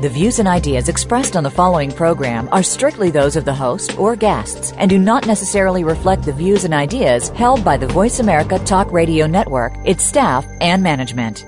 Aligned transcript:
The 0.00 0.08
views 0.08 0.38
and 0.38 0.48
ideas 0.48 0.88
expressed 0.88 1.36
on 1.36 1.44
the 1.44 1.50
following 1.50 1.90
program 1.90 2.48
are 2.52 2.62
strictly 2.62 3.10
those 3.10 3.36
of 3.36 3.44
the 3.44 3.54
host 3.54 3.98
or 3.98 4.16
guests 4.16 4.72
and 4.76 4.90
do 4.90 4.98
not 4.98 5.26
necessarily 5.26 5.84
reflect 5.84 6.24
the 6.24 6.32
views 6.32 6.64
and 6.64 6.74
ideas 6.74 7.28
held 7.30 7.64
by 7.64 7.76
the 7.76 7.86
Voice 7.86 8.18
America 8.18 8.58
Talk 8.58 8.92
Radio 8.92 9.26
Network, 9.26 9.72
its 9.84 10.04
staff, 10.04 10.44
and 10.60 10.82
management. 10.82 11.46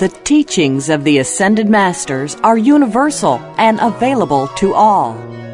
The 0.00 0.08
teachings 0.24 0.88
of 0.88 1.04
the 1.04 1.18
Ascended 1.18 1.68
Masters 1.68 2.34
are 2.36 2.56
universal 2.56 3.38
and 3.58 3.78
available 3.80 4.48
to 4.56 4.72
all. 4.72 5.29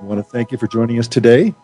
I 0.00 0.04
want 0.04 0.24
to 0.24 0.30
thank 0.30 0.52
you 0.52 0.58
for 0.58 0.68
joining 0.68 1.00
us 1.00 1.08
today. 1.08 1.54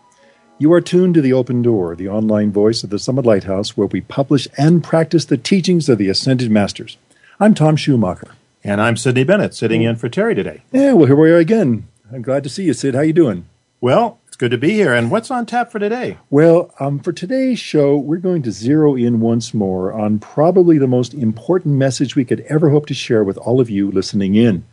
You 0.59 0.73
are 0.73 0.81
tuned 0.81 1.15
to 1.15 1.21
The 1.21 1.33
Open 1.33 1.63
Door, 1.63 1.95
the 1.95 2.09
online 2.09 2.51
voice 2.51 2.83
of 2.83 2.91
the 2.91 2.99
Summit 2.99 3.25
Lighthouse, 3.25 3.77
where 3.77 3.87
we 3.87 4.01
publish 4.01 4.49
and 4.59 4.83
practice 4.83 5.25
the 5.25 5.37
teachings 5.37 5.89
of 5.89 5.99
the 5.99 6.09
Ascended 6.09 6.51
Masters. 6.51 6.97
I'm 7.39 7.55
Tom 7.55 7.77
Schumacher. 7.77 8.35
And 8.65 8.81
I'm 8.81 8.97
Sidney 8.97 9.23
Bennett, 9.23 9.55
sitting 9.55 9.83
in 9.83 9.95
for 9.95 10.09
Terry 10.09 10.35
today. 10.35 10.63
Yeah, 10.73 10.95
well, 10.95 11.07
here 11.07 11.15
we 11.15 11.31
are 11.31 11.37
again. 11.37 11.87
I'm 12.13 12.23
glad 12.23 12.43
to 12.43 12.49
see 12.49 12.65
you, 12.65 12.73
Sid. 12.73 12.97
How 12.97 13.03
you 13.03 13.13
doing? 13.13 13.47
Well, 13.81 14.19
it's 14.27 14.37
good 14.37 14.51
to 14.51 14.59
be 14.59 14.71
here. 14.71 14.93
And 14.93 15.13
what's 15.13 15.31
on 15.31 15.47
tap 15.47 15.71
for 15.71 15.79
today? 15.79 16.19
Well, 16.29 16.75
um, 16.81 16.99
for 16.99 17.13
today's 17.13 17.61
show, 17.61 17.97
we're 17.97 18.17
going 18.17 18.43
to 18.43 18.51
zero 18.51 18.97
in 18.97 19.21
once 19.21 19.55
more 19.55 19.93
on 19.93 20.19
probably 20.19 20.77
the 20.79 20.89
most 20.89 21.15
important 21.15 21.77
message 21.77 22.17
we 22.17 22.25
could 22.25 22.41
ever 22.49 22.71
hope 22.71 22.87
to 22.87 22.95
share 22.95 23.23
with 23.23 23.39
all 23.39 23.61
of 23.61 23.71
you 23.71 23.93
listening 23.93 24.35
in. 24.35 24.65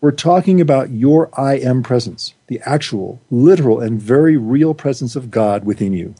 We're 0.00 0.12
talking 0.12 0.60
about 0.60 0.90
your 0.90 1.30
I 1.38 1.54
am 1.54 1.82
presence, 1.82 2.34
the 2.48 2.60
actual, 2.64 3.20
literal, 3.30 3.80
and 3.80 4.00
very 4.00 4.36
real 4.36 4.74
presence 4.74 5.16
of 5.16 5.30
God 5.30 5.64
within 5.64 5.92
you. 5.92 6.14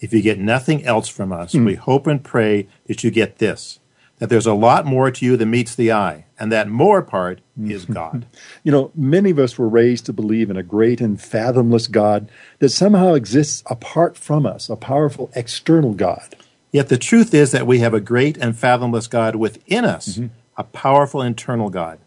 If 0.00 0.12
you 0.12 0.22
get 0.22 0.38
nothing 0.38 0.84
else 0.84 1.08
from 1.08 1.32
us, 1.32 1.52
mm. 1.52 1.64
we 1.66 1.74
hope 1.74 2.06
and 2.06 2.24
pray 2.24 2.66
that 2.86 3.04
you 3.04 3.10
get 3.10 3.38
this 3.38 3.80
that 4.20 4.28
there's 4.28 4.46
a 4.46 4.54
lot 4.54 4.84
more 4.84 5.10
to 5.10 5.24
you 5.24 5.36
than 5.36 5.50
meets 5.50 5.74
the 5.74 5.90
eye, 5.90 6.26
and 6.38 6.52
that 6.52 6.68
more 6.68 7.00
part 7.02 7.40
is 7.58 7.86
God. 7.86 8.26
you 8.62 8.70
know, 8.70 8.92
many 8.94 9.30
of 9.30 9.38
us 9.38 9.58
were 9.58 9.68
raised 9.68 10.04
to 10.06 10.12
believe 10.12 10.50
in 10.50 10.58
a 10.58 10.62
great 10.62 11.00
and 11.00 11.20
fathomless 11.20 11.86
God 11.86 12.30
that 12.58 12.68
somehow 12.68 13.14
exists 13.14 13.62
apart 13.66 14.18
from 14.18 14.44
us, 14.44 14.68
a 14.68 14.76
powerful 14.76 15.30
external 15.34 15.94
God. 15.94 16.36
Yet 16.70 16.90
the 16.90 16.98
truth 16.98 17.32
is 17.32 17.50
that 17.52 17.66
we 17.66 17.78
have 17.78 17.94
a 17.94 18.00
great 18.00 18.36
and 18.36 18.56
fathomless 18.56 19.06
God 19.06 19.36
within 19.36 19.86
us, 19.86 20.18
mm-hmm. 20.18 20.26
a 20.56 20.64
powerful 20.64 21.22
internal 21.22 21.70
God. 21.70 21.98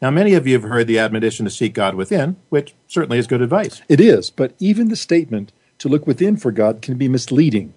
Now, 0.00 0.10
many 0.10 0.34
of 0.34 0.46
you 0.46 0.54
have 0.54 0.70
heard 0.70 0.86
the 0.86 0.98
admonition 0.98 1.44
to 1.44 1.50
seek 1.50 1.74
God 1.74 1.96
within, 1.96 2.36
which 2.50 2.74
certainly 2.86 3.18
is 3.18 3.26
good 3.26 3.42
advice. 3.42 3.82
It 3.88 4.00
is, 4.00 4.30
but 4.30 4.54
even 4.60 4.88
the 4.88 4.96
statement 4.96 5.52
to 5.78 5.88
look 5.88 6.06
within 6.06 6.36
for 6.36 6.52
God 6.52 6.82
can 6.82 6.96
be 6.96 7.08
misleading 7.08 7.74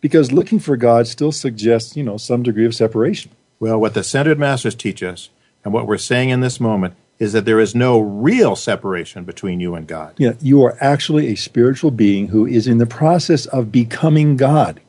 because 0.00 0.32
looking 0.32 0.58
for 0.58 0.76
God 0.76 1.06
still 1.06 1.32
suggests, 1.32 1.96
you 1.96 2.02
know, 2.02 2.16
some 2.16 2.42
degree 2.42 2.66
of 2.66 2.74
separation. 2.74 3.30
Well, 3.60 3.78
what 3.78 3.94
the 3.94 4.00
Ascended 4.00 4.38
Masters 4.38 4.74
teach 4.74 5.02
us, 5.02 5.30
and 5.64 5.72
what 5.72 5.86
we're 5.86 5.98
saying 5.98 6.30
in 6.30 6.40
this 6.40 6.58
moment, 6.58 6.94
is 7.20 7.32
that 7.32 7.44
there 7.44 7.60
is 7.60 7.74
no 7.74 8.00
real 8.00 8.56
separation 8.56 9.22
between 9.24 9.60
you 9.60 9.76
and 9.76 9.86
God. 9.86 10.14
Yeah, 10.18 10.32
you 10.40 10.64
are 10.64 10.76
actually 10.80 11.28
a 11.28 11.36
spiritual 11.36 11.92
being 11.92 12.28
who 12.28 12.44
is 12.44 12.66
in 12.66 12.78
the 12.78 12.86
process 12.86 13.46
of 13.46 13.70
becoming 13.70 14.36
God, 14.36 14.80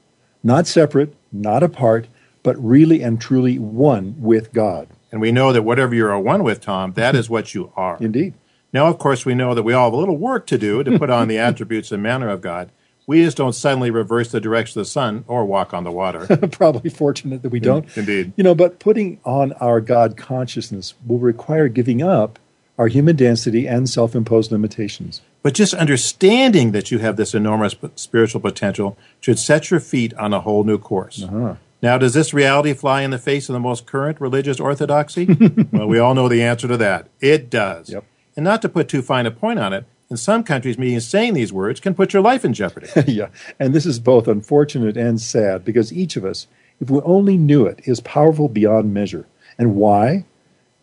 not 0.43 0.65
separate, 0.65 1.13
not 1.31 1.61
apart, 1.61 2.07
but 2.41 2.57
really 2.57 3.03
and 3.03 3.21
truly 3.21 3.59
one 3.59 4.15
with 4.17 4.51
God. 4.51 4.87
And 5.13 5.21
we 5.21 5.31
know 5.31 5.53
that 5.53 5.61
whatever 5.61 5.93
you're 5.93 6.17
one 6.17 6.43
with, 6.43 6.59
Tom, 6.59 6.93
that 6.93 7.13
is 7.13 7.29
what 7.29 7.53
you 7.53 7.71
are. 7.75 7.97
Indeed. 8.01 8.33
Now, 8.73 8.87
of 8.87 8.97
course, 8.97 9.27
we 9.27 9.35
know 9.35 9.53
that 9.53 9.61
we 9.61 9.71
all 9.71 9.85
have 9.85 9.93
a 9.93 9.97
little 9.97 10.17
work 10.17 10.47
to 10.47 10.57
do 10.57 10.83
to 10.83 10.97
put 10.97 11.11
on 11.11 11.27
the 11.27 11.37
attributes 11.49 11.91
and 11.91 12.01
manner 12.01 12.29
of 12.29 12.41
God. 12.41 12.71
We 13.05 13.23
just 13.23 13.37
don't 13.37 13.53
suddenly 13.53 13.91
reverse 13.91 14.31
the 14.31 14.41
direction 14.41 14.79
of 14.79 14.87
the 14.87 14.89
sun 14.89 15.23
or 15.27 15.45
walk 15.45 15.71
on 15.71 15.83
the 15.83 15.91
water. 15.91 16.25
Probably 16.51 16.89
fortunate 16.89 17.43
that 17.43 17.49
we 17.49 17.59
don't. 17.59 17.85
Indeed. 17.95 18.33
You 18.35 18.43
know, 18.43 18.55
but 18.55 18.79
putting 18.79 19.19
on 19.23 19.53
our 19.53 19.79
God 19.79 20.17
consciousness 20.17 20.95
will 21.05 21.19
require 21.19 21.67
giving 21.67 22.01
up 22.01 22.39
our 22.79 22.87
human 22.87 23.15
density 23.15 23.67
and 23.67 23.87
self 23.87 24.15
imposed 24.15 24.51
limitations. 24.51 25.21
But 25.43 25.53
just 25.53 25.75
understanding 25.75 26.71
that 26.71 26.89
you 26.89 26.97
have 26.99 27.17
this 27.17 27.35
enormous 27.35 27.75
spiritual 27.95 28.41
potential 28.41 28.97
should 29.19 29.37
set 29.37 29.69
your 29.69 29.79
feet 29.79 30.15
on 30.15 30.33
a 30.33 30.39
whole 30.39 30.63
new 30.63 30.79
course. 30.79 31.21
Uh-huh. 31.21 31.55
Now, 31.83 31.97
does 31.97 32.13
this 32.13 32.33
reality 32.33 32.73
fly 32.73 33.01
in 33.01 33.11
the 33.11 33.17
face 33.17 33.49
of 33.49 33.53
the 33.53 33.59
most 33.59 33.85
current 33.85 34.21
religious 34.21 34.57
orthodoxy? 34.57 35.25
well, 35.73 35.85
we 35.85 35.99
all 35.99 36.15
know 36.15 36.29
the 36.29 36.41
answer 36.41 36.65
to 36.69 36.77
that. 36.77 37.09
It 37.19 37.49
does. 37.49 37.89
Yep. 37.89 38.05
And 38.37 38.45
not 38.45 38.61
to 38.61 38.69
put 38.69 38.87
too 38.87 39.01
fine 39.01 39.25
a 39.25 39.31
point 39.31 39.59
on 39.59 39.73
it, 39.73 39.85
in 40.09 40.15
some 40.15 40.45
countries, 40.45 40.77
me 40.77 40.97
saying 41.01 41.33
these 41.33 41.51
words 41.51 41.81
can 41.81 41.93
put 41.93 42.13
your 42.13 42.21
life 42.21 42.45
in 42.45 42.53
jeopardy. 42.53 42.87
yeah, 43.11 43.27
and 43.59 43.73
this 43.73 43.85
is 43.85 43.99
both 43.99 44.29
unfortunate 44.29 44.95
and 44.95 45.19
sad 45.19 45.65
because 45.65 45.91
each 45.91 46.15
of 46.15 46.23
us, 46.23 46.47
if 46.79 46.89
we 46.89 47.01
only 47.01 47.35
knew 47.35 47.65
it, 47.65 47.81
is 47.83 47.99
powerful 47.99 48.47
beyond 48.47 48.93
measure. 48.93 49.27
And 49.57 49.75
why? 49.75 50.23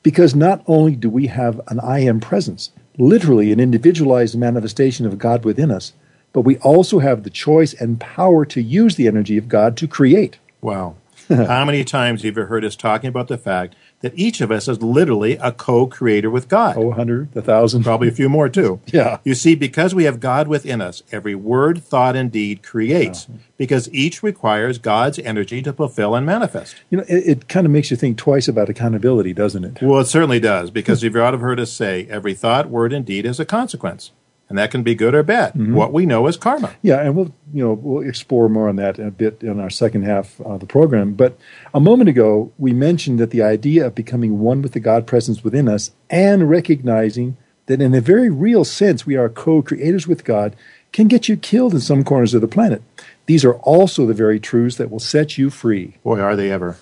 Because 0.02 0.34
not 0.34 0.62
only 0.66 0.96
do 0.96 1.08
we 1.08 1.28
have 1.28 1.62
an 1.68 1.80
I 1.80 2.00
am 2.00 2.20
presence, 2.20 2.72
literally 2.98 3.52
an 3.52 3.60
individualized 3.60 4.36
manifestation 4.38 5.06
of 5.06 5.18
God 5.18 5.46
within 5.46 5.70
us, 5.70 5.94
but 6.34 6.42
we 6.42 6.58
also 6.58 6.98
have 6.98 7.22
the 7.22 7.30
choice 7.30 7.72
and 7.72 7.98
power 7.98 8.44
to 8.44 8.60
use 8.60 8.96
the 8.96 9.06
energy 9.06 9.38
of 9.38 9.48
God 9.48 9.78
to 9.78 9.88
create. 9.88 10.38
Wow. 10.60 10.96
How 11.28 11.64
many 11.64 11.84
times 11.84 12.22
have 12.22 12.36
you 12.36 12.44
heard 12.44 12.64
us 12.64 12.74
talking 12.74 13.08
about 13.08 13.28
the 13.28 13.38
fact 13.38 13.76
that 14.00 14.18
each 14.18 14.40
of 14.40 14.50
us 14.50 14.66
is 14.66 14.82
literally 14.82 15.36
a 15.36 15.52
co-creator 15.52 16.30
with 16.30 16.48
God. 16.48 16.76
Oh, 16.76 16.90
a 16.90 16.94
hundred, 16.94 17.34
a 17.36 17.42
thousand. 17.42 17.84
Probably 17.84 18.08
a 18.08 18.12
few 18.12 18.28
more 18.28 18.48
too. 18.48 18.80
yeah. 18.86 19.18
You 19.24 19.34
see, 19.34 19.54
because 19.54 19.94
we 19.94 20.04
have 20.04 20.20
God 20.20 20.48
within 20.48 20.80
us, 20.80 21.02
every 21.12 21.34
word, 21.34 21.82
thought, 21.82 22.16
and 22.16 22.32
deed 22.32 22.62
creates, 22.62 23.26
yeah. 23.28 23.36
because 23.56 23.92
each 23.92 24.22
requires 24.22 24.78
God's 24.78 25.18
energy 25.18 25.62
to 25.62 25.72
fulfill 25.72 26.14
and 26.14 26.24
manifest. 26.24 26.76
You 26.88 26.98
know, 26.98 27.04
it, 27.08 27.28
it 27.28 27.48
kind 27.48 27.66
of 27.66 27.72
makes 27.72 27.90
you 27.90 27.96
think 27.96 28.16
twice 28.16 28.48
about 28.48 28.68
accountability, 28.68 29.34
doesn't 29.34 29.64
it? 29.64 29.82
Well, 29.82 30.00
it 30.00 30.06
certainly 30.06 30.40
does, 30.40 30.70
because 30.70 31.02
you've 31.02 31.16
ought 31.16 31.32
to 31.32 31.36
have 31.36 31.40
heard 31.40 31.60
us 31.60 31.72
say, 31.72 32.06
every 32.08 32.34
thought, 32.34 32.70
word, 32.70 32.92
and 32.92 33.04
deed 33.04 33.26
is 33.26 33.38
a 33.38 33.44
consequence 33.44 34.12
and 34.50 34.58
that 34.58 34.70
can 34.70 34.82
be 34.82 34.94
good 34.94 35.14
or 35.14 35.22
bad. 35.22 35.54
Mm-hmm. 35.54 35.74
What 35.74 35.92
we 35.94 36.04
know 36.04 36.26
is 36.26 36.36
karma. 36.36 36.74
Yeah, 36.82 37.00
and 37.00 37.16
we'll 37.16 37.32
you 37.54 37.64
know 37.64 37.72
we'll 37.72 38.06
explore 38.06 38.50
more 38.50 38.68
on 38.68 38.76
that 38.76 38.98
a 38.98 39.10
bit 39.10 39.42
in 39.42 39.58
our 39.58 39.70
second 39.70 40.02
half 40.02 40.38
of 40.42 40.60
the 40.60 40.66
program. 40.66 41.14
But 41.14 41.38
a 41.72 41.80
moment 41.80 42.10
ago, 42.10 42.52
we 42.58 42.74
mentioned 42.74 43.18
that 43.20 43.30
the 43.30 43.42
idea 43.42 43.86
of 43.86 43.94
becoming 43.94 44.40
one 44.40 44.60
with 44.60 44.72
the 44.72 44.80
God 44.80 45.06
presence 45.06 45.42
within 45.42 45.68
us 45.68 45.92
and 46.10 46.50
recognizing 46.50 47.38
that 47.66 47.80
in 47.80 47.94
a 47.94 48.00
very 48.00 48.28
real 48.28 48.64
sense 48.64 49.06
we 49.06 49.16
are 49.16 49.28
co-creators 49.28 50.08
with 50.08 50.24
God 50.24 50.56
can 50.92 51.06
get 51.06 51.28
you 51.28 51.36
killed 51.36 51.72
in 51.72 51.80
some 51.80 52.02
corners 52.02 52.34
of 52.34 52.40
the 52.40 52.48
planet. 52.48 52.82
These 53.26 53.44
are 53.44 53.54
also 53.54 54.06
the 54.06 54.14
very 54.14 54.40
truths 54.40 54.76
that 54.76 54.90
will 54.90 54.98
set 54.98 55.38
you 55.38 55.50
free. 55.50 55.96
Boy, 56.02 56.18
are 56.18 56.34
they 56.34 56.50
ever. 56.50 56.78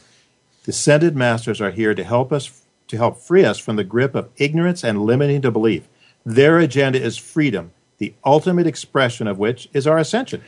Descended 0.64 1.14
masters 1.14 1.60
are 1.60 1.70
here 1.70 1.94
to 1.94 2.02
help 2.02 2.32
us 2.32 2.62
to 2.86 2.96
help 2.96 3.18
free 3.18 3.44
us 3.44 3.58
from 3.58 3.76
the 3.76 3.84
grip 3.84 4.14
of 4.14 4.30
ignorance 4.38 4.82
and 4.82 5.02
limiting 5.02 5.42
to 5.42 5.50
belief. 5.50 5.86
Their 6.28 6.58
agenda 6.58 7.00
is 7.00 7.16
freedom, 7.16 7.72
the 7.96 8.12
ultimate 8.22 8.66
expression 8.66 9.26
of 9.26 9.38
which 9.38 9.66
is 9.72 9.86
our 9.86 9.96
ascension. 9.96 10.42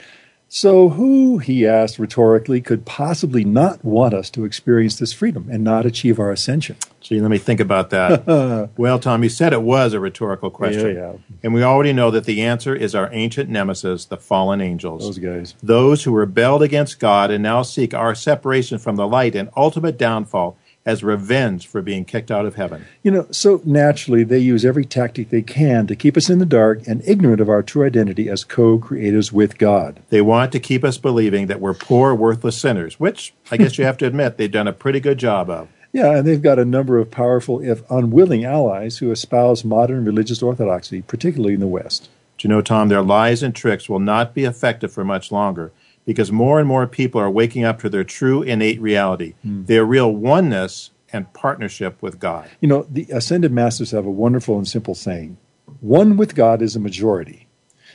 So, 0.46 0.90
who, 0.90 1.38
he 1.38 1.66
asked 1.66 1.98
rhetorically, 1.98 2.60
could 2.60 2.84
possibly 2.84 3.44
not 3.44 3.82
want 3.82 4.12
us 4.12 4.28
to 4.30 4.44
experience 4.44 4.98
this 4.98 5.14
freedom 5.14 5.48
and 5.50 5.64
not 5.64 5.86
achieve 5.86 6.18
our 6.18 6.32
ascension? 6.32 6.76
Gee, 7.00 7.18
let 7.20 7.30
me 7.30 7.38
think 7.38 7.60
about 7.60 7.88
that. 7.90 8.70
well, 8.76 8.98
Tom, 8.98 9.22
you 9.22 9.30
said 9.30 9.54
it 9.54 9.62
was 9.62 9.94
a 9.94 10.00
rhetorical 10.00 10.50
question. 10.50 10.96
Yeah, 10.96 11.12
yeah. 11.12 11.36
And 11.42 11.54
we 11.54 11.62
already 11.62 11.94
know 11.94 12.10
that 12.10 12.24
the 12.24 12.42
answer 12.42 12.74
is 12.74 12.94
our 12.94 13.08
ancient 13.12 13.48
nemesis, 13.48 14.04
the 14.04 14.18
fallen 14.18 14.60
angels. 14.60 15.04
Those 15.04 15.18
guys. 15.18 15.54
Those 15.62 16.04
who 16.04 16.12
rebelled 16.12 16.62
against 16.62 16.98
God 16.98 17.30
and 17.30 17.42
now 17.42 17.62
seek 17.62 17.94
our 17.94 18.14
separation 18.14 18.78
from 18.78 18.96
the 18.96 19.06
light 19.06 19.34
and 19.34 19.48
ultimate 19.56 19.96
downfall 19.96 20.58
as 20.86 21.04
revenge 21.04 21.66
for 21.66 21.82
being 21.82 22.04
kicked 22.04 22.30
out 22.30 22.46
of 22.46 22.54
heaven. 22.54 22.86
You 23.02 23.10
know, 23.10 23.26
so 23.30 23.60
naturally 23.64 24.24
they 24.24 24.38
use 24.38 24.64
every 24.64 24.84
tactic 24.84 25.28
they 25.28 25.42
can 25.42 25.86
to 25.86 25.96
keep 25.96 26.16
us 26.16 26.30
in 26.30 26.38
the 26.38 26.46
dark 26.46 26.86
and 26.86 27.02
ignorant 27.06 27.40
of 27.40 27.48
our 27.48 27.62
true 27.62 27.84
identity 27.84 28.28
as 28.28 28.44
co 28.44 28.78
creators 28.78 29.32
with 29.32 29.58
God. 29.58 30.00
They 30.08 30.22
want 30.22 30.52
to 30.52 30.60
keep 30.60 30.82
us 30.84 30.98
believing 30.98 31.46
that 31.48 31.60
we're 31.60 31.74
poor, 31.74 32.14
worthless 32.14 32.58
sinners, 32.58 32.98
which 32.98 33.34
I 33.50 33.56
guess 33.56 33.78
you 33.78 33.84
have 33.84 33.98
to 33.98 34.06
admit 34.06 34.36
they've 34.36 34.50
done 34.50 34.68
a 34.68 34.72
pretty 34.72 35.00
good 35.00 35.18
job 35.18 35.50
of. 35.50 35.68
Yeah, 35.92 36.18
and 36.18 36.26
they've 36.26 36.40
got 36.40 36.58
a 36.58 36.64
number 36.64 36.98
of 36.98 37.10
powerful, 37.10 37.60
if 37.60 37.82
unwilling, 37.90 38.44
allies 38.44 38.98
who 38.98 39.10
espouse 39.10 39.64
modern 39.64 40.04
religious 40.04 40.40
orthodoxy, 40.40 41.02
particularly 41.02 41.54
in 41.54 41.60
the 41.60 41.66
West. 41.66 42.08
Do 42.38 42.46
you 42.46 42.54
know, 42.54 42.62
Tom, 42.62 42.88
their 42.88 43.02
lies 43.02 43.42
and 43.42 43.54
tricks 43.54 43.88
will 43.88 43.98
not 43.98 44.32
be 44.32 44.44
effective 44.44 44.92
for 44.92 45.04
much 45.04 45.32
longer 45.32 45.72
because 46.04 46.32
more 46.32 46.58
and 46.58 46.68
more 46.68 46.86
people 46.86 47.20
are 47.20 47.30
waking 47.30 47.64
up 47.64 47.80
to 47.80 47.88
their 47.88 48.04
true 48.04 48.42
innate 48.42 48.80
reality, 48.80 49.34
mm. 49.46 49.66
their 49.66 49.84
real 49.84 50.10
oneness 50.14 50.90
and 51.12 51.32
partnership 51.32 52.00
with 52.00 52.18
God. 52.18 52.48
You 52.60 52.68
know, 52.68 52.86
the 52.88 53.06
Ascended 53.10 53.52
Masters 53.52 53.90
have 53.90 54.06
a 54.06 54.10
wonderful 54.10 54.56
and 54.56 54.66
simple 54.66 54.94
saying 54.94 55.36
one 55.80 56.16
with 56.16 56.34
God 56.34 56.62
is 56.62 56.76
a 56.76 56.80
majority. 56.80 57.46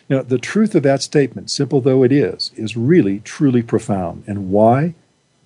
Now, 0.07 0.22
the 0.22 0.38
truth 0.38 0.75
of 0.75 0.84
that 0.84 1.02
statement, 1.02 1.50
simple 1.50 1.81
though 1.81 2.04
it 2.04 2.12
is, 2.12 2.52
is 2.56 2.78
really, 2.78 3.19
truly 3.19 3.62
profound. 3.62 4.24
And 4.28 4.50
why? 4.52 4.94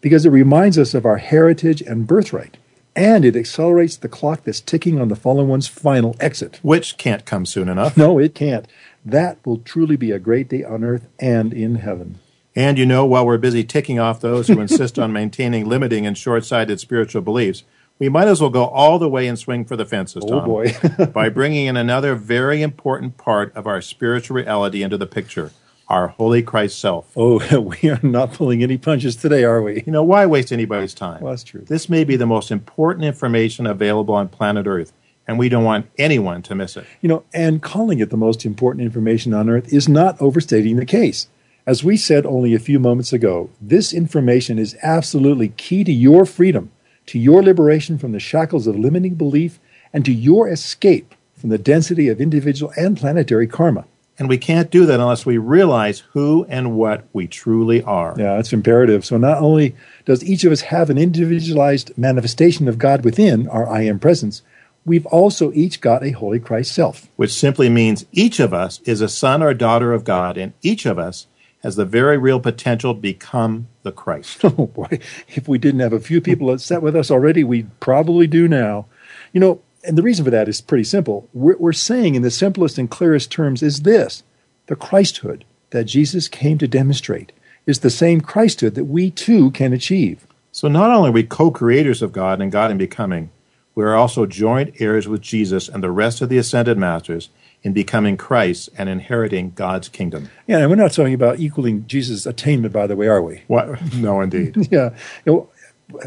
Because 0.01 0.25
it 0.25 0.29
reminds 0.29 0.77
us 0.77 0.93
of 0.93 1.05
our 1.05 1.17
heritage 1.17 1.81
and 1.81 2.05
birthright. 2.05 2.57
And 2.95 3.23
it 3.23 3.35
accelerates 3.35 3.95
the 3.95 4.09
clock 4.09 4.43
that's 4.43 4.59
ticking 4.59 4.99
on 4.99 5.07
the 5.07 5.15
fallen 5.15 5.47
one's 5.47 5.67
final 5.67 6.15
exit. 6.19 6.59
Which 6.61 6.97
can't 6.97 7.25
come 7.25 7.45
soon 7.45 7.69
enough. 7.69 7.95
No, 7.95 8.19
it 8.19 8.35
can't. 8.35 8.67
That 9.05 9.37
will 9.45 9.59
truly 9.59 9.95
be 9.95 10.11
a 10.11 10.19
great 10.19 10.49
day 10.49 10.63
on 10.63 10.83
earth 10.83 11.07
and 11.19 11.53
in 11.53 11.75
heaven. 11.75 12.19
And 12.59 12.77
you 12.77 12.85
know, 12.85 13.05
while 13.05 13.25
we're 13.25 13.37
busy 13.37 13.63
ticking 13.63 13.99
off 13.99 14.19
those 14.19 14.49
who 14.49 14.59
insist 14.59 14.99
on 14.99 15.13
maintaining 15.13 15.69
limiting 15.69 16.05
and 16.05 16.17
short 16.17 16.43
sighted 16.43 16.77
spiritual 16.81 17.21
beliefs, 17.21 17.63
we 17.99 18.09
might 18.09 18.27
as 18.27 18.41
well 18.41 18.49
go 18.49 18.65
all 18.65 18.99
the 18.99 19.07
way 19.07 19.27
and 19.27 19.39
swing 19.39 19.63
for 19.63 19.77
the 19.77 19.85
fences, 19.85 20.25
oh, 20.25 20.27
Tom. 20.27 20.39
Oh, 20.39 20.45
boy. 20.45 21.05
by 21.13 21.29
bringing 21.29 21.67
in 21.67 21.77
another 21.77 22.15
very 22.15 22.61
important 22.61 23.15
part 23.15 23.55
of 23.55 23.65
our 23.65 23.81
spiritual 23.81 24.35
reality 24.35 24.83
into 24.83 24.97
the 24.97 25.07
picture 25.07 25.51
our 25.87 26.09
Holy 26.09 26.43
Christ 26.43 26.79
self. 26.79 27.09
Oh, 27.15 27.59
we 27.81 27.89
are 27.89 28.01
not 28.03 28.33
pulling 28.33 28.61
any 28.61 28.77
punches 28.77 29.15
today, 29.15 29.45
are 29.45 29.61
we? 29.61 29.81
You 29.85 29.93
know, 29.93 30.03
why 30.03 30.25
waste 30.25 30.51
anybody's 30.51 30.93
time? 30.93 31.21
Well, 31.21 31.31
that's 31.31 31.45
true. 31.45 31.61
This 31.61 31.87
may 31.87 32.03
be 32.03 32.17
the 32.17 32.27
most 32.27 32.51
important 32.51 33.05
information 33.05 33.67
available 33.67 34.15
on 34.15 34.27
planet 34.27 34.67
Earth, 34.67 34.91
and 35.29 35.39
we 35.39 35.47
don't 35.47 35.63
want 35.63 35.89
anyone 35.97 36.41
to 36.41 36.55
miss 36.55 36.75
it. 36.75 36.85
You 36.99 37.07
know, 37.07 37.23
and 37.33 37.61
calling 37.61 37.99
it 37.99 38.09
the 38.09 38.17
most 38.17 38.45
important 38.45 38.83
information 38.83 39.33
on 39.33 39.49
Earth 39.49 39.71
is 39.71 39.87
not 39.87 40.21
overstating 40.21 40.75
the 40.75 40.85
case. 40.85 41.27
As 41.69 41.83
we 41.83 41.97
said 41.97 42.25
only 42.25 42.55
a 42.55 42.57
few 42.57 42.79
moments 42.79 43.13
ago, 43.13 43.51
this 43.61 43.93
information 43.93 44.57
is 44.57 44.75
absolutely 44.81 45.49
key 45.49 45.83
to 45.83 45.91
your 45.91 46.25
freedom, 46.25 46.71
to 47.05 47.19
your 47.19 47.43
liberation 47.43 47.99
from 47.99 48.11
the 48.11 48.19
shackles 48.19 48.65
of 48.65 48.75
limiting 48.75 49.13
belief, 49.13 49.59
and 49.93 50.03
to 50.03 50.11
your 50.11 50.49
escape 50.49 51.13
from 51.35 51.51
the 51.51 51.59
density 51.59 52.07
of 52.07 52.19
individual 52.19 52.73
and 52.75 52.97
planetary 52.97 53.45
karma. 53.45 53.85
And 54.17 54.27
we 54.27 54.39
can't 54.39 54.71
do 54.71 54.87
that 54.87 54.99
unless 54.99 55.27
we 55.27 55.37
realize 55.37 55.99
who 56.13 56.47
and 56.49 56.75
what 56.75 57.03
we 57.13 57.27
truly 57.27 57.83
are. 57.83 58.15
Yeah, 58.17 58.39
it's 58.39 58.51
imperative. 58.51 59.05
So 59.05 59.17
not 59.17 59.37
only 59.37 59.75
does 60.05 60.23
each 60.23 60.43
of 60.45 60.51
us 60.51 60.61
have 60.61 60.89
an 60.89 60.97
individualized 60.97 61.95
manifestation 61.95 62.67
of 62.67 62.79
God 62.79 63.05
within 63.05 63.47
our 63.47 63.69
I 63.69 63.83
am 63.83 63.99
presence, 63.99 64.41
we've 64.85 65.05
also 65.05 65.51
each 65.53 65.81
got 65.81 66.03
a 66.03 66.13
Holy 66.13 66.39
Christ 66.39 66.71
self. 66.71 67.07
Which 67.15 67.31
simply 67.31 67.69
means 67.69 68.07
each 68.11 68.39
of 68.39 68.55
us 68.55 68.79
is 68.85 69.01
a 69.01 69.07
son 69.07 69.43
or 69.43 69.53
daughter 69.53 69.93
of 69.93 70.03
God, 70.03 70.35
and 70.35 70.53
each 70.63 70.87
of 70.87 70.97
us 70.97 71.27
has 71.63 71.75
the 71.75 71.85
very 71.85 72.17
real 72.17 72.39
potential 72.39 72.93
to 72.93 72.99
become 72.99 73.67
the 73.83 73.91
Christ. 73.91 74.43
Oh 74.43 74.67
boy, 74.67 74.99
if 75.27 75.47
we 75.47 75.57
didn't 75.57 75.81
have 75.81 75.93
a 75.93 75.99
few 75.99 76.21
people 76.21 76.49
upset 76.49 76.81
with 76.81 76.95
us 76.95 77.11
already, 77.11 77.43
we 77.43 77.63
probably 77.79 78.27
do 78.27 78.47
now. 78.47 78.85
You 79.33 79.39
know, 79.39 79.61
and 79.85 79.97
the 79.97 80.03
reason 80.03 80.25
for 80.25 80.31
that 80.31 80.49
is 80.49 80.61
pretty 80.61 80.83
simple. 80.83 81.29
We're, 81.33 81.57
we're 81.57 81.73
saying 81.73 82.15
in 82.15 82.21
the 82.21 82.31
simplest 82.31 82.77
and 82.77 82.89
clearest 82.89 83.31
terms 83.31 83.63
is 83.63 83.81
this 83.81 84.23
the 84.67 84.75
Christhood 84.75 85.43
that 85.71 85.85
Jesus 85.85 86.27
came 86.27 86.57
to 86.57 86.67
demonstrate 86.67 87.31
is 87.65 87.79
the 87.79 87.89
same 87.89 88.21
Christhood 88.21 88.75
that 88.75 88.85
we 88.85 89.11
too 89.11 89.51
can 89.51 89.73
achieve. 89.73 90.25
So 90.51 90.67
not 90.67 90.91
only 90.91 91.09
are 91.09 91.13
we 91.13 91.23
co 91.23 91.51
creators 91.51 92.01
of 92.01 92.11
God 92.11 92.41
and 92.41 92.51
God 92.51 92.71
in 92.71 92.77
becoming, 92.77 93.29
we 93.75 93.83
are 93.83 93.95
also 93.95 94.25
joint 94.25 94.75
heirs 94.79 95.07
with 95.07 95.21
Jesus 95.21 95.69
and 95.69 95.83
the 95.83 95.91
rest 95.91 96.21
of 96.21 96.29
the 96.29 96.37
ascended 96.37 96.77
masters 96.77 97.29
in 97.63 97.73
becoming 97.73 98.17
Christ 98.17 98.69
and 98.77 98.87
inheriting 98.87 99.51
God's 99.51 99.89
kingdom. 99.89 100.29
Yeah, 100.47 100.59
and 100.59 100.69
we're 100.69 100.75
not 100.75 100.93
talking 100.93 101.13
about 101.13 101.39
equaling 101.39 101.85
Jesus' 101.87 102.25
attainment, 102.25 102.73
by 102.73 102.87
the 102.87 102.95
way, 102.95 103.07
are 103.07 103.21
we? 103.21 103.43
What? 103.47 103.93
No, 103.93 104.21
indeed. 104.21 104.67
yeah. 104.71 104.95
You 105.25 105.33
know, 105.33 105.49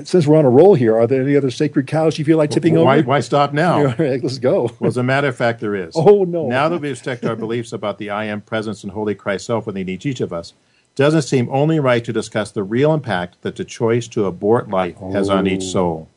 since 0.04 0.26
we're 0.26 0.36
on 0.36 0.44
a 0.44 0.50
roll 0.50 0.74
here, 0.74 0.96
are 0.96 1.06
there 1.06 1.22
any 1.22 1.36
other 1.36 1.50
sacred 1.50 1.86
cows 1.86 2.18
you 2.18 2.24
feel 2.24 2.38
like 2.38 2.50
tipping 2.50 2.74
why, 2.74 2.98
over? 2.98 3.08
Why 3.08 3.20
stop 3.20 3.52
now? 3.52 3.94
let's 3.98 4.38
go. 4.38 4.70
well, 4.78 4.88
as 4.88 4.96
a 4.96 5.02
matter 5.02 5.28
of 5.28 5.36
fact, 5.36 5.60
there 5.60 5.74
is. 5.74 5.94
Oh, 6.02 6.24
no. 6.24 6.48
Now 6.48 6.68
that 6.68 6.80
we've 6.80 7.00
checked 7.00 7.24
our 7.24 7.36
beliefs 7.36 7.72
about 7.72 7.98
the 7.98 8.10
I 8.10 8.24
am 8.24 8.40
presence 8.40 8.82
and 8.82 8.92
Holy 8.92 9.14
Christ 9.14 9.46
self 9.46 9.66
within 9.66 9.88
each, 9.88 10.04
each 10.04 10.20
of 10.20 10.32
us, 10.32 10.52
doesn't 10.94 11.22
seem 11.22 11.48
only 11.50 11.78
right 11.80 12.04
to 12.04 12.12
discuss 12.12 12.50
the 12.50 12.62
real 12.62 12.92
impact 12.92 13.40
that 13.42 13.56
the 13.56 13.64
choice 13.64 14.08
to 14.08 14.26
abort 14.26 14.68
life 14.68 14.96
oh. 15.00 15.12
has 15.12 15.28
on 15.28 15.46
each 15.46 15.62
oh. 15.62 15.72
soul. 15.72 16.08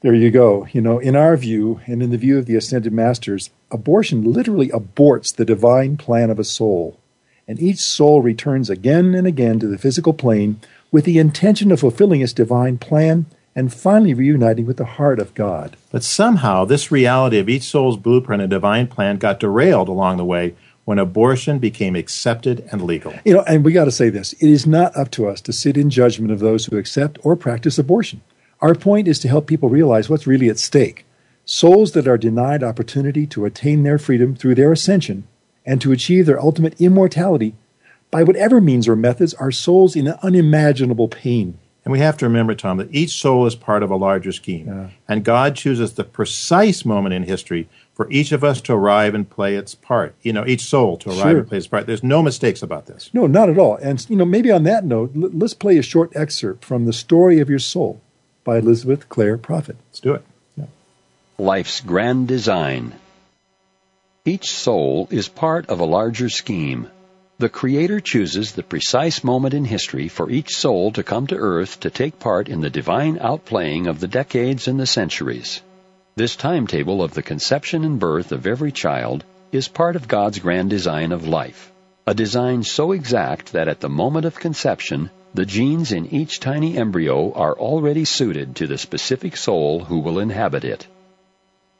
There 0.00 0.14
you 0.14 0.30
go. 0.30 0.66
You 0.72 0.80
know, 0.80 0.98
in 0.98 1.14
our 1.14 1.36
view, 1.36 1.80
and 1.86 2.02
in 2.02 2.10
the 2.10 2.18
view 2.18 2.38
of 2.38 2.46
the 2.46 2.56
Ascended 2.56 2.92
Masters, 2.92 3.50
abortion 3.72 4.32
literally 4.32 4.68
aborts 4.68 5.34
the 5.34 5.44
divine 5.44 5.96
plan 5.96 6.30
of 6.30 6.38
a 6.38 6.44
soul. 6.44 6.98
And 7.48 7.60
each 7.60 7.78
soul 7.78 8.22
returns 8.22 8.70
again 8.70 9.14
and 9.14 9.26
again 9.26 9.58
to 9.58 9.66
the 9.66 9.78
physical 9.78 10.12
plane 10.12 10.60
with 10.90 11.04
the 11.04 11.18
intention 11.18 11.72
of 11.72 11.80
fulfilling 11.80 12.20
its 12.20 12.32
divine 12.32 12.78
plan 12.78 13.26
and 13.54 13.72
finally 13.72 14.14
reuniting 14.14 14.66
with 14.66 14.76
the 14.76 14.84
heart 14.84 15.18
of 15.18 15.34
God. 15.34 15.76
But 15.90 16.04
somehow, 16.04 16.64
this 16.64 16.90
reality 16.90 17.38
of 17.38 17.48
each 17.48 17.64
soul's 17.64 17.96
blueprint 17.96 18.42
and 18.42 18.50
divine 18.50 18.86
plan 18.86 19.16
got 19.16 19.40
derailed 19.40 19.88
along 19.88 20.16
the 20.16 20.24
way 20.24 20.54
when 20.84 20.98
abortion 20.98 21.58
became 21.58 21.94
accepted 21.94 22.66
and 22.72 22.82
legal. 22.82 23.14
You 23.24 23.34
know, 23.34 23.42
and 23.42 23.64
we 23.64 23.72
got 23.72 23.84
to 23.84 23.92
say 23.92 24.08
this 24.08 24.32
it 24.34 24.48
is 24.48 24.66
not 24.66 24.96
up 24.96 25.10
to 25.12 25.28
us 25.28 25.40
to 25.42 25.52
sit 25.52 25.76
in 25.76 25.90
judgment 25.90 26.32
of 26.32 26.40
those 26.40 26.66
who 26.66 26.78
accept 26.78 27.18
or 27.22 27.36
practice 27.36 27.78
abortion. 27.78 28.20
Our 28.60 28.74
point 28.74 29.08
is 29.08 29.18
to 29.20 29.28
help 29.28 29.46
people 29.46 29.68
realize 29.68 30.08
what's 30.08 30.26
really 30.26 30.48
at 30.48 30.58
stake. 30.58 31.04
Souls 31.52 31.92
that 31.92 32.08
are 32.08 32.16
denied 32.16 32.62
opportunity 32.62 33.26
to 33.26 33.44
attain 33.44 33.82
their 33.82 33.98
freedom 33.98 34.34
through 34.34 34.54
their 34.54 34.72
ascension 34.72 35.24
and 35.66 35.82
to 35.82 35.92
achieve 35.92 36.24
their 36.24 36.40
ultimate 36.40 36.80
immortality 36.80 37.54
by 38.10 38.22
whatever 38.22 38.58
means 38.58 38.88
or 38.88 38.96
methods 38.96 39.34
are 39.34 39.52
souls 39.52 39.94
in 39.94 40.08
unimaginable 40.22 41.08
pain. 41.08 41.58
And 41.84 41.92
we 41.92 41.98
have 41.98 42.16
to 42.16 42.24
remember, 42.24 42.54
Tom, 42.54 42.78
that 42.78 42.94
each 42.94 43.10
soul 43.10 43.44
is 43.44 43.54
part 43.54 43.82
of 43.82 43.90
a 43.90 43.96
larger 43.96 44.32
scheme. 44.32 44.66
Yeah. 44.66 44.88
And 45.06 45.26
God 45.26 45.54
chooses 45.54 45.92
the 45.92 46.04
precise 46.04 46.86
moment 46.86 47.12
in 47.14 47.24
history 47.24 47.68
for 47.92 48.10
each 48.10 48.32
of 48.32 48.42
us 48.42 48.62
to 48.62 48.72
arrive 48.72 49.14
and 49.14 49.28
play 49.28 49.54
its 49.54 49.74
part. 49.74 50.14
You 50.22 50.32
know, 50.32 50.46
each 50.46 50.64
soul 50.64 50.96
to 50.96 51.10
arrive 51.10 51.18
sure. 51.18 51.38
and 51.40 51.48
play 51.48 51.58
its 51.58 51.66
part. 51.66 51.86
There's 51.86 52.02
no 52.02 52.22
mistakes 52.22 52.62
about 52.62 52.86
this. 52.86 53.10
No, 53.12 53.26
not 53.26 53.50
at 53.50 53.58
all. 53.58 53.76
And, 53.76 54.08
you 54.08 54.16
know, 54.16 54.24
maybe 54.24 54.50
on 54.50 54.62
that 54.62 54.86
note, 54.86 55.12
l- 55.14 55.28
let's 55.34 55.52
play 55.52 55.76
a 55.76 55.82
short 55.82 56.16
excerpt 56.16 56.64
from 56.64 56.86
The 56.86 56.94
Story 56.94 57.40
of 57.40 57.50
Your 57.50 57.58
Soul 57.58 58.00
by 58.42 58.56
Elizabeth 58.56 59.10
Clare 59.10 59.36
Prophet. 59.36 59.76
Let's 59.90 60.00
do 60.00 60.14
it. 60.14 60.24
Life's 61.38 61.80
grand 61.80 62.28
design. 62.28 62.92
Each 64.26 64.50
soul 64.50 65.08
is 65.10 65.28
part 65.28 65.70
of 65.70 65.80
a 65.80 65.86
larger 65.86 66.28
scheme. 66.28 66.88
The 67.38 67.48
Creator 67.48 68.00
chooses 68.00 68.52
the 68.52 68.62
precise 68.62 69.24
moment 69.24 69.54
in 69.54 69.64
history 69.64 70.08
for 70.08 70.28
each 70.28 70.54
soul 70.54 70.92
to 70.92 71.02
come 71.02 71.26
to 71.28 71.34
earth 71.34 71.80
to 71.80 71.90
take 71.90 72.18
part 72.20 72.48
in 72.48 72.60
the 72.60 72.68
divine 72.68 73.16
outplaying 73.16 73.88
of 73.88 73.98
the 73.98 74.08
decades 74.08 74.68
and 74.68 74.78
the 74.78 74.86
centuries. 74.86 75.62
This 76.16 76.36
timetable 76.36 77.02
of 77.02 77.14
the 77.14 77.22
conception 77.22 77.82
and 77.82 77.98
birth 77.98 78.30
of 78.30 78.46
every 78.46 78.70
child 78.70 79.24
is 79.52 79.68
part 79.68 79.96
of 79.96 80.08
God's 80.08 80.38
grand 80.38 80.68
design 80.68 81.12
of 81.12 81.26
life, 81.26 81.72
a 82.06 82.12
design 82.12 82.62
so 82.62 82.92
exact 82.92 83.54
that 83.54 83.68
at 83.68 83.80
the 83.80 83.88
moment 83.88 84.26
of 84.26 84.38
conception, 84.38 85.08
the 85.32 85.46
genes 85.46 85.92
in 85.92 86.08
each 86.08 86.40
tiny 86.40 86.76
embryo 86.76 87.32
are 87.32 87.58
already 87.58 88.04
suited 88.04 88.56
to 88.56 88.66
the 88.66 88.76
specific 88.76 89.34
soul 89.34 89.80
who 89.80 90.00
will 90.00 90.18
inhabit 90.18 90.64
it. 90.64 90.86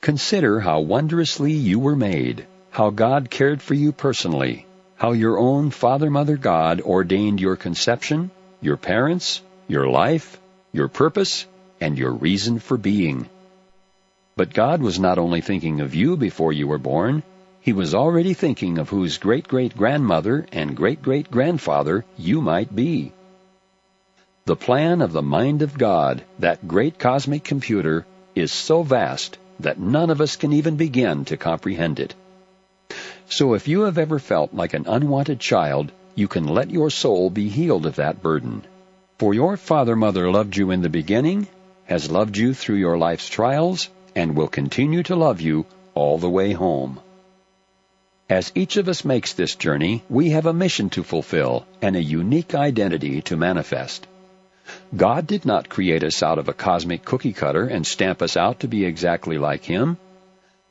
Consider 0.03 0.59
how 0.59 0.81
wondrously 0.81 1.53
you 1.53 1.79
were 1.79 1.95
made, 1.95 2.45
how 2.73 2.91
God 2.91 3.31
cared 3.31 3.63
for 3.63 3.75
you 3.75 3.93
personally, 3.93 4.67
how 4.97 5.13
your 5.13 5.39
own 5.39 5.71
Father 5.71 6.11
Mother 6.11 6.37
God 6.37 6.81
ordained 6.81 7.41
your 7.41 7.55
conception, 7.55 8.33
your 8.61 8.77
parents, 8.77 9.43
your 9.69 9.87
life, 9.89 10.41
your 10.73 10.89
purpose, 10.89 11.47
and 11.81 11.97
your 11.97 12.11
reason 12.11 12.59
for 12.59 12.77
being. 12.77 13.29
But 14.35 14.53
God 14.53 14.83
was 14.83 14.99
not 14.99 15.19
only 15.19 15.41
thinking 15.41 15.81
of 15.81 15.95
you 15.95 16.17
before 16.17 16.53
you 16.53 16.67
were 16.67 16.79
born, 16.79 17.23
He 17.61 17.73
was 17.73 17.95
already 17.95 18.35
thinking 18.35 18.79
of 18.79 18.89
whose 18.89 19.19
great 19.19 19.47
great 19.47 19.77
grandmother 19.77 20.47
and 20.51 20.77
great 20.77 21.01
great 21.01 21.31
grandfather 21.31 22.05
you 22.19 22.41
might 22.41 22.75
be. 22.75 23.13
The 24.47 24.57
plan 24.57 25.01
of 25.01 25.13
the 25.13 25.23
mind 25.23 25.63
of 25.63 25.79
God, 25.79 26.25
that 26.41 26.67
great 26.67 26.99
cosmic 26.99 27.45
computer, 27.45 28.05
is 28.35 28.51
so 28.51 28.83
vast 28.83 29.39
that 29.63 29.79
none 29.79 30.11
of 30.11 30.21
us 30.21 30.37
can 30.37 30.53
even 30.53 30.77
begin 30.77 31.25
to 31.27 31.37
comprehend 31.37 32.01
it. 32.01 32.15
So 33.29 33.55
if 33.55 33.67
you 33.67 33.83
have 33.83 33.99
ever 33.99 34.19
felt 34.19 34.53
like 34.53 34.75
an 34.75 34.87
unwanted 34.87 35.41
child, 35.41 35.93
you 36.15 36.29
can 36.29 36.47
let 36.47 36.71
your 36.71 36.91
soul 36.91 37.31
be 37.31 37.49
healed 37.49 37.87
of 37.87 37.97
that 37.97 38.23
burden. 38.23 38.65
For 39.19 39.33
your 39.33 39.57
father 39.57 39.97
mother 39.97 40.31
loved 40.31 40.57
you 40.57 40.71
in 40.71 40.83
the 40.83 40.89
beginning, 40.91 41.49
has 41.85 42.11
loved 42.11 42.37
you 42.37 42.55
through 42.55 42.77
your 42.77 42.99
life's 42.99 43.29
trials 43.29 43.89
and 44.15 44.37
will 44.37 44.49
continue 44.49 45.03
to 45.05 45.17
love 45.17 45.41
you 45.41 45.65
all 45.95 46.19
the 46.19 46.29
way 46.29 46.53
home. 46.53 47.01
As 48.29 48.53
each 48.55 48.77
of 48.77 48.89
us 48.89 49.05
makes 49.05 49.33
this 49.33 49.55
journey, 49.55 50.03
we 50.09 50.31
have 50.31 50.47
a 50.47 50.53
mission 50.53 50.91
to 50.91 51.03
fulfill 51.03 51.67
and 51.81 51.97
a 51.97 52.03
unique 52.03 52.55
identity 52.55 53.21
to 53.23 53.37
manifest. 53.37 54.07
God 54.97 55.27
did 55.27 55.45
not 55.45 55.69
create 55.69 56.05
us 56.05 56.23
out 56.23 56.39
of 56.39 56.49
a 56.49 56.53
cosmic 56.53 57.05
cookie 57.05 57.33
cutter 57.33 57.65
and 57.65 57.87
stamp 57.87 58.23
us 58.23 58.37
out 58.37 58.61
to 58.61 58.69
be 58.69 58.85
exactly 58.85 59.39
like 59.39 59.65
Him. 59.65 59.97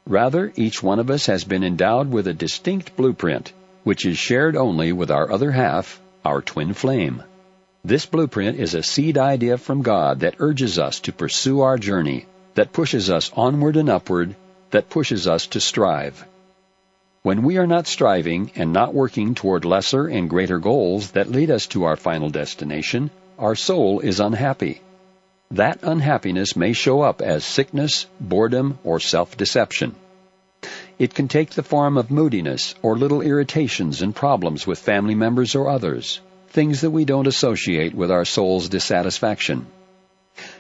Rather, 0.08 0.52
each 0.56 0.82
one 0.82 1.00
of 1.00 1.10
us 1.10 1.28
has 1.28 1.44
been 1.44 1.64
endowed 1.64 2.10
with 2.10 2.28
a 2.28 2.34
distinct 2.34 2.96
blueprint, 2.96 3.54
which 3.84 4.06
is 4.06 4.18
shared 4.18 4.56
only 4.56 4.92
with 4.92 5.12
our 5.12 5.32
other 5.32 5.52
half, 5.52 6.00
our 6.26 6.42
twin 6.42 6.74
flame. 6.74 7.24
This 7.84 8.06
blueprint 8.06 8.60
is 8.60 8.76
a 8.76 8.84
seed 8.84 9.18
idea 9.18 9.58
from 9.58 9.82
God 9.82 10.20
that 10.20 10.36
urges 10.40 10.78
us 10.78 11.00
to 11.02 11.12
pursue 11.12 11.62
our 11.62 11.78
journey, 11.78 12.26
that 12.56 12.74
pushes 12.74 13.10
us 13.10 13.32
onward 13.36 13.76
and 13.76 13.90
upward, 13.90 14.36
that 14.70 14.90
pushes 14.90 15.28
us 15.28 15.48
to 15.48 15.60
strive. 15.60 16.26
When 17.24 17.44
we 17.44 17.58
are 17.58 17.68
not 17.68 17.88
striving 17.88 18.52
and 18.56 18.74
not 18.74 18.94
working 18.94 19.36
toward 19.36 19.66
lesser 19.66 20.08
and 20.08 20.30
greater 20.30 20.58
goals 20.58 21.12
that 21.12 21.32
lead 21.32 21.52
us 21.52 21.68
to 21.68 21.84
our 21.84 21.96
final 21.96 22.30
destination, 22.30 23.12
our 23.42 23.56
soul 23.56 24.02
is 24.02 24.20
unhappy. 24.20 24.82
That 25.50 25.80
unhappiness 25.82 26.56
may 26.56 26.74
show 26.74 27.02
up 27.02 27.24
as 27.24 27.44
sickness, 27.44 28.06
boredom, 28.20 28.78
or 28.84 29.00
self-deception. 29.00 29.96
It 31.00 31.16
can 31.16 31.28
take 31.28 31.50
the 31.50 31.64
form 31.64 31.98
of 31.98 32.12
moodiness 32.12 32.76
or 32.84 32.96
little 32.96 33.22
irritations 33.22 34.04
and 34.04 34.16
problems 34.16 34.68
with 34.68 34.78
family 34.78 35.16
members 35.16 35.56
or 35.56 35.70
others, 35.70 36.22
things 36.50 36.82
that 36.82 36.92
we 36.92 37.04
don't 37.04 37.26
associate 37.26 37.96
with 37.96 38.12
our 38.12 38.26
soul's 38.26 38.70
dissatisfaction. 38.70 39.66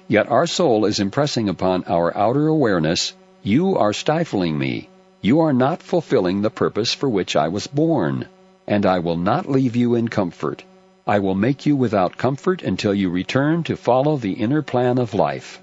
Yet 0.07 0.31
our 0.31 0.47
soul 0.47 0.85
is 0.85 0.99
impressing 0.99 1.49
upon 1.49 1.83
our 1.83 2.17
outer 2.17 2.47
awareness, 2.47 3.13
you 3.43 3.77
are 3.77 3.93
stifling 3.93 4.57
me, 4.57 4.89
you 5.21 5.41
are 5.41 5.53
not 5.53 5.83
fulfilling 5.83 6.41
the 6.41 6.49
purpose 6.49 6.95
for 6.95 7.07
which 7.07 7.35
I 7.35 7.49
was 7.49 7.67
born, 7.67 8.27
and 8.65 8.87
I 8.87 8.99
will 8.99 9.17
not 9.17 9.47
leave 9.47 9.75
you 9.75 9.93
in 9.93 10.07
comfort. 10.07 10.63
I 11.11 11.19
will 11.19 11.35
make 11.35 11.65
you 11.65 11.75
without 11.75 12.15
comfort 12.15 12.63
until 12.63 12.93
you 12.93 13.09
return 13.09 13.63
to 13.63 13.75
follow 13.75 14.15
the 14.15 14.31
inner 14.31 14.61
plan 14.61 14.97
of 14.97 15.13
life. 15.13 15.61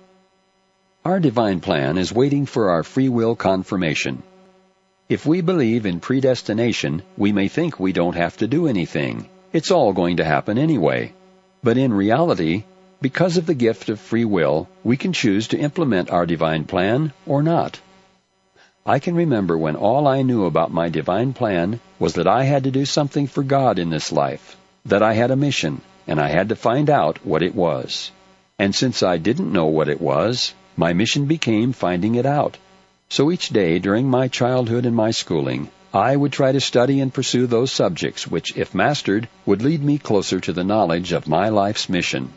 Our 1.07 1.21
divine 1.21 1.61
plan 1.61 1.97
is 1.97 2.13
waiting 2.13 2.45
for 2.45 2.69
our 2.69 2.83
free 2.83 3.09
will 3.09 3.35
confirmation. 3.35 4.23
If 5.09 5.25
we 5.25 5.41
believe 5.41 5.87
in 5.87 6.01
predestination, 6.01 7.01
we 7.17 7.33
may 7.33 7.49
think 7.49 7.81
we 7.81 7.95
don't 7.95 8.15
have 8.15 8.37
to 8.37 8.47
do 8.47 8.67
anything. 8.67 9.27
It's 9.55 9.71
all 9.71 9.95
going 9.95 10.19
to 10.19 10.31
happen 10.35 10.59
anyway. 10.59 11.15
But 11.63 11.79
in 11.79 11.95
reality, 11.95 12.65
because 13.01 13.39
of 13.39 13.47
the 13.47 13.55
gift 13.55 13.89
of 13.89 14.01
free 14.01 14.27
will, 14.27 14.69
we 14.85 14.99
can 14.99 15.15
choose 15.15 15.49
to 15.49 15.59
implement 15.59 16.11
our 16.11 16.27
divine 16.27 16.65
plan 16.65 17.15
or 17.25 17.43
not. 17.43 17.81
I 18.85 18.99
can 18.99 19.15
remember 19.15 19.57
when 19.57 19.77
all 19.77 20.07
I 20.07 20.21
knew 20.21 20.45
about 20.45 20.79
my 20.83 20.91
divine 20.91 21.33
plan 21.33 21.81
was 21.99 22.13
that 22.17 22.27
I 22.27 22.45
had 22.45 22.65
to 22.65 22.71
do 22.71 22.85
something 22.85 23.27
for 23.27 23.43
God 23.43 23.79
in 23.79 23.89
this 23.89 24.13
life, 24.13 24.59
that 24.89 25.03
I 25.03 25.13
had 25.13 25.31
a 25.31 25.37
mission, 25.37 25.81
and 26.07 26.21
I 26.21 26.29
had 26.29 26.49
to 26.49 26.57
find 26.57 26.91
out 26.91 27.25
what 27.25 27.43
it 27.43 27.55
was. 27.55 28.11
And 28.59 28.75
since 28.75 29.03
I 29.03 29.19
didn't 29.19 29.53
know 29.53 29.67
what 29.67 29.89
it 29.89 30.01
was, 30.01 30.55
my 30.77 30.93
mission 30.93 31.27
became 31.27 31.73
finding 31.73 32.15
it 32.17 32.27
out. 32.27 32.57
So 33.09 33.31
each 33.31 33.49
day 33.51 33.79
during 33.79 34.09
my 34.09 34.29
childhood 34.29 34.85
and 34.85 34.97
my 34.97 35.11
schooling, 35.13 35.71
I 35.93 36.15
would 36.15 36.33
try 36.33 36.53
to 36.53 36.61
study 36.61 37.01
and 37.01 37.13
pursue 37.13 37.47
those 37.47 37.73
subjects 37.73 38.27
which, 38.27 38.57
if 38.57 38.75
mastered, 38.75 39.29
would 39.47 39.63
lead 39.63 39.83
me 39.83 39.97
closer 39.97 40.41
to 40.41 40.53
the 40.53 40.65
knowledge 40.65 41.13
of 41.13 41.29
my 41.29 41.49
life's 41.49 41.89
mission. 41.89 42.33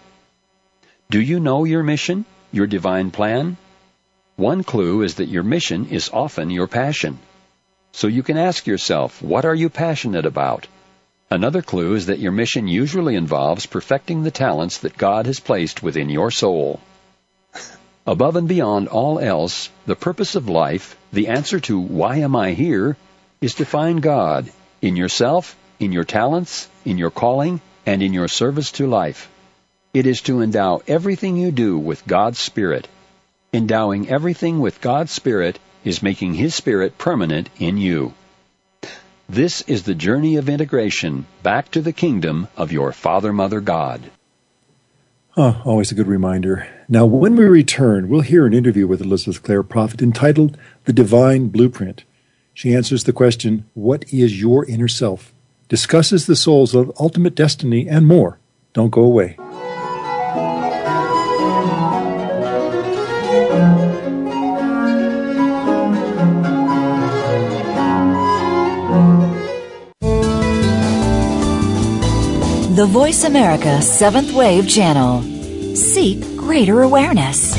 Do 1.09 1.19
you 1.19 1.39
know 1.39 1.65
your 1.65 1.83
mission, 1.83 2.23
your 2.51 2.67
divine 2.67 3.11
plan? 3.11 3.57
One 4.37 4.63
clue 4.63 5.01
is 5.01 5.15
that 5.15 5.27
your 5.27 5.43
mission 5.43 5.87
is 5.89 6.09
often 6.13 6.49
your 6.49 6.67
passion. 6.67 7.19
So 7.91 8.07
you 8.07 8.23
can 8.23 8.37
ask 8.37 8.65
yourself, 8.65 9.21
what 9.21 9.43
are 9.43 9.55
you 9.55 9.69
passionate 9.69 10.25
about? 10.25 10.67
Another 11.31 11.63
clue 11.63 11.95
is 11.95 12.05
that 12.05 12.19
your 12.19 12.31
mission 12.31 12.67
usually 12.67 13.15
involves 13.15 13.65
perfecting 13.65 14.21
the 14.21 14.29
talents 14.29 14.79
that 14.79 14.97
God 14.97 15.25
has 15.25 15.39
placed 15.39 15.81
within 15.81 16.09
your 16.09 16.29
soul. 16.29 16.79
Above 18.05 18.35
and 18.35 18.47
beyond 18.47 18.87
all 18.89 19.17
else, 19.17 19.69
the 19.87 19.95
purpose 19.95 20.35
of 20.35 20.47
life, 20.47 20.95
the 21.11 21.29
answer 21.29 21.59
to 21.61 21.79
why 21.79 22.17
am 22.17 22.35
I 22.35 22.51
here, 22.51 22.97
is 23.39 23.55
to 23.55 23.65
find 23.65 24.01
God 24.01 24.51
in 24.81 24.95
yourself, 24.95 25.55
in 25.79 25.91
your 25.91 26.03
talents, 26.03 26.67
in 26.85 26.99
your 26.99 27.11
calling, 27.11 27.61
and 27.85 28.03
in 28.03 28.13
your 28.13 28.27
service 28.27 28.71
to 28.73 28.85
life. 28.85 29.29
It 29.93 30.05
is 30.05 30.21
to 30.23 30.41
endow 30.41 30.81
everything 30.87 31.37
you 31.37 31.51
do 31.51 31.79
with 31.79 32.05
God's 32.05 32.39
Spirit 32.39 32.87
Endowing 33.53 34.07
everything 34.07 34.61
with 34.61 34.79
God's 34.79 35.11
Spirit 35.11 35.59
is 35.83 36.01
making 36.01 36.35
His 36.35 36.55
Spirit 36.55 36.97
permanent 36.97 37.49
in 37.59 37.75
you. 37.75 38.13
This 39.31 39.61
is 39.61 39.83
the 39.83 39.95
journey 39.95 40.35
of 40.35 40.49
integration 40.49 41.25
back 41.41 41.71
to 41.71 41.79
the 41.79 41.93
kingdom 41.93 42.49
of 42.57 42.73
your 42.73 42.91
Father 42.91 43.31
Mother 43.31 43.61
God. 43.61 44.11
Oh, 45.37 45.61
always 45.63 45.89
a 45.89 45.95
good 45.95 46.07
reminder. 46.07 46.67
Now, 46.89 47.05
when 47.05 47.37
we 47.37 47.45
return, 47.45 48.09
we'll 48.09 48.27
hear 48.27 48.45
an 48.45 48.53
interview 48.53 48.87
with 48.87 48.99
Elizabeth 48.99 49.41
Clare 49.41 49.63
Prophet 49.63 50.01
entitled 50.01 50.57
The 50.83 50.91
Divine 50.91 51.47
Blueprint. 51.47 52.03
She 52.53 52.75
answers 52.75 53.05
the 53.05 53.13
question, 53.13 53.69
What 53.73 54.03
is 54.11 54.41
your 54.41 54.65
inner 54.65 54.89
self? 54.89 55.33
discusses 55.69 56.25
the 56.25 56.35
soul's 56.35 56.75
ultimate 56.75 57.33
destiny, 57.33 57.87
and 57.87 58.05
more. 58.05 58.37
Don't 58.73 58.89
go 58.89 59.01
away. 59.01 59.37
The 72.81 72.87
Voice 72.87 73.25
America 73.25 73.79
Seventh 73.79 74.33
Wave 74.33 74.67
Channel. 74.67 75.21
Seek 75.75 76.19
greater 76.35 76.81
awareness. 76.81 77.53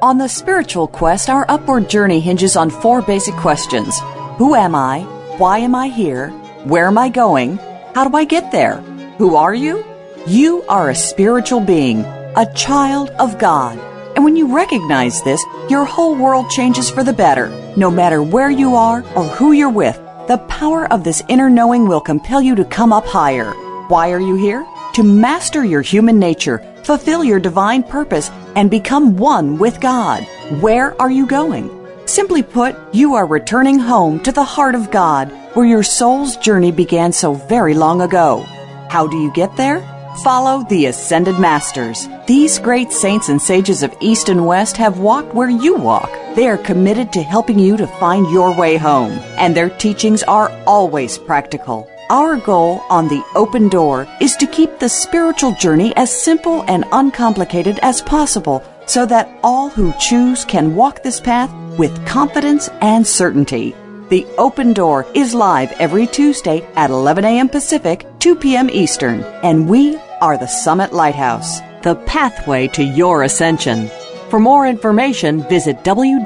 On 0.00 0.16
the 0.16 0.26
spiritual 0.26 0.88
quest, 0.88 1.28
our 1.28 1.44
upward 1.50 1.90
journey 1.90 2.18
hinges 2.18 2.56
on 2.56 2.70
four 2.70 3.02
basic 3.02 3.34
questions 3.34 4.00
Who 4.38 4.54
am 4.54 4.74
I? 4.74 5.00
Why 5.36 5.58
am 5.58 5.74
I 5.74 5.88
here? 5.88 6.30
Where 6.64 6.86
am 6.86 6.96
I 6.96 7.10
going? 7.10 7.58
How 7.94 8.08
do 8.08 8.16
I 8.16 8.24
get 8.24 8.50
there? 8.50 8.76
Who 9.18 9.36
are 9.36 9.54
you? 9.54 9.84
You 10.26 10.62
are 10.70 10.88
a 10.88 10.94
spiritual 10.94 11.60
being, 11.60 12.06
a 12.34 12.50
child 12.54 13.10
of 13.18 13.38
God. 13.38 13.78
And 14.16 14.24
when 14.24 14.36
you 14.36 14.56
recognize 14.56 15.22
this, 15.22 15.44
your 15.68 15.84
whole 15.84 16.14
world 16.16 16.48
changes 16.48 16.88
for 16.88 17.04
the 17.04 17.12
better, 17.12 17.50
no 17.76 17.90
matter 17.90 18.22
where 18.22 18.50
you 18.50 18.74
are 18.74 19.04
or 19.14 19.24
who 19.24 19.52
you're 19.52 19.68
with. 19.68 20.00
The 20.30 20.38
power 20.46 20.86
of 20.92 21.02
this 21.02 21.24
inner 21.26 21.50
knowing 21.50 21.88
will 21.88 22.00
compel 22.00 22.40
you 22.40 22.54
to 22.54 22.64
come 22.64 22.92
up 22.92 23.04
higher. 23.04 23.50
Why 23.88 24.12
are 24.12 24.20
you 24.20 24.36
here? 24.36 24.64
To 24.92 25.02
master 25.02 25.64
your 25.64 25.82
human 25.82 26.20
nature, 26.20 26.58
fulfill 26.84 27.24
your 27.24 27.40
divine 27.40 27.82
purpose, 27.82 28.30
and 28.54 28.70
become 28.70 29.16
one 29.16 29.58
with 29.58 29.80
God. 29.80 30.22
Where 30.60 30.94
are 31.02 31.10
you 31.10 31.26
going? 31.26 31.68
Simply 32.06 32.44
put, 32.44 32.76
you 32.94 33.14
are 33.16 33.26
returning 33.26 33.80
home 33.80 34.20
to 34.20 34.30
the 34.30 34.44
heart 34.44 34.76
of 34.76 34.92
God, 34.92 35.32
where 35.54 35.66
your 35.66 35.82
soul's 35.82 36.36
journey 36.36 36.70
began 36.70 37.10
so 37.10 37.34
very 37.34 37.74
long 37.74 38.00
ago. 38.00 38.44
How 38.88 39.08
do 39.08 39.16
you 39.16 39.32
get 39.32 39.56
there? 39.56 39.80
Follow 40.22 40.62
the 40.64 40.84
Ascended 40.84 41.38
Masters. 41.38 42.06
These 42.26 42.58
great 42.58 42.92
saints 42.92 43.30
and 43.30 43.40
sages 43.40 43.82
of 43.82 43.96
East 44.00 44.28
and 44.28 44.46
West 44.46 44.76
have 44.76 44.98
walked 44.98 45.34
where 45.34 45.48
you 45.48 45.76
walk. 45.76 46.10
They 46.34 46.46
are 46.46 46.58
committed 46.58 47.10
to 47.14 47.22
helping 47.22 47.58
you 47.58 47.78
to 47.78 47.86
find 47.86 48.30
your 48.30 48.54
way 48.54 48.76
home, 48.76 49.12
and 49.38 49.56
their 49.56 49.70
teachings 49.70 50.22
are 50.24 50.50
always 50.66 51.16
practical. 51.16 51.88
Our 52.10 52.36
goal 52.36 52.82
on 52.90 53.08
the 53.08 53.24
open 53.34 53.70
door 53.70 54.06
is 54.20 54.36
to 54.36 54.46
keep 54.46 54.78
the 54.78 54.90
spiritual 54.90 55.54
journey 55.54 55.96
as 55.96 56.12
simple 56.12 56.64
and 56.68 56.84
uncomplicated 56.92 57.78
as 57.80 58.02
possible 58.02 58.62
so 58.84 59.06
that 59.06 59.30
all 59.42 59.70
who 59.70 59.94
choose 59.98 60.44
can 60.44 60.76
walk 60.76 61.02
this 61.02 61.18
path 61.18 61.50
with 61.78 62.06
confidence 62.06 62.68
and 62.82 63.06
certainty. 63.06 63.74
The 64.10 64.26
Open 64.36 64.74
Door 64.74 65.06
is 65.14 65.34
live 65.34 65.72
every 65.78 66.06
Tuesday 66.06 66.66
at 66.74 66.90
11 66.90 67.24
a.m. 67.24 67.48
Pacific, 67.48 68.04
2 68.18 68.34
p.m. 68.34 68.68
Eastern, 68.68 69.22
and 69.44 69.68
we 69.68 69.96
are 70.20 70.36
the 70.38 70.46
Summit 70.46 70.92
Lighthouse, 70.92 71.60
the 71.82 71.96
pathway 72.06 72.68
to 72.68 72.82
your 72.82 73.22
ascension. 73.22 73.88
For 74.28 74.38
more 74.38 74.66
information, 74.66 75.42
visit 75.48 75.78
www.tsl.org. 75.78 76.20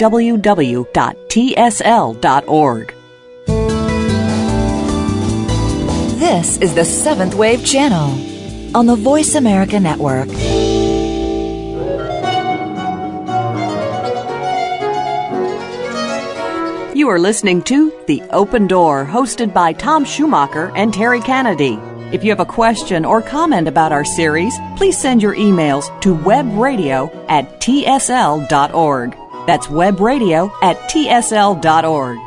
This 6.19 6.57
is 6.59 6.75
the 6.75 6.85
Seventh 6.85 7.35
Wave 7.35 7.65
Channel 7.65 8.77
on 8.77 8.87
the 8.87 8.97
Voice 8.97 9.35
America 9.35 9.79
Network. 9.79 10.29
You 16.97 17.09
are 17.09 17.19
listening 17.19 17.63
to 17.65 17.93
The 18.07 18.23
Open 18.31 18.67
Door, 18.67 19.07
hosted 19.07 19.53
by 19.53 19.73
Tom 19.73 20.05
Schumacher 20.05 20.73
and 20.75 20.95
Terry 20.95 21.21
Kennedy. 21.21 21.79
If 22.14 22.23
you 22.23 22.30
have 22.30 22.38
a 22.38 22.47
question 22.47 23.04
or 23.04 23.21
comment 23.21 23.66
about 23.66 23.90
our 23.90 24.04
series, 24.04 24.56
please 24.76 24.97
send 24.97 25.21
your 25.21 25.35
emails 25.35 25.88
to 26.02 26.14
webradio 26.14 27.11
at 27.28 27.61
tsl.org. 27.61 29.16
That's 29.49 29.66
webradio 29.66 30.52
at 30.62 30.76
tsl.org. 30.88 32.18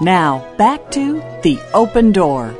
Now, 0.00 0.54
back 0.58 0.92
to 0.92 1.14
The 1.42 1.58
Open 1.74 2.12
Door. 2.12 2.54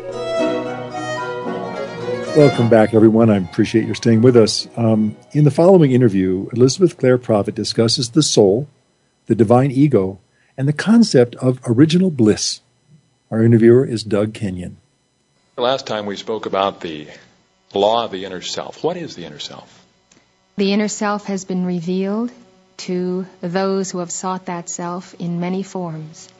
Welcome 2.37 2.69
back, 2.69 2.95
everyone. 2.95 3.31
I 3.31 3.37
appreciate 3.37 3.87
your 3.87 3.95
staying 3.95 4.23
with 4.23 4.37
us. 4.37 4.67
Um, 4.77 5.15
in 5.31 5.45
the 5.45 5.53
following 5.53 5.93
interview, 5.93 6.49
Elizabeth 6.53 6.99
Clare 6.99 7.17
Prophet 7.17 7.55
discusses 7.55 8.11
the 8.11 8.25
soul, 8.25 8.67
the 9.27 9.37
divine 9.37 9.71
ego, 9.71 10.19
and 10.59 10.67
the 10.67 10.73
concept 10.73 11.37
of 11.37 11.61
original 11.65 12.11
bliss. 12.11 12.61
Our 13.31 13.45
interviewer 13.45 13.87
is 13.87 14.03
Doug 14.03 14.35
Kenyon. 14.35 14.79
Last 15.59 15.87
time 15.87 16.07
we 16.07 16.17
spoke 16.17 16.47
about 16.47 16.81
the 16.81 17.09
law 17.75 18.07
of 18.07 18.11
the 18.11 18.25
inner 18.25 18.41
self. 18.41 18.83
What 18.83 18.97
is 18.97 19.15
the 19.15 19.27
inner 19.27 19.39
self? 19.39 19.85
The 20.57 20.73
inner 20.73 20.89
self 20.89 21.27
has 21.27 21.45
been 21.45 21.67
revealed 21.67 22.33
to 22.79 23.27
those 23.43 23.91
who 23.91 23.99
have 23.99 24.11
sought 24.11 24.47
that 24.47 24.71
self 24.71 25.15
in 25.19 25.41
many 25.41 25.63
forms. 25.63 26.31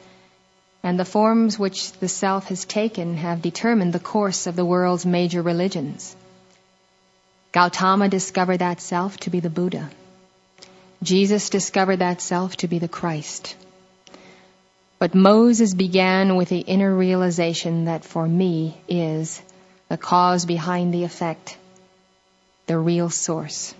And 0.81 0.99
the 0.99 1.05
forms 1.05 1.59
which 1.59 1.91
the 1.93 2.07
self 2.07 2.47
has 2.47 2.65
taken 2.65 3.15
have 3.17 3.43
determined 3.43 3.93
the 3.93 3.99
course 3.99 4.47
of 4.47 4.55
the 4.55 4.65
world's 4.65 5.05
major 5.05 5.43
religions. 5.43 6.15
Gautama 7.51 8.09
discovered 8.09 8.57
that 8.57 8.81
self 8.81 9.17
to 9.17 9.29
be 9.29 9.39
the 9.39 9.49
Buddha. 9.51 9.91
Jesus 11.03 11.51
discovered 11.51 11.97
that 11.97 12.19
self 12.19 12.57
to 12.57 12.67
be 12.67 12.79
the 12.79 12.87
Christ. 12.87 13.55
But 15.03 15.15
Moses 15.15 15.73
began 15.73 16.37
with 16.37 16.47
the 16.47 16.61
inner 16.61 16.95
realization 16.95 17.83
that 17.85 18.05
for 18.05 18.25
me 18.25 18.77
is 18.87 19.41
the 19.89 19.97
cause 19.97 20.45
behind 20.45 20.93
the 20.93 21.03
effect, 21.03 21.57
the 22.67 22.77
real 22.77 23.09
source. 23.09 23.75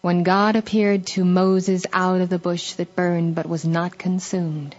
When 0.00 0.22
God 0.22 0.56
appeared 0.56 1.06
to 1.08 1.26
Moses 1.26 1.84
out 1.92 2.22
of 2.22 2.30
the 2.30 2.38
bush 2.38 2.72
that 2.72 2.96
burned 2.96 3.34
but 3.34 3.44
was 3.44 3.66
not 3.66 3.98
consumed, 3.98 4.74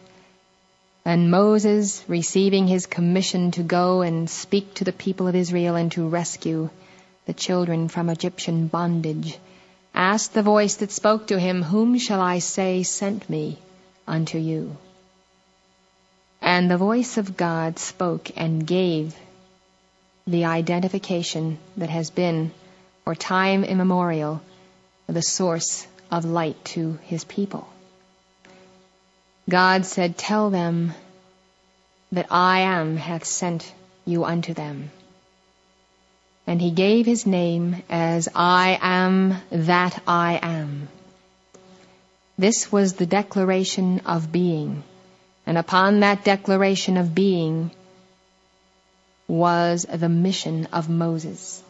and 1.05 1.29
Moses, 1.29 2.03
receiving 2.07 2.67
his 2.67 2.87
commission 2.87 3.51
to 3.51 3.61
go 3.61 4.01
and 4.01 4.27
speak 4.27 4.73
to 4.73 4.83
the 4.83 4.91
people 4.91 5.27
of 5.27 5.35
Israel 5.35 5.75
and 5.75 5.91
to 5.91 6.09
rescue 6.09 6.71
the 7.27 7.33
children 7.35 7.87
from 7.87 8.09
Egyptian 8.09 8.65
bondage, 8.65 9.37
asked 9.93 10.33
the 10.33 10.41
voice 10.41 10.77
that 10.77 10.91
spoke 10.91 11.27
to 11.27 11.39
him, 11.39 11.61
Whom 11.61 11.99
shall 11.99 12.19
I 12.19 12.39
say 12.39 12.81
sent 12.81 13.29
me 13.29 13.59
unto 14.07 14.39
you? 14.39 14.75
And 16.43 16.69
the 16.69 16.77
voice 16.77 17.17
of 17.17 17.37
God 17.37 17.79
spoke 17.79 18.29
and 18.35 18.67
gave 18.67 19.15
the 20.27 20.43
identification 20.43 21.57
that 21.77 21.89
has 21.89 22.09
been, 22.09 22.51
for 23.05 23.15
time 23.15 23.63
immemorial, 23.63 24.41
the 25.07 25.21
source 25.21 25.87
of 26.11 26.25
light 26.25 26.63
to 26.65 26.99
his 27.03 27.23
people. 27.23 27.65
God 29.49 29.85
said, 29.85 30.17
Tell 30.17 30.49
them 30.49 30.93
that 32.11 32.27
I 32.29 32.59
am 32.59 32.97
hath 32.97 33.23
sent 33.23 33.73
you 34.03 34.25
unto 34.25 34.53
them. 34.53 34.91
And 36.45 36.59
he 36.59 36.71
gave 36.71 37.05
his 37.05 37.25
name 37.25 37.83
as 37.89 38.27
I 38.35 38.77
am 38.81 39.37
that 39.49 40.03
I 40.05 40.41
am. 40.43 40.89
This 42.37 42.69
was 42.69 42.95
the 42.95 43.05
declaration 43.05 44.01
of 44.05 44.29
being 44.29 44.83
and 45.45 45.57
upon 45.57 45.99
that 45.99 46.23
declaration 46.23 46.97
of 46.97 47.13
being 47.13 47.71
was 49.27 49.85
the 49.91 50.09
mission 50.09 50.67
of 50.71 50.89
Moses. 50.89 51.61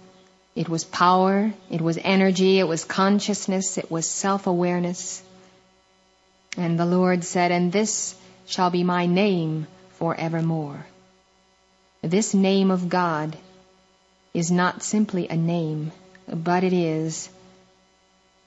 It 0.55 0.69
was 0.69 0.83
power, 0.83 1.51
it 1.71 1.81
was 1.81 1.97
energy, 2.03 2.59
it 2.59 2.67
was 2.67 2.85
consciousness, 2.85 3.77
it 3.77 3.89
was 3.89 4.07
self-awareness. 4.07 5.23
And 6.57 6.79
the 6.79 6.85
Lord 6.85 7.23
said, 7.23 7.51
And 7.51 7.71
this 7.71 8.15
shall 8.45 8.69
be 8.69 8.83
my 8.83 9.07
name 9.07 9.67
forevermore. 9.93 10.85
This 12.01 12.33
name 12.33 12.69
of 12.69 12.89
God 12.89 13.35
is 14.33 14.51
not 14.51 14.83
simply 14.83 15.27
a 15.27 15.35
name, 15.35 15.91
but 16.27 16.63
it 16.63 16.73
is 16.73 17.29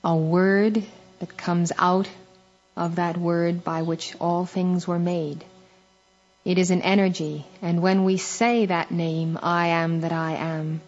a 0.05 0.15
word 0.15 0.85
that 1.19 1.37
comes 1.37 1.73
out 1.79 2.09
of 2.77 2.97
that 2.97 3.17
word 3.17 3.65
by 3.65 3.83
which 3.83 4.15
all 4.21 4.45
things 4.45 4.87
were 4.87 4.99
made. 4.99 5.45
It 6.45 6.59
is 6.59 6.71
an 6.71 6.83
energy, 6.83 7.45
and 7.63 7.83
when 7.83 8.05
we 8.05 8.19
say 8.19 8.67
that 8.67 8.91
name, 8.91 9.39
I 9.43 9.69
am 9.69 10.03
that 10.03 10.13
I 10.13 10.35
am, 10.35 10.81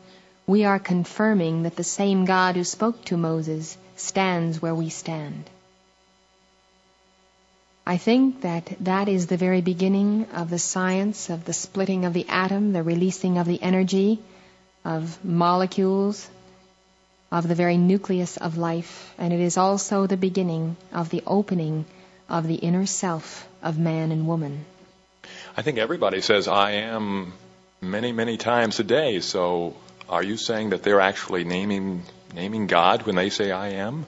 we 0.46 0.64
are 0.64 0.78
confirming 0.78 1.64
that 1.64 1.76
the 1.76 1.84
same 1.84 2.24
God 2.24 2.56
who 2.56 2.64
spoke 2.64 3.04
to 3.06 3.16
Moses 3.16 3.76
stands 3.96 4.62
where 4.62 4.74
we 4.74 4.88
stand. 4.88 5.50
I 7.86 7.96
think 7.96 8.42
that 8.42 8.72
that 8.80 9.08
is 9.08 9.26
the 9.26 9.36
very 9.36 9.62
beginning 9.62 10.26
of 10.34 10.50
the 10.50 10.58
science 10.58 11.30
of 11.30 11.44
the 11.44 11.52
splitting 11.52 12.04
of 12.04 12.12
the 12.12 12.26
atom, 12.28 12.72
the 12.72 12.82
releasing 12.82 13.38
of 13.38 13.46
the 13.46 13.62
energy 13.62 14.20
of 14.84 15.22
molecules, 15.24 16.28
of 17.30 17.46
the 17.46 17.54
very 17.54 17.76
nucleus 17.76 18.36
of 18.36 18.56
life, 18.56 19.14
and 19.18 19.32
it 19.32 19.40
is 19.40 19.56
also 19.56 20.06
the 20.06 20.16
beginning 20.16 20.76
of 20.92 21.10
the 21.10 21.22
opening 21.26 21.84
of 22.28 22.46
the 22.46 22.54
inner 22.54 22.86
self 22.86 23.46
of 23.62 23.78
man 23.78 24.12
and 24.12 24.26
woman. 24.26 24.64
I 25.56 25.62
think 25.62 25.78
everybody 25.78 26.20
says 26.20 26.48
I 26.48 26.72
am 26.72 27.32
many, 27.80 28.12
many 28.12 28.36
times 28.36 28.78
a 28.80 28.84
day, 28.84 29.20
so 29.20 29.76
are 30.08 30.22
you 30.22 30.36
saying 30.36 30.70
that 30.70 30.82
they're 30.82 31.00
actually 31.00 31.44
naming 31.44 32.02
naming 32.34 32.66
God 32.66 33.02
when 33.02 33.16
they 33.16 33.30
say 33.30 33.50
I 33.50 33.68
am? 33.70 34.06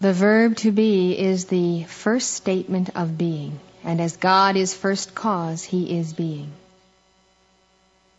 The 0.00 0.12
verb 0.12 0.56
to 0.58 0.72
be 0.72 1.18
is 1.18 1.46
the 1.46 1.84
first 1.84 2.32
statement 2.32 2.90
of 2.94 3.16
being, 3.16 3.58
and 3.82 4.00
as 4.00 4.16
God 4.16 4.56
is 4.56 4.74
first 4.74 5.14
cause, 5.14 5.64
he 5.64 5.98
is 5.98 6.12
being. 6.12 6.52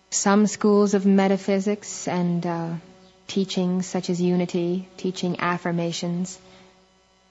Some 0.09 0.47
schools 0.47 0.93
of 0.93 1.05
metaphysics 1.05 2.07
and 2.07 2.45
uh, 2.45 2.69
teachings 3.27 3.85
such 3.85 4.09
as 4.09 4.21
unity, 4.21 4.87
teaching 4.97 5.39
affirmations, 5.39 6.39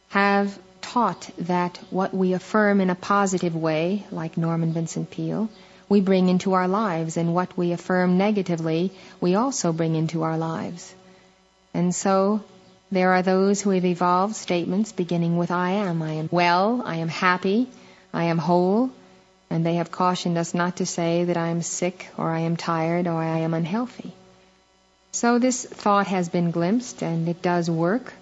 have 0.09 0.59
taught 0.80 1.28
that 1.38 1.78
what 1.90 2.14
we 2.14 2.32
affirm 2.32 2.80
in 2.80 2.90
a 2.90 2.94
positive 2.94 3.56
way, 3.56 4.04
like 4.11 4.37
Norman 4.37 4.72
Vincent 4.72 5.11
Peale, 5.11 5.48
we 5.88 6.00
bring 6.00 6.28
into 6.28 6.52
our 6.52 6.68
lives, 6.68 7.16
and 7.16 7.35
what 7.35 7.56
we 7.56 7.72
affirm 7.72 8.18
negatively, 8.18 8.92
we 9.20 9.35
also 9.35 9.72
bring 9.72 9.94
into 9.94 10.22
our 10.22 10.37
lives. 10.37 10.94
And 11.74 11.94
so, 11.94 12.42
there 12.90 13.12
are 13.12 13.22
those 13.22 13.61
who 13.61 13.70
have 13.70 13.85
evolved 13.85 14.37
statements 14.37 14.92
beginning 14.92 15.37
with 15.37 15.50
I 15.50 15.70
am. 15.70 16.02
I 16.02 16.12
am 16.14 16.28
well, 16.30 16.82
I 16.85 16.96
am 16.96 17.09
happy, 17.09 17.68
I 18.12 18.24
am 18.24 18.38
whole, 18.38 18.90
and 19.50 19.64
they 19.64 19.74
have 19.74 19.90
cautioned 19.90 20.38
us 20.38 20.54
not 20.54 20.76
to 20.76 20.87
say 20.87 21.24
that 21.24 21.37
I 21.37 21.48
am 21.48 21.62
sick, 21.62 22.09
or 22.16 22.30
I 22.30 22.40
am 22.40 22.56
tired, 22.56 23.06
or 23.06 23.20
I 23.22 23.38
am 23.38 23.54
unhealthy. 23.54 24.12
So 25.16 25.38
this 25.38 25.64
thought 25.64 26.09
has 26.09 26.29
been 26.29 26.50
glimpsed 26.50 27.02
and 27.02 27.26
it 27.26 27.40
does 27.40 27.70
work. 27.70 28.12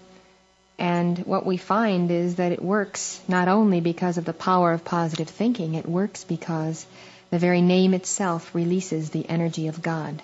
And 0.78 1.18
what 1.26 1.44
we 1.44 1.56
find 1.56 2.08
is 2.12 2.36
that 2.36 2.52
it 2.52 2.62
works 2.62 3.20
not 3.26 3.48
only 3.48 3.80
because 3.80 4.16
of 4.16 4.24
the 4.24 4.32
power 4.32 4.72
of 4.72 4.84
positive 4.84 5.28
thinking, 5.28 5.74
it 5.74 5.88
works 5.88 6.22
because 6.22 6.86
the 7.30 7.40
very 7.40 7.62
name 7.62 7.94
itself 7.94 8.54
releases 8.54 9.10
the 9.10 9.28
energy 9.28 9.66
of 9.66 9.82
God. 9.82 10.22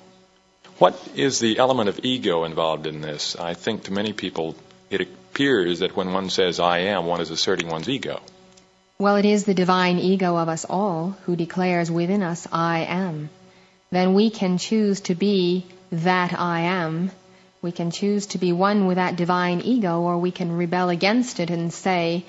What 0.78 0.94
is 1.16 1.40
the 1.40 1.59
element 1.59 1.88
of 1.88 2.04
ego 2.04 2.44
involved 2.44 2.87
in 2.87 3.00
this? 3.00 3.35
I 3.35 3.54
think 3.54 3.83
to 3.85 3.92
many 3.92 4.12
people 4.12 4.54
it 4.90 5.00
appears 5.00 5.80
that 5.80 5.96
when 5.96 6.12
one 6.12 6.30
says 6.30 6.61
I 6.61 6.78
am, 6.94 7.04
one 7.04 7.20
is 7.20 7.30
asserting 7.30 7.66
one's 7.66 7.88
ego. 7.88 8.20
Well, 8.96 9.16
it 9.16 9.24
is 9.24 9.44
the 9.44 9.54
divine 9.54 9.98
ego 9.98 10.37
of 10.37 10.48
us 10.48 10.64
all 10.64 11.16
who 11.24 11.35
declares 11.35 11.90
within 11.90 12.22
us 12.22 12.46
I 12.52 12.85
am. 12.85 13.28
Then 13.90 14.14
we 14.14 14.30
can 14.30 14.56
choose 14.56 15.00
to 15.11 15.16
be 15.16 15.66
that 15.92 16.38
I 16.38 16.61
am. 16.61 17.11
We 17.62 17.72
can 17.72 17.90
choose 17.90 18.26
to 18.26 18.38
be 18.38 18.53
one 18.53 18.87
with 18.87 18.96
that 18.96 19.16
divine 19.16 19.61
ego, 19.61 20.00
or 20.00 20.18
we 20.18 20.31
can 20.31 20.57
rebel 20.57 20.88
against 20.88 21.40
it 21.40 21.50
and 21.50 21.72
say, 21.72 22.24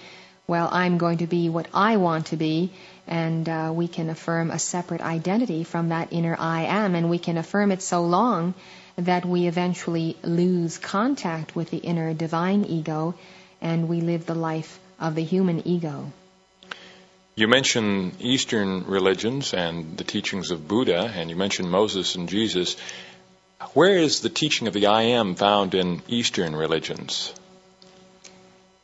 well, 0.48 0.68
I'm 0.72 0.98
going 0.98 1.20
to 1.20 1.28
be 1.28 1.48
what 1.50 1.68
I 1.74 1.98
want 1.98 2.28
to 2.28 2.36
be, 2.36 2.72
and 3.08 3.48
uh, 3.48 3.72
we 3.74 3.88
can 3.88 4.10
affirm 4.10 4.52
a 4.52 4.60
separate 4.60 5.02
identity 5.02 5.64
from 5.64 5.90
that 5.90 6.12
inner 6.12 6.36
I 6.38 6.64
am, 6.64 6.96
and 6.96 7.10
we 7.10 7.20
can 7.20 7.38
affirm 7.38 7.72
it 7.72 7.82
so 7.82 8.02
long 8.02 8.54
that 8.98 9.26
we 9.26 9.48
eventually 9.48 10.18
lose 10.24 10.78
contact 10.78 11.56
with 11.56 11.70
the 11.70 11.78
inner 11.78 12.14
divine 12.14 12.66
ego, 12.66 13.16
and 13.62 13.88
we 13.88 14.02
live 14.02 14.26
the 14.26 14.36
life 14.36 14.80
of 15.00 15.16
the 15.16 15.24
human 15.24 15.66
ego. 15.66 16.12
You 17.36 17.48
mentioned 17.48 18.18
Eastern 18.20 18.86
religions 18.88 19.54
and 19.54 19.98
the 19.98 20.04
teachings 20.04 20.52
of 20.52 20.68
Buddha, 20.68 21.12
and 21.16 21.30
you 21.30 21.38
mentioned 21.38 21.72
Moses 21.72 22.16
and 22.16 22.28
Jesus. 22.28 22.76
Where 23.74 23.98
is 23.98 24.20
the 24.20 24.30
teaching 24.30 24.68
of 24.68 24.74
the 24.74 24.88
I 24.88 25.04
am 25.04 25.36
found 25.36 25.76
in 25.76 26.02
Eastern 26.08 26.56
religions? 26.56 27.34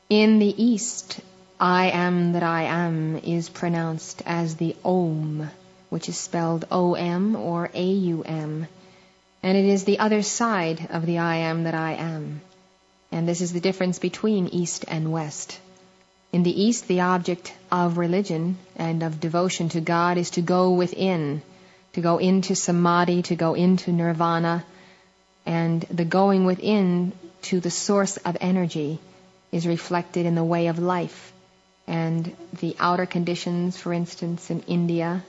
In 0.09 0.39
the 0.39 0.63
East, 0.63 1.19
I 1.59 1.89
am 1.89 2.33
that 2.33 2.43
I 2.43 2.63
am 2.63 3.17
is 3.17 3.49
pronounced 3.49 4.21
as 4.25 4.55
the 4.55 4.75
Om, 4.85 5.49
which 5.89 6.07
is 6.07 6.17
spelled 6.17 6.65
O-M 6.71 7.35
or 7.35 7.69
A-U-M. 7.73 8.67
And 9.43 9.57
it 9.57 9.65
is 9.65 9.83
the 9.83 9.99
other 9.99 10.21
side 10.21 10.87
of 10.91 11.05
the 11.05 11.17
I 11.17 11.37
am 11.37 11.63
that 11.63 11.73
I 11.73 11.93
am. 11.93 12.41
And 13.11 13.27
this 13.27 13.41
is 13.41 13.53
the 13.53 13.59
difference 13.59 13.99
between 13.99 14.47
East 14.47 14.85
and 14.87 15.11
West. 15.11 15.59
In 16.31 16.43
the 16.43 16.61
East, 16.63 16.87
the 16.87 17.01
object 17.01 17.53
of 17.71 17.97
religion 17.97 18.57
and 18.75 19.01
of 19.01 19.19
devotion 19.19 19.69
to 19.69 19.81
God 19.81 20.17
is 20.17 20.29
to 20.31 20.41
go 20.41 20.71
within, 20.71 21.41
to 21.97 22.01
go 22.01 22.19
into 22.19 22.53
samadhi, 22.53 23.23
to 23.23 23.35
go 23.35 23.55
into 23.55 23.91
nirvana, 23.91 24.63
and 25.47 25.81
the 25.89 26.05
going 26.05 26.45
within 26.45 27.11
to 27.41 27.59
the 27.59 27.71
source 27.71 28.17
of 28.17 28.37
energy 28.39 28.99
is 29.51 29.65
reflected 29.65 30.27
in 30.27 30.35
the 30.35 30.43
way 30.43 30.67
of 30.67 30.77
life. 30.77 31.33
And 31.87 32.35
the 32.59 32.75
outer 32.79 33.07
conditions, 33.07 33.77
for 33.77 33.93
instance, 33.93 34.51
in 34.51 34.61
India, 34.67 35.23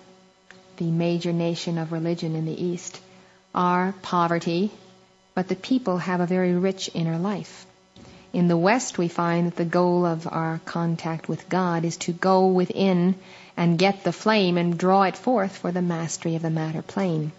the 0.76 0.90
major 0.90 1.32
nation 1.32 1.78
of 1.78 1.90
religion 1.90 2.36
in 2.36 2.44
the 2.44 2.62
East, 2.62 3.00
are 3.54 3.94
poverty, 4.02 4.70
but 5.34 5.48
the 5.48 5.56
people 5.56 5.96
have 5.96 6.20
a 6.20 6.26
very 6.26 6.52
rich 6.52 6.90
inner 6.92 7.16
life. 7.16 7.64
In 8.32 8.48
the 8.48 8.56
West, 8.56 8.98
we 8.98 9.08
find 9.08 9.46
that 9.46 9.56
the 9.56 9.64
goal 9.64 10.04
of 10.04 10.28
our 10.30 10.60
contact 10.66 11.28
with 11.28 11.48
God 11.48 11.84
is 11.84 11.96
to 11.98 12.12
go 12.12 12.46
within 12.46 13.14
and 13.56 13.78
get 13.78 14.04
the 14.04 14.12
flame 14.12 14.58
and 14.58 14.78
draw 14.78 15.04
it 15.04 15.16
forth 15.16 15.56
for 15.56 15.72
the 15.72 15.82
mastery 15.82 16.34
of 16.34 16.42
the 16.42 16.50
matter 16.50 16.82
plane. 16.82 17.32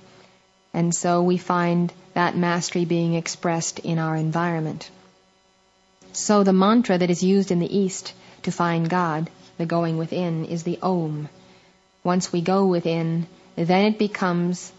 And 0.74 0.94
so 0.94 1.22
we 1.22 1.38
find 1.38 1.94
that 2.14 2.36
mastery 2.36 2.86
being 2.86 3.14
expressed 3.14 3.80
in 3.80 4.00
our 4.00 4.16
environment. 4.16 4.90
So 6.12 6.44
the 6.44 6.54
mantra 6.54 6.98
that 6.98 7.10
is 7.10 7.24
used 7.24 7.52
in 7.52 7.60
the 7.60 7.78
East 7.78 8.14
to 8.44 8.52
find 8.52 8.90
God, 8.90 9.30
the 9.58 9.66
going 9.66 9.98
within, 9.98 10.46
is 10.46 10.64
the 10.64 10.80
Om. 10.82 11.30
Once 12.04 12.32
we 12.32 12.42
go 12.42 12.66
within, 12.66 13.28
then 13.56 13.86
it 13.86 14.00
becomes 14.00 14.72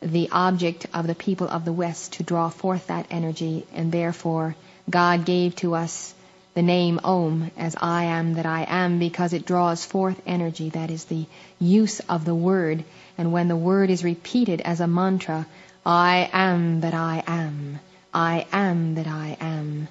the 0.00 0.30
object 0.32 0.86
of 0.94 1.06
the 1.06 1.14
people 1.14 1.48
of 1.48 1.64
the 1.66 1.72
West 1.72 2.14
to 2.14 2.22
draw 2.22 2.48
forth 2.48 2.86
that 2.86 3.06
energy 3.10 3.66
and 3.74 3.92
therefore 3.92 4.56
God 4.88 5.24
gave 5.24 5.56
to 5.56 5.74
us 5.74 6.14
the 6.54 6.62
name 6.62 7.00
Om 7.04 7.50
as 7.56 7.76
I 7.80 8.04
am 8.04 8.34
that 8.34 8.46
I 8.46 8.64
am 8.68 8.98
because 8.98 9.32
it 9.32 9.46
draws 9.46 9.84
forth 9.84 10.20
energy. 10.26 10.70
That 10.70 10.90
is 10.90 11.04
the 11.04 11.26
use 11.58 12.00
of 12.00 12.24
the 12.24 12.34
word. 12.34 12.84
And 13.18 13.32
when 13.32 13.48
the 13.48 13.56
word 13.56 13.90
is 13.90 14.02
repeated 14.02 14.60
as 14.60 14.80
a 14.80 14.86
mantra, 14.86 15.46
I 15.84 16.28
am 16.32 16.80
that 16.80 16.94
I 16.94 17.22
am, 17.26 17.78
I 18.12 18.46
am 18.52 18.96
that 18.96 19.06
I 19.06 19.36
am, 19.40 19.88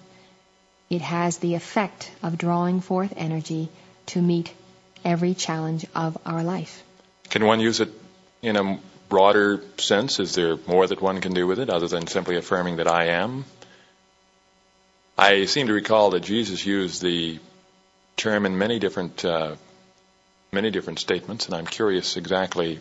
it 0.89 1.02
has 1.02 1.38
the 1.38 1.54
effect 1.54 2.12
of 2.23 2.38
drawing 2.38 2.82
forth 2.82 3.13
energy 3.15 3.69
to 4.08 4.21
meet 4.21 4.52
every 5.06 5.34
challenge 5.34 5.86
of 5.95 6.17
our 6.25 6.43
life. 6.43 6.84
Can 7.30 7.45
one 7.45 7.60
use 7.60 7.80
it 7.80 7.89
in 8.41 8.56
a 8.56 8.80
broader 9.08 9.62
sense? 9.78 10.19
Is 10.19 10.34
there 10.34 10.58
more 10.67 10.88
that 10.88 11.02
one 11.02 11.21
can 11.21 11.34
do 11.34 11.45
with 11.45 11.60
it 11.60 11.69
other 11.69 11.88
than 11.88 12.08
simply 12.08 12.38
affirming 12.38 12.78
that 12.78 12.88
I 12.88 13.06
am? 13.06 13.45
I 15.19 15.47
seem 15.47 15.67
to 15.67 15.73
recall 15.73 16.12
that 16.12 16.21
Jesus 16.21 16.65
used 16.65 17.01
the 17.01 17.39
term 18.15 18.45
in 18.45 18.58
many 18.58 18.79
different 18.79 19.25
uh, 19.25 19.58
many 20.49 20.71
different 20.71 20.99
statements, 20.99 21.45
and 21.45 21.55
I'm 21.55 21.65
curious 21.67 22.15
exactly 22.15 22.79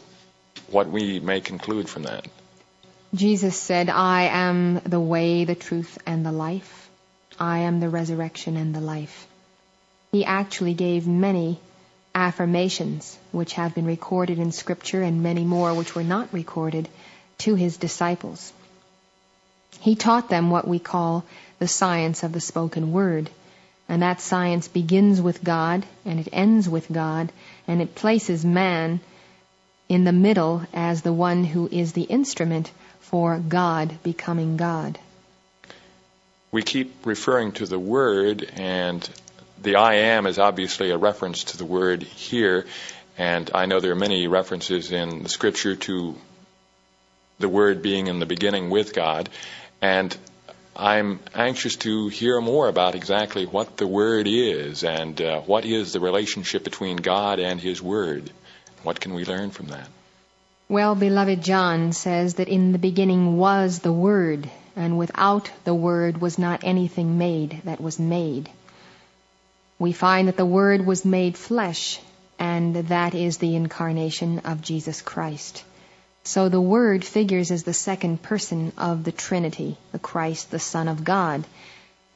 what 0.70 0.88
we 0.88 1.18
may 1.18 1.40
conclude 1.40 1.88
from 1.88 2.04
that. 2.04 2.28
Jesus 3.12 3.56
said, 3.58 3.90
"I 3.90 4.28
am 4.28 4.78
the 4.84 5.00
way, 5.00 5.46
the 5.46 5.56
truth, 5.56 5.98
and 6.06 6.24
the 6.24 6.30
life. 6.30 6.88
I 7.40 7.58
am 7.70 7.80
the 7.80 7.88
resurrection 7.88 8.56
and 8.56 8.72
the 8.72 8.80
life." 8.80 9.26
He 10.12 10.24
actually 10.24 10.74
gave 10.74 11.08
many 11.08 11.58
affirmations 12.14 13.18
which 13.32 13.54
have 13.54 13.74
been 13.74 13.86
recorded 13.86 14.38
in 14.38 14.52
Scripture 14.52 15.02
and 15.02 15.24
many 15.24 15.42
more 15.42 15.74
which 15.74 15.96
were 15.96 16.04
not 16.14 16.32
recorded 16.32 16.88
to 17.38 17.56
his 17.56 17.76
disciples. 17.78 18.52
He 19.80 19.96
taught 19.96 20.28
them 20.28 20.50
what 20.50 20.68
we 20.68 20.78
call 20.78 21.24
the 21.58 21.68
science 21.68 22.22
of 22.22 22.32
the 22.32 22.40
spoken 22.40 22.92
word. 22.92 23.30
And 23.88 24.02
that 24.02 24.20
science 24.20 24.68
begins 24.68 25.20
with 25.20 25.42
God 25.42 25.86
and 26.04 26.20
it 26.20 26.28
ends 26.32 26.68
with 26.68 26.90
God 26.92 27.32
and 27.66 27.80
it 27.80 27.94
places 27.94 28.44
man 28.44 29.00
in 29.88 30.04
the 30.04 30.12
middle 30.12 30.62
as 30.74 31.02
the 31.02 31.12
one 31.12 31.44
who 31.44 31.68
is 31.72 31.92
the 31.92 32.02
instrument 32.02 32.70
for 33.00 33.38
God 33.38 34.02
becoming 34.02 34.58
God. 34.58 34.98
We 36.50 36.62
keep 36.62 37.06
referring 37.06 37.52
to 37.52 37.66
the 37.66 37.78
word 37.78 38.50
and 38.54 39.08
the 39.62 39.76
I 39.76 39.94
am 39.94 40.26
is 40.26 40.38
obviously 40.38 40.90
a 40.90 40.98
reference 40.98 41.44
to 41.44 41.56
the 41.56 41.64
word 41.64 42.02
here 42.02 42.66
and 43.16 43.50
I 43.52 43.66
know 43.66 43.80
there 43.80 43.92
are 43.92 43.96
many 43.96 44.28
references 44.28 44.92
in 44.92 45.24
the 45.24 45.28
scripture 45.28 45.74
to 45.74 46.14
the 47.38 47.48
word 47.48 47.82
being 47.82 48.06
in 48.06 48.20
the 48.20 48.26
beginning 48.26 48.70
with 48.70 48.94
God 48.94 49.28
and 49.80 50.16
I'm 50.78 51.18
anxious 51.34 51.74
to 51.76 52.06
hear 52.06 52.40
more 52.40 52.68
about 52.68 52.94
exactly 52.94 53.46
what 53.46 53.76
the 53.76 53.86
Word 53.88 54.28
is 54.28 54.84
and 54.84 55.20
uh, 55.20 55.40
what 55.40 55.64
is 55.64 55.92
the 55.92 55.98
relationship 55.98 56.62
between 56.62 56.98
God 56.98 57.40
and 57.40 57.60
His 57.60 57.82
Word. 57.82 58.30
What 58.84 59.00
can 59.00 59.14
we 59.14 59.24
learn 59.24 59.50
from 59.50 59.66
that? 59.66 59.88
Well, 60.68 60.94
beloved 60.94 61.42
John 61.42 61.92
says 61.92 62.34
that 62.34 62.46
in 62.46 62.70
the 62.70 62.78
beginning 62.78 63.38
was 63.38 63.80
the 63.80 63.92
Word, 63.92 64.48
and 64.76 64.96
without 64.96 65.50
the 65.64 65.74
Word 65.74 66.20
was 66.20 66.38
not 66.38 66.62
anything 66.62 67.18
made 67.18 67.60
that 67.64 67.80
was 67.80 67.98
made. 67.98 68.48
We 69.80 69.90
find 69.90 70.28
that 70.28 70.36
the 70.36 70.46
Word 70.46 70.86
was 70.86 71.04
made 71.04 71.36
flesh, 71.36 71.98
and 72.38 72.76
that 72.76 73.16
is 73.16 73.38
the 73.38 73.56
incarnation 73.56 74.40
of 74.40 74.62
Jesus 74.62 75.02
Christ. 75.02 75.64
So 76.28 76.50
the 76.50 76.60
Word 76.60 77.06
figures 77.06 77.50
as 77.50 77.62
the 77.62 77.72
second 77.72 78.20
person 78.20 78.74
of 78.76 79.02
the 79.02 79.12
Trinity, 79.12 79.78
the 79.92 79.98
Christ, 79.98 80.50
the 80.50 80.58
Son 80.58 80.86
of 80.86 81.02
God. 81.02 81.46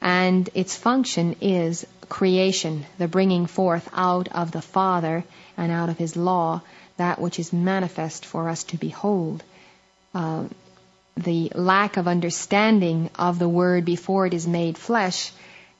And 0.01 0.47
its 0.53 0.75
function 0.77 1.37
is 1.41 1.87
creation, 2.09 2.85
the 2.99 3.07
bringing 3.07 3.47
forth 3.47 3.89
out 3.91 4.27
of 4.27 4.51
the 4.51 4.61
Father 4.61 5.23
and 5.57 5.71
out 5.71 5.89
of 5.89 5.97
His 5.97 6.15
law 6.15 6.61
that 6.97 7.19
which 7.19 7.39
is 7.39 7.51
manifest 7.51 8.27
for 8.27 8.49
us 8.49 8.63
to 8.65 8.77
behold. 8.77 9.41
Uh, 10.13 10.43
the 11.17 11.51
lack 11.55 11.97
of 11.97 12.07
understanding 12.07 13.09
of 13.17 13.39
the 13.39 13.49
Word 13.49 13.83
before 13.83 14.27
it 14.27 14.35
is 14.35 14.45
made 14.45 14.77
flesh 14.77 15.31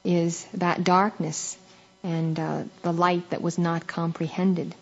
is 0.03 0.43
that 0.55 0.83
darkness 0.83 1.55
and 2.01 2.39
uh, 2.39 2.63
the 2.81 2.93
light 2.93 3.29
that 3.29 3.43
was 3.43 3.59
not 3.59 3.85
comprehended. 3.85 4.73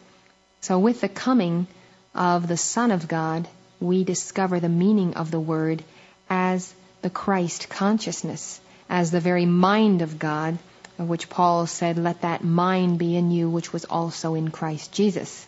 So 0.62 0.80
with 0.80 1.02
the 1.02 1.10
coming 1.10 1.68
of 2.13 2.47
the 2.47 2.58
Son 2.58 2.91
of 2.91 3.08
God, 3.08 3.47
we 3.80 4.04
discover 4.04 4.60
the 4.60 4.69
meaning 4.69 5.15
of 5.15 5.32
the 5.32 5.39
word 5.39 5.84
as 6.30 6.74
the 7.02 7.10
Christ 7.10 7.69
consciousness, 7.69 8.60
as 8.89 9.12
the 9.12 9.19
very 9.19 9.45
mind 9.45 10.02
of 10.02 10.19
God, 10.19 10.58
of 11.00 11.10
which 11.10 11.30
Paul 11.30 11.67
said, 11.67 11.97
Let 11.97 12.21
that 12.21 12.43
mind 12.43 13.00
be 13.00 13.15
in 13.15 13.32
you 13.32 13.50
which 13.50 13.74
was 13.74 13.86
also 13.86 14.36
in 14.36 14.52
Christ 14.52 14.91
Jesus. 14.91 15.47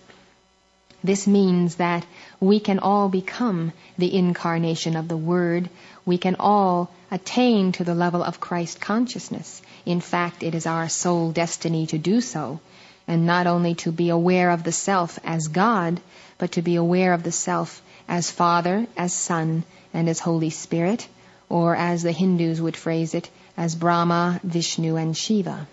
This 1.04 1.28
means 1.28 1.76
that 1.76 2.06
we 2.40 2.62
can 2.62 2.80
all 2.80 3.10
become 3.10 3.74
the 3.98 4.16
incarnation 4.16 4.96
of 4.96 5.10
the 5.10 5.18
Word. 5.18 5.70
We 6.06 6.18
can 6.18 6.38
all 6.40 6.90
attain 7.12 7.74
to 7.74 7.84
the 7.84 7.94
level 7.94 8.24
of 8.24 8.40
Christ 8.40 8.80
consciousness. 8.80 9.62
In 9.86 10.00
fact, 10.00 10.44
it 10.44 10.56
is 10.56 10.66
our 10.66 10.88
sole 10.88 11.32
destiny 11.32 11.88
to 11.88 11.98
do 11.98 12.22
so, 12.22 12.62
and 13.08 13.26
not 13.26 13.48
only 13.48 13.76
to 13.76 13.92
be 13.92 14.10
aware 14.10 14.52
of 14.52 14.64
the 14.64 14.72
self 14.72 15.20
as 15.24 15.48
God, 15.48 16.00
but 16.38 16.54
to 16.54 16.62
be 16.62 16.76
aware 16.76 17.14
of 17.14 17.24
the 17.24 17.32
self 17.32 17.82
as 18.08 18.32
Father, 18.32 18.88
as 18.98 19.14
Son, 19.14 19.64
and 19.94 20.10
as 20.10 20.20
Holy 20.20 20.50
Spirit, 20.50 21.08
or 21.50 21.76
as 21.76 22.04
the 22.04 22.12
Hindus 22.12 22.60
would 22.60 22.76
phrase 22.78 23.14
it, 23.14 23.30
as 23.56 23.76
Brahma, 23.76 24.40
Vishnu, 24.44 24.96
and 24.96 25.16
Shiva. 25.16 25.68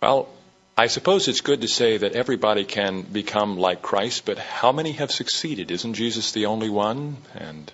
Well, 0.00 0.28
I 0.76 0.86
suppose 0.86 1.26
it's 1.26 1.40
good 1.40 1.62
to 1.62 1.68
say 1.68 1.96
that 1.96 2.14
everybody 2.14 2.64
can 2.64 3.02
become 3.02 3.56
like 3.58 3.82
Christ, 3.82 4.24
but 4.24 4.38
how 4.38 4.70
many 4.70 4.92
have 4.92 5.10
succeeded? 5.10 5.70
Isn't 5.70 5.94
Jesus 5.94 6.32
the 6.32 6.46
only 6.46 6.68
one? 6.68 7.16
And 7.34 7.72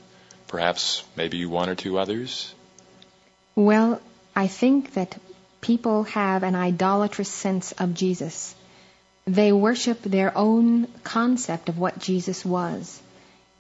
perhaps 0.49 1.03
maybe 1.17 1.45
one 1.45 1.69
or 1.69 1.75
two 1.75 1.99
others? 1.99 2.55
Well, 3.55 4.01
I 4.35 4.47
think 4.47 4.95
that 4.95 5.19
people 5.65 6.03
have 6.05 6.43
an 6.43 6.55
idolatrous 6.55 7.31
sense 7.31 7.73
of 7.73 7.95
Jesus. 7.95 8.55
They 9.27 9.51
worship 9.51 10.03
their 10.03 10.37
own 10.37 10.89
concept 11.03 11.71
of 11.71 11.79
what 11.79 11.99
Jesus 11.99 12.45
was. 12.45 13.01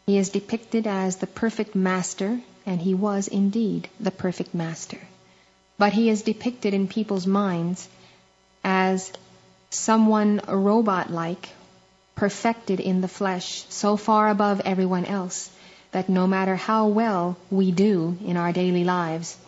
He 0.04 0.18
is 0.18 0.28
depicted 0.28 0.86
as 0.86 1.16
the 1.16 1.26
perfect 1.26 1.74
master, 1.74 2.38
and 2.66 2.78
he 2.78 2.92
was 2.92 3.26
indeed 3.26 3.88
the 3.98 4.10
perfect 4.10 4.52
master. 4.54 4.98
But 5.78 5.94
he 5.94 6.10
is 6.10 6.20
depicted 6.20 6.74
in 6.74 6.88
people's 6.88 7.26
minds 7.26 7.88
as 8.62 9.10
someone 9.70 10.42
robot 10.46 11.10
like, 11.10 11.48
perfected 12.16 12.80
in 12.80 13.00
the 13.00 13.14
flesh, 13.16 13.64
so 13.70 13.96
far 13.96 14.28
above 14.28 14.60
everyone 14.66 15.06
else 15.06 15.50
that 15.92 16.10
no 16.10 16.26
matter 16.26 16.54
how 16.54 16.88
well 16.88 17.38
we 17.50 17.72
do 17.72 18.18
in 18.26 18.36
our 18.36 18.52
daily 18.52 18.84
lives, 18.84 19.38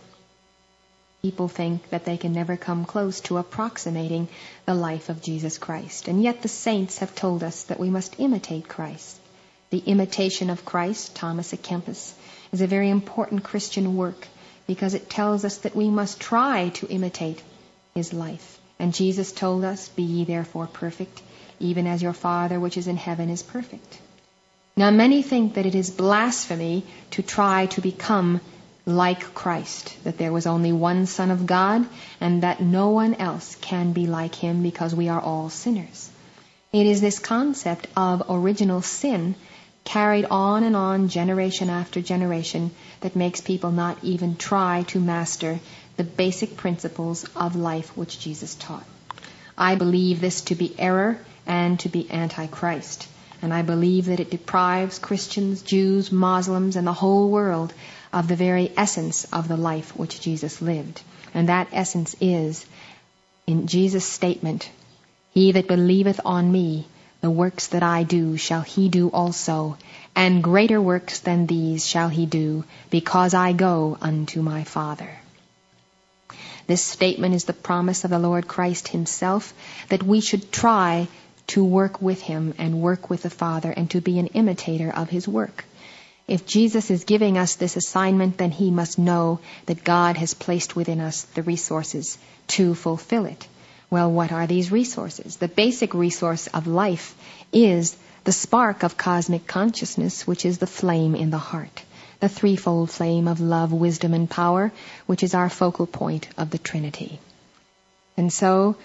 People 1.26 1.48
think 1.48 1.90
that 1.90 2.04
they 2.04 2.16
can 2.16 2.32
never 2.32 2.56
come 2.56 2.84
close 2.84 3.20
to 3.22 3.38
approximating 3.38 4.28
the 4.64 4.74
life 4.74 5.08
of 5.08 5.20
Jesus 5.20 5.58
Christ. 5.58 6.06
And 6.06 6.22
yet 6.22 6.40
the 6.40 6.48
saints 6.48 6.98
have 6.98 7.16
told 7.16 7.42
us 7.42 7.64
that 7.64 7.80
we 7.80 7.90
must 7.90 8.20
imitate 8.20 8.68
Christ. 8.68 9.18
The 9.70 9.80
imitation 9.80 10.50
of 10.50 10.64
Christ, 10.64 11.16
Thomas 11.16 11.52
à 11.52 11.58
Kempis, 11.58 12.12
is 12.52 12.60
a 12.60 12.68
very 12.68 12.90
important 12.90 13.42
Christian 13.42 13.96
work 13.96 14.28
because 14.68 14.94
it 14.94 15.10
tells 15.10 15.44
us 15.44 15.56
that 15.58 15.74
we 15.74 15.88
must 15.88 16.20
try 16.20 16.68
to 16.74 16.86
imitate 16.86 17.42
his 17.92 18.12
life. 18.12 18.60
And 18.78 18.94
Jesus 18.94 19.32
told 19.32 19.64
us, 19.64 19.88
Be 19.88 20.04
ye 20.04 20.24
therefore 20.24 20.68
perfect, 20.68 21.20
even 21.58 21.88
as 21.88 22.02
your 22.02 22.12
Father 22.12 22.60
which 22.60 22.76
is 22.76 22.86
in 22.86 22.96
heaven 22.96 23.30
is 23.30 23.42
perfect. 23.42 23.98
Now 24.76 24.92
many 24.92 25.22
think 25.22 25.54
that 25.54 25.66
it 25.66 25.74
is 25.74 25.90
blasphemy 25.90 26.84
to 27.10 27.22
try 27.24 27.66
to 27.74 27.80
become 27.80 28.40
like 28.86 29.34
Christ, 29.34 29.96
that 30.04 30.16
there 30.16 30.32
was 30.32 30.46
only 30.46 30.72
one 30.72 31.06
Son 31.06 31.32
of 31.32 31.44
God, 31.44 31.84
and 32.20 32.44
that 32.44 32.62
no 32.62 32.90
one 32.90 33.14
else 33.14 33.56
can 33.56 33.92
be 33.92 34.06
like 34.06 34.34
him 34.34 34.62
because 34.62 34.94
we 34.94 35.08
are 35.08 35.20
all 35.20 35.50
sinners. 35.50 36.08
It 36.72 36.86
is 36.86 37.00
this 37.00 37.18
concept 37.18 37.88
of 37.96 38.22
original 38.30 38.82
sin 38.82 39.34
carried 39.84 40.24
on 40.26 40.62
and 40.62 40.76
on 40.76 41.08
generation 41.08 41.68
after 41.68 42.00
generation 42.00 42.70
that 43.00 43.16
makes 43.16 43.40
people 43.40 43.72
not 43.72 43.98
even 44.02 44.36
try 44.36 44.84
to 44.88 45.00
master 45.00 45.58
the 45.96 46.04
basic 46.04 46.56
principles 46.56 47.24
of 47.34 47.56
life 47.56 47.96
which 47.96 48.20
Jesus 48.20 48.54
taught. 48.54 48.84
I 49.58 49.74
believe 49.76 50.20
this 50.20 50.42
to 50.42 50.54
be 50.54 50.74
error 50.78 51.18
and 51.46 51.80
to 51.80 51.88
be 51.88 52.10
antichrist. 52.10 53.08
And 53.42 53.54
I 53.54 53.62
believe 53.62 54.06
that 54.06 54.20
it 54.20 54.30
deprives 54.30 54.98
Christians, 54.98 55.62
Jews, 55.62 56.10
Muslims, 56.12 56.76
and 56.76 56.86
the 56.86 56.92
whole 56.92 57.30
world 57.30 57.72
of 58.16 58.28
the 58.28 58.36
very 58.36 58.72
essence 58.78 59.24
of 59.32 59.46
the 59.46 59.58
life 59.58 59.94
which 59.94 60.20
Jesus 60.22 60.62
lived. 60.62 61.02
And 61.34 61.50
that 61.50 61.68
essence 61.70 62.16
is, 62.18 62.64
in 63.46 63.66
Jesus' 63.66 64.06
statement, 64.06 64.70
He 65.32 65.52
that 65.52 65.68
believeth 65.68 66.20
on 66.24 66.50
me, 66.50 66.86
the 67.20 67.30
works 67.30 67.66
that 67.68 67.82
I 67.82 68.04
do 68.04 68.38
shall 68.38 68.62
he 68.62 68.88
do 68.88 69.10
also, 69.10 69.76
and 70.14 70.42
greater 70.42 70.80
works 70.80 71.20
than 71.20 71.46
these 71.46 71.86
shall 71.86 72.08
he 72.08 72.24
do, 72.24 72.64
because 72.88 73.34
I 73.34 73.52
go 73.52 73.98
unto 74.00 74.40
my 74.40 74.64
Father. 74.64 75.10
This 76.66 76.82
statement 76.82 77.34
is 77.34 77.44
the 77.44 77.52
promise 77.68 78.04
of 78.04 78.10
the 78.10 78.18
Lord 78.18 78.48
Christ 78.48 78.88
Himself 78.88 79.52
that 79.90 80.02
we 80.02 80.20
should 80.20 80.50
try 80.50 81.08
to 81.48 81.64
work 81.64 82.00
with 82.00 82.22
Him 82.22 82.54
and 82.58 82.80
work 82.80 83.10
with 83.10 83.22
the 83.22 83.36
Father 83.44 83.70
and 83.70 83.90
to 83.90 84.00
be 84.00 84.18
an 84.18 84.28
imitator 84.28 84.90
of 84.90 85.10
His 85.10 85.28
work. 85.28 85.64
If 86.28 86.46
Jesus 86.46 86.90
is 86.90 87.04
giving 87.04 87.38
us 87.38 87.54
this 87.54 87.76
assignment, 87.76 88.38
then 88.38 88.50
He 88.50 88.70
must 88.70 88.98
know 88.98 89.40
that 89.66 89.84
God 89.84 90.16
has 90.16 90.34
placed 90.34 90.74
within 90.74 91.00
us 91.00 91.22
the 91.22 91.42
resources 91.42 92.18
to 92.48 92.74
fulfill 92.74 93.26
it. 93.26 93.46
Well, 93.90 94.10
what 94.10 94.32
are 94.32 94.46
these 94.46 94.72
resources? 94.72 95.36
The 95.36 95.48
basic 95.48 95.94
resource 95.94 96.48
of 96.48 96.66
life 96.66 97.14
is 97.52 97.96
the 98.24 98.32
spark 98.32 98.82
of 98.82 98.96
cosmic 98.96 99.46
consciousness, 99.46 100.26
which 100.26 100.44
is 100.44 100.58
the 100.58 100.66
flame 100.66 101.14
in 101.14 101.30
the 101.30 101.38
heart 101.38 101.82
the 102.20 102.28
threefold 102.28 102.90
flame 102.90 103.28
of 103.28 103.40
love, 103.40 103.72
wisdom, 103.72 104.14
and 104.14 104.28
power, 104.28 104.72
which 105.06 105.22
is 105.22 105.34
our 105.34 105.50
focal 105.50 105.86
point 105.86 106.28
of 106.38 106.50
the 106.50 106.58
Trinity. 106.58 107.20
And 108.16 108.32
so, 108.32 108.76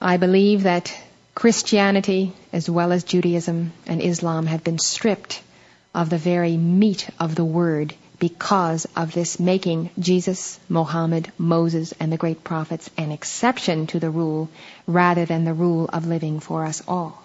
I 0.00 0.16
believe 0.16 0.64
that 0.64 0.94
Christianity, 1.34 2.32
as 2.52 2.68
well 2.68 2.92
as 2.92 3.04
Judaism 3.04 3.72
and 3.86 4.02
Islam, 4.02 4.46
have 4.46 4.64
been 4.64 4.78
stripped 4.78 5.40
of 5.98 6.10
the 6.10 6.16
very 6.16 6.56
meat 6.56 7.10
of 7.18 7.34
the 7.34 7.44
word 7.44 7.92
because 8.20 8.86
of 8.94 9.12
this 9.12 9.40
making 9.40 9.90
Jesus, 9.98 10.60
Mohammed, 10.68 11.32
Moses, 11.38 11.92
and 11.98 12.12
the 12.12 12.16
great 12.16 12.44
prophets 12.44 12.88
an 12.96 13.10
exception 13.10 13.88
to 13.88 13.98
the 13.98 14.08
rule 14.08 14.48
rather 14.86 15.24
than 15.24 15.44
the 15.44 15.52
rule 15.52 15.90
of 15.92 16.06
living 16.06 16.38
for 16.38 16.64
us 16.64 16.84
all. 16.86 17.20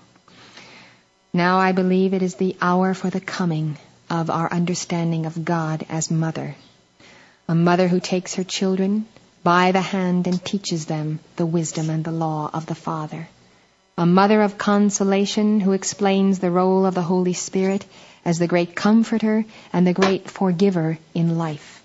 Now 1.32 1.60
I 1.60 1.72
believe 1.72 2.16
it 2.16 2.24
is 2.24 2.34
the 2.36 2.56
hour 2.60 2.96
for 2.96 3.12
the 3.12 3.22
coming 3.22 3.78
of 4.10 4.32
our 4.32 4.52
understanding 4.52 5.28
of 5.28 5.46
God 5.46 5.86
as 5.88 6.10
mother. 6.10 6.56
A 7.48 7.54
mother 7.54 7.88
who 7.88 8.00
takes 8.00 8.34
her 8.36 8.44
children 8.44 9.06
by 9.44 9.72
the 9.72 9.82
hand 9.82 10.26
and 10.26 10.44
teaches 10.44 10.88
them 10.88 11.20
the 11.36 11.46
wisdom 11.46 11.92
and 11.92 12.04
the 12.04 12.12
law 12.26 12.50
of 12.52 12.66
the 12.66 12.82
Father. 12.90 13.28
A 14.00 14.08
mother 14.08 14.42
of 14.42 14.58
consolation 14.58 15.60
who 15.60 15.74
explains 15.74 16.40
the 16.40 16.50
role 16.50 16.88
of 16.88 16.96
the 16.96 17.04
Holy 17.04 17.34
Spirit 17.34 17.86
as 18.26 18.40
the 18.40 18.48
great 18.48 18.76
comforter 18.76 19.46
and 19.72 19.86
the 19.86 19.94
great 19.94 20.30
forgiver 20.30 20.98
in 21.14 21.38
life. 21.38 21.84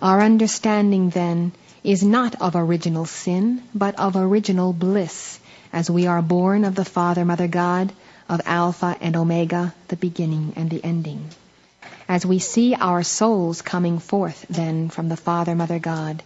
Our 0.00 0.20
understanding 0.20 1.10
then 1.10 1.52
is 1.84 2.02
not 2.02 2.40
of 2.40 2.56
original 2.56 3.06
sin, 3.06 3.62
but 3.74 3.98
of 3.98 4.16
original 4.16 4.72
bliss, 4.72 5.38
as 5.72 5.90
we 5.90 6.06
are 6.06 6.22
born 6.22 6.64
of 6.64 6.74
the 6.74 6.84
Father, 6.84 7.24
Mother 7.24 7.48
God, 7.48 7.92
of 8.28 8.40
Alpha 8.46 8.96
and 9.00 9.16
Omega, 9.16 9.74
the 9.88 9.96
beginning 9.96 10.52
and 10.56 10.70
the 10.70 10.82
ending. 10.84 11.28
As 12.08 12.24
we 12.24 12.38
see 12.38 12.74
our 12.74 13.02
souls 13.02 13.62
coming 13.62 13.98
forth 13.98 14.44
then 14.48 14.88
from 14.88 15.08
the 15.08 15.16
Father, 15.16 15.54
Mother 15.54 15.78
God, 15.78 16.22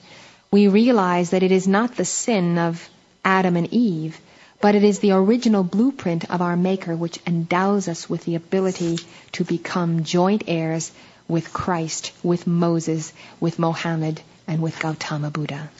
we 0.50 0.68
realize 0.68 1.30
that 1.30 1.42
it 1.42 1.52
is 1.52 1.66
not 1.66 1.96
the 1.96 2.04
sin 2.04 2.58
of 2.58 2.88
Adam 3.24 3.56
and 3.56 3.72
Eve, 3.72 4.20
but 4.60 4.74
it 4.74 4.84
is 4.84 4.98
the 4.98 5.12
original 5.12 5.62
blueprint 5.62 6.30
of 6.30 6.40
our 6.40 6.56
Maker 6.56 6.96
which 6.96 7.18
endows 7.26 7.88
us 7.88 8.08
with 8.08 8.24
the 8.24 8.34
ability 8.34 8.98
to 9.32 9.44
become 9.44 10.04
joint 10.04 10.44
heirs 10.46 10.92
with 11.28 11.52
Christ, 11.52 12.12
with 12.22 12.46
Moses, 12.46 13.12
with 13.40 13.58
Mohammed, 13.58 14.20
and 14.46 14.62
with 14.62 14.78
Gautama 14.78 15.30
Buddha. 15.30 15.70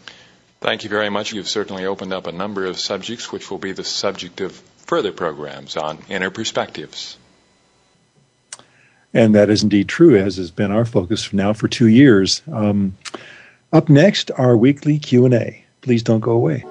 Thank 0.61 0.85
you 0.85 0.91
very 0.91 1.11
much. 1.11 1.33
You've 1.33 1.49
certainly 1.49 1.87
opened 1.87 2.13
up 2.13 2.27
a 2.27 2.33
number 2.33 2.67
of 2.67 2.79
subjects 2.79 3.31
which 3.31 3.51
will 3.51 3.59
be 3.59 3.73
the 3.73 3.85
subject 3.85 4.41
of 4.41 4.53
further 4.79 5.13
programs 5.13 5.77
on 5.77 5.99
inner 6.09 6.31
perspectives. 6.31 7.17
And 9.13 9.35
that 9.35 9.51
is 9.51 9.63
indeed 9.63 9.89
true, 9.89 10.17
as 10.17 10.37
has 10.37 10.51
been 10.51 10.73
our 10.73 10.85
focus 10.85 11.33
now 11.33 11.53
for 11.53 11.69
two 11.69 11.87
years. 11.87 12.43
Um, 12.53 12.97
up 13.73 13.89
next, 13.89 14.31
our 14.31 14.57
weekly 14.57 14.99
Q&A. 14.99 15.65
Please 15.81 16.03
don't 16.03 16.21
go 16.21 16.33
away. 16.33 16.65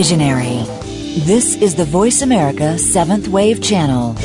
Visionary. 0.00 0.64
This 1.26 1.56
is 1.56 1.74
the 1.74 1.84
Voice 1.84 2.22
America 2.22 2.78
Seventh 2.78 3.28
Wave 3.28 3.60
Channel. 3.60 4.16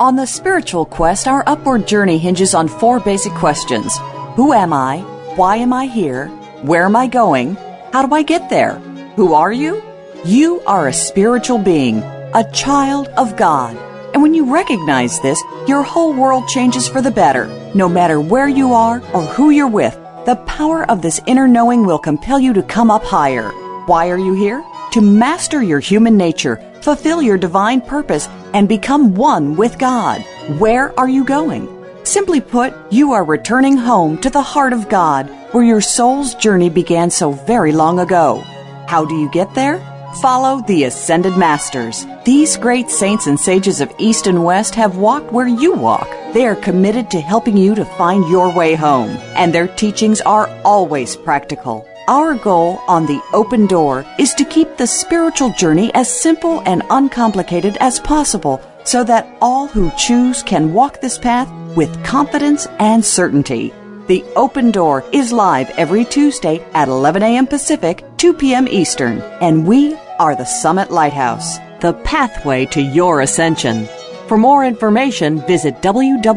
On 0.00 0.16
the 0.16 0.24
spiritual 0.24 0.86
quest, 0.86 1.28
our 1.28 1.44
upward 1.46 1.86
journey 1.86 2.16
hinges 2.16 2.54
on 2.54 2.66
four 2.66 3.00
basic 3.00 3.32
questions 3.32 3.98
Who 4.36 4.54
am 4.54 4.72
I? 4.72 5.00
Why 5.36 5.56
am 5.56 5.74
I 5.74 5.88
here? 5.88 6.28
Where 6.62 6.86
am 6.86 6.96
I 6.96 7.06
going? 7.06 7.56
How 7.92 8.06
do 8.06 8.14
I 8.14 8.22
get 8.22 8.48
there? 8.48 8.78
Who 9.16 9.34
are 9.34 9.52
you? 9.52 9.82
You 10.24 10.62
are 10.62 10.88
a 10.88 11.00
spiritual 11.08 11.58
being, 11.58 11.98
a 12.32 12.50
child 12.54 13.08
of 13.18 13.36
God. 13.36 13.76
And 14.14 14.22
when 14.22 14.32
you 14.32 14.50
recognize 14.50 15.20
this, 15.20 15.38
your 15.66 15.82
whole 15.82 16.14
world 16.14 16.48
changes 16.48 16.88
for 16.88 17.02
the 17.02 17.10
better. 17.10 17.44
No 17.74 17.90
matter 17.90 18.18
where 18.22 18.48
you 18.48 18.72
are 18.72 19.02
or 19.12 19.22
who 19.36 19.50
you're 19.50 19.76
with, 19.82 19.98
the 20.28 20.36
power 20.44 20.84
of 20.90 21.00
this 21.00 21.22
inner 21.24 21.48
knowing 21.48 21.86
will 21.86 21.98
compel 21.98 22.38
you 22.38 22.52
to 22.52 22.62
come 22.62 22.90
up 22.90 23.02
higher. 23.02 23.48
Why 23.86 24.10
are 24.10 24.18
you 24.18 24.34
here? 24.34 24.62
To 24.90 25.00
master 25.00 25.62
your 25.62 25.80
human 25.80 26.18
nature, 26.18 26.56
fulfill 26.82 27.22
your 27.22 27.38
divine 27.38 27.80
purpose, 27.80 28.28
and 28.52 28.68
become 28.68 29.14
one 29.14 29.56
with 29.56 29.78
God. 29.78 30.20
Where 30.58 30.92
are 31.00 31.08
you 31.08 31.24
going? 31.24 31.66
Simply 32.04 32.42
put, 32.42 32.74
you 32.92 33.12
are 33.12 33.24
returning 33.24 33.78
home 33.78 34.18
to 34.18 34.28
the 34.28 34.42
heart 34.42 34.74
of 34.74 34.90
God, 34.90 35.30
where 35.52 35.64
your 35.64 35.80
soul's 35.80 36.34
journey 36.34 36.68
began 36.68 37.10
so 37.10 37.32
very 37.32 37.72
long 37.72 37.98
ago. 37.98 38.42
How 38.86 39.06
do 39.06 39.14
you 39.14 39.30
get 39.30 39.54
there? 39.54 39.78
Follow 40.16 40.60
the 40.62 40.84
Ascended 40.84 41.36
Masters. 41.36 42.06
These 42.24 42.56
great 42.56 42.90
saints 42.90 43.26
and 43.26 43.38
sages 43.38 43.80
of 43.80 43.92
East 43.98 44.26
and 44.26 44.42
West 44.42 44.74
have 44.74 44.96
walked 44.96 45.32
where 45.32 45.46
you 45.46 45.74
walk. 45.74 46.08
They 46.32 46.46
are 46.46 46.56
committed 46.56 47.10
to 47.10 47.20
helping 47.20 47.56
you 47.56 47.74
to 47.74 47.84
find 47.84 48.28
your 48.28 48.52
way 48.52 48.74
home, 48.74 49.10
and 49.36 49.54
their 49.54 49.68
teachings 49.68 50.20
are 50.22 50.48
always 50.64 51.14
practical. 51.14 51.86
Our 52.08 52.34
goal 52.34 52.80
on 52.88 53.04
The 53.06 53.22
Open 53.34 53.66
Door 53.66 54.06
is 54.18 54.32
to 54.34 54.44
keep 54.44 54.76
the 54.76 54.86
spiritual 54.86 55.52
journey 55.52 55.92
as 55.94 56.08
simple 56.20 56.62
and 56.64 56.82
uncomplicated 56.88 57.76
as 57.78 58.00
possible 58.00 58.62
so 58.84 59.04
that 59.04 59.28
all 59.42 59.66
who 59.66 59.92
choose 59.98 60.42
can 60.42 60.72
walk 60.72 61.00
this 61.00 61.18
path 61.18 61.48
with 61.76 62.02
confidence 62.02 62.66
and 62.78 63.04
certainty. 63.04 63.74
The 64.08 64.24
Open 64.36 64.70
Door 64.70 65.04
is 65.12 65.32
live 65.34 65.68
every 65.76 66.06
Tuesday 66.06 66.64
at 66.72 66.88
11 66.88 67.22
a.m. 67.22 67.46
Pacific, 67.46 68.02
2 68.16 68.32
p.m. 68.32 68.66
Eastern, 68.66 69.20
and 69.42 69.66
we 69.66 69.94
are 70.18 70.34
the 70.34 70.46
Summit 70.46 70.90
Lighthouse, 70.90 71.58
the 71.80 71.92
pathway 72.04 72.64
to 72.66 72.80
your 72.80 73.20
ascension. 73.20 73.86
For 74.26 74.38
more 74.38 74.64
information, 74.64 75.42
visit 75.46 75.82
www.tsl.org. 75.82 76.28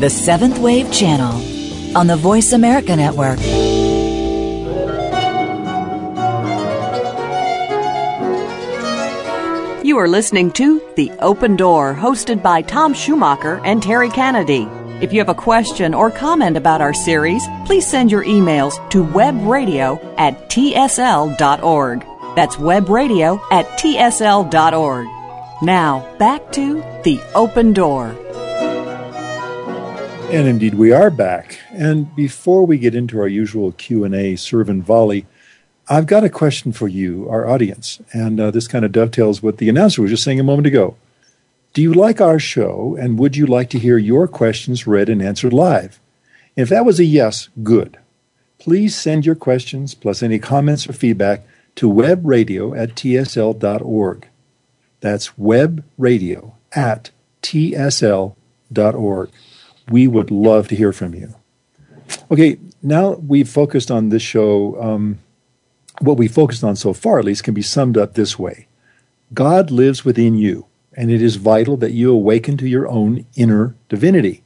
the 0.00 0.10
Seventh 0.10 0.58
Wave 0.58 0.92
Channel 0.92 1.96
on 1.96 2.08
the 2.08 2.16
Voice 2.16 2.52
America 2.52 2.94
Network. 2.94 3.38
You 9.92 9.98
are 9.98 10.08
listening 10.08 10.50
to 10.52 10.80
The 10.96 11.10
Open 11.20 11.54
Door, 11.54 11.96
hosted 11.96 12.42
by 12.42 12.62
Tom 12.62 12.94
Schumacher 12.94 13.60
and 13.62 13.82
Terry 13.82 14.08
Kennedy. 14.08 14.66
If 15.02 15.12
you 15.12 15.18
have 15.18 15.28
a 15.28 15.34
question 15.34 15.92
or 15.92 16.10
comment 16.10 16.56
about 16.56 16.80
our 16.80 16.94
series, 16.94 17.44
please 17.66 17.86
send 17.86 18.10
your 18.10 18.24
emails 18.24 18.72
to 18.88 19.04
webradio 19.04 20.02
at 20.16 20.48
tsl.org. 20.48 22.06
That's 22.34 22.56
webradio 22.56 23.38
at 23.52 23.66
tsl.org. 23.78 25.06
Now, 25.62 26.16
back 26.16 26.52
to 26.52 26.82
The 27.04 27.20
Open 27.34 27.74
Door. 27.74 28.16
And 30.32 30.48
indeed, 30.48 30.72
we 30.72 30.92
are 30.92 31.10
back. 31.10 31.58
And 31.70 32.16
before 32.16 32.64
we 32.64 32.78
get 32.78 32.94
into 32.94 33.20
our 33.20 33.28
usual 33.28 33.72
Q&A 33.72 34.36
serve 34.36 34.70
and 34.70 34.82
volley, 34.82 35.26
I've 35.88 36.06
got 36.06 36.24
a 36.24 36.30
question 36.30 36.72
for 36.72 36.88
you, 36.88 37.28
our 37.28 37.48
audience. 37.48 38.00
And 38.12 38.40
uh, 38.40 38.50
this 38.50 38.68
kind 38.68 38.84
of 38.84 38.92
dovetails 38.92 39.42
what 39.42 39.58
the 39.58 39.68
announcer 39.68 40.02
was 40.02 40.10
just 40.10 40.22
saying 40.22 40.40
a 40.40 40.44
moment 40.44 40.66
ago. 40.66 40.96
Do 41.72 41.82
you 41.82 41.92
like 41.92 42.20
our 42.20 42.38
show 42.38 42.96
and 43.00 43.18
would 43.18 43.36
you 43.36 43.46
like 43.46 43.70
to 43.70 43.78
hear 43.78 43.98
your 43.98 44.28
questions 44.28 44.86
read 44.86 45.08
and 45.08 45.22
answered 45.22 45.52
live? 45.52 45.98
If 46.54 46.68
that 46.68 46.84
was 46.84 47.00
a 47.00 47.04
yes, 47.04 47.48
good. 47.62 47.98
Please 48.58 48.94
send 48.94 49.24
your 49.26 49.34
questions 49.34 49.94
plus 49.94 50.22
any 50.22 50.38
comments 50.38 50.88
or 50.88 50.92
feedback 50.92 51.42
to 51.76 51.90
webradio 51.90 52.78
at 52.78 52.94
tsl.org. 52.94 54.28
That's 55.00 55.30
webradio 55.30 56.52
at 56.72 57.10
tsl.org. 57.42 59.30
We 59.90 60.06
would 60.06 60.30
love 60.30 60.68
to 60.68 60.76
hear 60.76 60.92
from 60.92 61.14
you. 61.14 61.34
Okay, 62.30 62.58
now 62.82 63.14
we've 63.14 63.48
focused 63.48 63.90
on 63.90 64.10
this 64.10 64.22
show. 64.22 64.80
Um, 64.80 65.18
what 66.02 66.18
we 66.18 66.28
focused 66.28 66.64
on 66.64 66.76
so 66.76 66.92
far, 66.92 67.18
at 67.18 67.24
least, 67.24 67.44
can 67.44 67.54
be 67.54 67.62
summed 67.62 67.96
up 67.96 68.14
this 68.14 68.38
way 68.38 68.66
God 69.32 69.70
lives 69.70 70.04
within 70.04 70.36
you 70.36 70.66
and 70.94 71.10
it 71.10 71.22
is 71.22 71.36
vital 71.36 71.76
that 71.78 71.92
you 71.92 72.12
awaken 72.12 72.56
to 72.58 72.68
your 72.68 72.88
own 72.88 73.26
inner 73.34 73.74
divinity. 73.88 74.42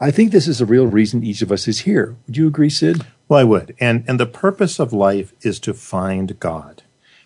I 0.00 0.10
think 0.10 0.30
this 0.30 0.46
is 0.46 0.58
the 0.58 0.66
real 0.66 0.86
reason 0.86 1.24
each 1.24 1.42
of 1.42 1.50
us 1.50 1.66
is 1.66 1.80
here. 1.80 2.16
Would 2.26 2.36
you 2.36 2.46
agree, 2.46 2.70
Sid? 2.70 3.04
Well, 3.28 3.40
I 3.40 3.44
would. 3.44 3.74
And, 3.80 4.04
and 4.06 4.18
the 4.18 4.26
purpose 4.26 4.78
of 4.78 4.92
life 4.92 5.32
is 5.42 5.58
to 5.60 5.74
find 5.74 6.38
God, 6.38 6.82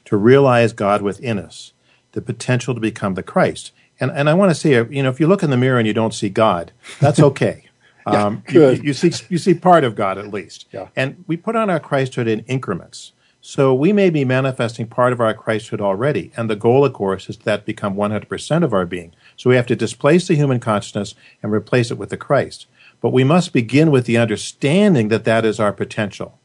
to 0.07 0.17
realize 0.17 0.73
God 0.73 1.03
within 1.03 1.39
us, 1.39 1.73
the 2.13 2.23
potential 2.23 2.75
to 2.75 2.81
become 2.81 3.15
the 3.15 3.23
Christ. 3.23 3.73
And, 4.01 4.11
and 4.11 4.29
I 4.29 4.35
want 4.35 4.51
to 4.51 4.55
say, 4.55 4.71
you 4.91 5.03
know, 5.03 5.11
if 5.11 5.21
you 5.21 5.27
look 5.27 5.43
in 5.43 5.51
the 5.51 5.57
mirror 5.57 5.79
and 5.79 5.87
you 5.87 5.95
don't 5.95 6.15
see 6.15 6.29
God, 6.29 6.73
that's 6.99 7.21
okay. 7.31 7.65
yeah, 8.07 8.25
um, 8.25 8.43
you, 8.49 8.71
you, 8.71 8.95
see, 8.95 9.13
you 9.29 9.39
see 9.39 9.55
part 9.55 9.85
of 9.85 9.95
God 9.95 10.19
at 10.19 10.29
least. 10.29 10.67
Yeah. 10.73 10.89
And 10.97 11.25
we 11.27 11.37
put 11.37 11.57
on 11.57 11.71
our 11.71 11.81
Christhood 11.81 12.27
in 12.27 12.41
increments. 12.41 13.13
So 13.45 13.75
we 13.75 13.93
may 13.93 14.09
be 14.09 14.25
manifesting 14.25 14.87
part 14.87 15.13
of 15.13 15.21
our 15.21 15.35
Christhood 15.35 15.81
already, 15.81 16.31
and 16.37 16.49
the 16.49 16.55
goal, 16.55 16.85
of 16.85 16.93
course, 16.93 17.29
is 17.29 17.37
that 17.39 17.67
become 17.67 17.97
100% 17.97 18.63
of 18.63 18.73
our 18.73 18.87
being. 18.87 19.17
So 19.37 19.51
we 19.51 19.57
have 19.57 19.67
to 19.67 19.75
displace 19.75 20.29
the 20.29 20.37
human 20.37 20.61
consciousness 20.61 21.17
and 21.43 21.53
replace 21.53 21.91
it 21.91 21.99
with 21.99 22.11
the 22.11 22.17
Christ. 22.17 22.67
But 23.01 23.13
we 23.13 23.25
must 23.25 23.53
begin 23.53 23.91
with 23.91 24.07
the 24.07 24.17
understanding 24.17 25.09
that 25.09 25.25
that 25.25 25.45
is 25.45 25.59
our 25.59 25.73
potential. 25.73 26.39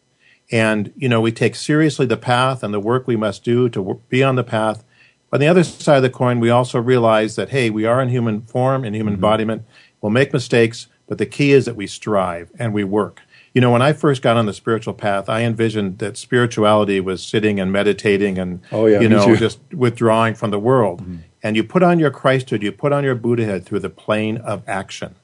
And, 0.52 0.92
you 0.98 1.08
know, 1.08 1.22
we 1.22 1.32
take 1.32 1.54
seriously 1.54 2.08
the 2.08 2.18
path 2.18 2.64
and 2.64 2.74
the 2.74 2.80
work 2.80 3.06
we 3.06 3.16
must 3.16 3.44
do 3.44 3.70
to 3.70 4.02
be 4.10 4.24
on 4.24 4.36
the 4.36 4.44
path. 4.44 4.84
On 5.32 5.40
the 5.40 5.48
other 5.48 5.64
side 5.64 5.98
of 5.98 6.04
the 6.04 6.10
coin, 6.10 6.40
we 6.40 6.50
also 6.50 6.82
realize 6.82 7.36
that, 7.36 7.50
hey, 7.50 7.70
we 7.70 7.86
are 7.86 8.02
in 8.02 8.10
human 8.10 8.42
form, 8.42 8.84
in 8.84 8.96
human 8.96 9.14
mm-hmm. 9.14 9.24
embodiment. 9.24 9.66
We'll 10.02 10.10
make 10.10 10.34
mistakes, 10.34 10.88
but 11.06 11.20
the 11.20 11.28
key 11.28 11.52
is 11.52 11.66
that 11.66 11.76
we 11.76 11.86
strive 11.86 12.50
and 12.58 12.74
we 12.74 12.84
work. 12.84 13.22
You 13.58 13.62
know, 13.62 13.72
when 13.72 13.82
I 13.82 13.92
first 13.92 14.22
got 14.22 14.38
on 14.38 14.46
the 14.46 14.54
spiritual 14.54 14.94
path, 14.94 15.28
I 15.28 15.42
envisioned 15.42 15.98
that 15.98 16.16
spirituality 16.16 17.00
was 17.00 17.24
sitting 17.24 17.60
and 17.60 17.72
meditating 17.72 18.38
and, 18.38 18.62
oh, 18.72 18.86
yeah, 18.86 19.00
you 19.00 19.10
know, 19.10 19.36
just 19.36 19.60
withdrawing 19.74 20.36
from 20.36 20.52
the 20.52 20.60
world. 20.60 21.02
Mm-hmm. 21.02 21.16
And 21.42 21.56
you 21.56 21.64
put 21.64 21.82
on 21.82 21.98
your 21.98 22.12
Christhood, 22.12 22.62
you 22.62 22.72
put 22.72 22.94
on 22.94 23.04
your 23.04 23.16
Buddhahood 23.16 23.66
through 23.66 23.80
the 23.80 23.90
plane 23.90 24.38
of 24.38 24.62
action. 24.68 25.16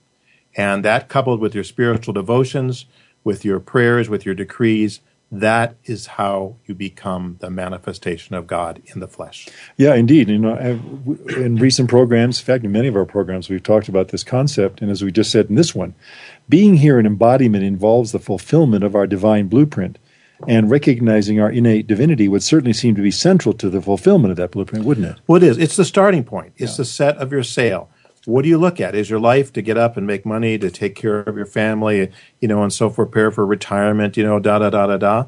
And 0.58 0.84
that 0.84 1.10
coupled 1.10 1.42
with 1.42 1.54
your 1.54 1.64
spiritual 1.64 2.12
devotions, 2.12 2.86
with 3.24 3.46
your 3.46 3.60
prayers, 3.60 4.10
with 4.10 4.26
your 4.26 4.34
decrees, 4.34 5.02
that 5.32 5.76
is 5.86 6.06
how 6.06 6.56
you 6.68 6.76
become 6.76 7.38
the 7.40 7.50
manifestation 7.50 8.36
of 8.36 8.46
God 8.46 8.82
in 8.94 9.00
the 9.00 9.08
flesh. 9.08 9.48
Yeah, 9.78 9.96
indeed. 9.96 10.30
You 10.30 10.38
know, 10.38 10.56
in 10.56 11.56
recent 11.56 11.90
programs, 11.90 12.40
in 12.40 12.46
fact, 12.46 12.64
in 12.64 12.72
many 12.72 12.88
of 12.88 12.96
our 12.96 13.06
programs, 13.06 13.50
we've 13.50 13.64
talked 13.64 13.88
about 13.88 14.10
this 14.10 14.24
concept, 14.24 14.82
and 14.82 14.92
as 14.92 15.04
we 15.04 15.12
just 15.12 15.32
said 15.32 15.50
in 15.50 15.56
this 15.56 15.74
one, 15.74 15.96
being 16.50 16.78
here 16.78 17.00
in 17.00 17.06
embodiment 17.06 17.64
involves 17.64 18.12
the 18.12 18.20
fulfillment 18.20 18.84
of 18.84 18.96
our 18.96 19.08
divine 19.08 19.48
blueprint, 19.48 19.98
and 20.48 20.70
recognizing 20.70 21.40
our 21.40 21.50
innate 21.50 21.88
divinity 21.88 22.28
would 22.28 22.44
certainly 22.44 22.74
seem 22.74 22.96
to 22.96 23.02
be 23.02 23.12
central 23.12 23.54
to 23.54 23.70
the 23.70 23.82
fulfillment 23.82 24.32
of 24.32 24.38
that 24.38 24.52
blueprint, 24.52 24.86
wouldn't 24.86 25.08
it? 25.08 25.22
Well, 25.26 25.42
it 25.42 25.44
is. 25.44 25.58
It's 25.58 25.78
the 25.78 25.86
starting 25.86 26.24
point. 26.24 26.54
It's 26.58 26.74
yeah. 26.74 26.78
the 26.78 26.86
set 26.86 27.18
of 27.18 27.32
your 27.32 27.44
sail 27.44 27.90
what 28.26 28.44
do 28.44 28.50
you 28.50 28.58
look 28.58 28.80
at? 28.80 28.96
Is 28.96 29.10
your 29.10 29.20
life 29.20 29.52
to 29.54 29.62
get 29.62 29.78
up 29.78 29.98
and 29.98 30.08
make 30.08 30.26
money, 30.26 30.58
to 30.58 30.72
take 30.72 30.96
care 30.96 31.20
of 31.20 31.36
your 31.36 31.46
family, 31.46 32.12
you 32.40 32.48
know, 32.48 32.64
and 32.64 32.72
so 32.72 32.90
forth, 32.90 33.12
prepare 33.12 33.32
for 33.32 33.46
retirement, 33.46 34.16
you 34.16 34.24
know, 34.24 34.40
da 34.40 34.60
da 34.60 34.70
da 34.70 34.88
da 34.88 34.98
da? 34.98 35.26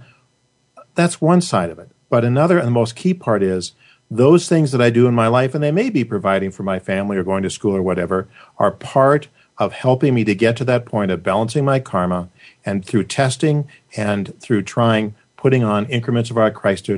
That's 0.94 1.20
one 1.20 1.42
side 1.42 1.70
of 1.70 1.80
it. 1.80 1.90
But 2.10 2.24
another 2.24 2.58
and 2.58 2.68
the 2.68 2.72
most 2.72 2.96
key 2.96 3.14
part 3.14 3.44
is 3.44 3.74
those 4.10 4.48
things 4.48 4.72
that 4.72 4.82
I 4.82 4.90
do 4.90 5.08
in 5.08 5.14
my 5.14 5.28
life, 5.28 5.54
and 5.54 5.64
they 5.64 5.72
may 5.72 5.90
be 5.90 6.06
providing 6.06 6.52
for 6.52 6.64
my 6.64 6.80
family 6.80 7.18
or 7.18 7.24
going 7.24 7.44
to 7.44 7.50
school 7.50 7.76
or 7.76 7.82
whatever, 7.82 8.30
are 8.58 8.72
part 8.72 9.28
of 9.58 9.74
helping 9.74 10.14
me 10.14 10.24
to 10.24 10.36
get 10.36 10.58
to 10.58 10.66
that 10.66 10.86
point 10.86 11.12
of 11.12 11.24
balancing 11.24 11.64
my 11.64 11.80
karma 11.80 12.30
and 12.66 12.86
through 12.86 13.04
testing 13.04 13.68
and 13.96 14.40
through 14.42 14.62
trying 14.62 15.16
putting 15.38 15.64
on 15.64 15.86
increments 15.86 16.32
of 16.32 16.38
our 16.38 16.50
Christ, 16.50 16.90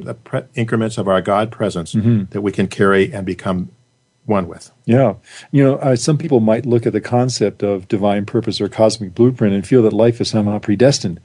increments 0.56 0.98
of 0.98 1.08
our 1.08 1.22
God 1.22 1.52
presence 1.52 1.93
mm-hmm. 1.93 2.24
that 2.30 2.41
we 2.41 2.52
can 2.52 2.67
carry 2.67 3.12
and 3.12 3.26
become 3.26 3.70
one 4.26 4.48
with. 4.48 4.72
Yeah. 4.86 5.15
You 5.52 5.63
know, 5.63 5.76
uh, 5.78 5.96
some 5.96 6.17
people 6.17 6.39
might 6.39 6.65
look 6.65 6.86
at 6.86 6.93
the 6.93 7.02
concept 7.02 7.63
of 7.63 7.88
divine 7.88 8.26
purpose 8.26 8.62
or 8.62 8.70
cosmic 8.70 9.15
blueprint 9.15 9.54
and 9.54 9.67
feel 9.67 9.84
that 9.84 9.93
life 9.93 10.22
is 10.22 10.30
somehow 10.30 10.60
predestined. 10.60 11.20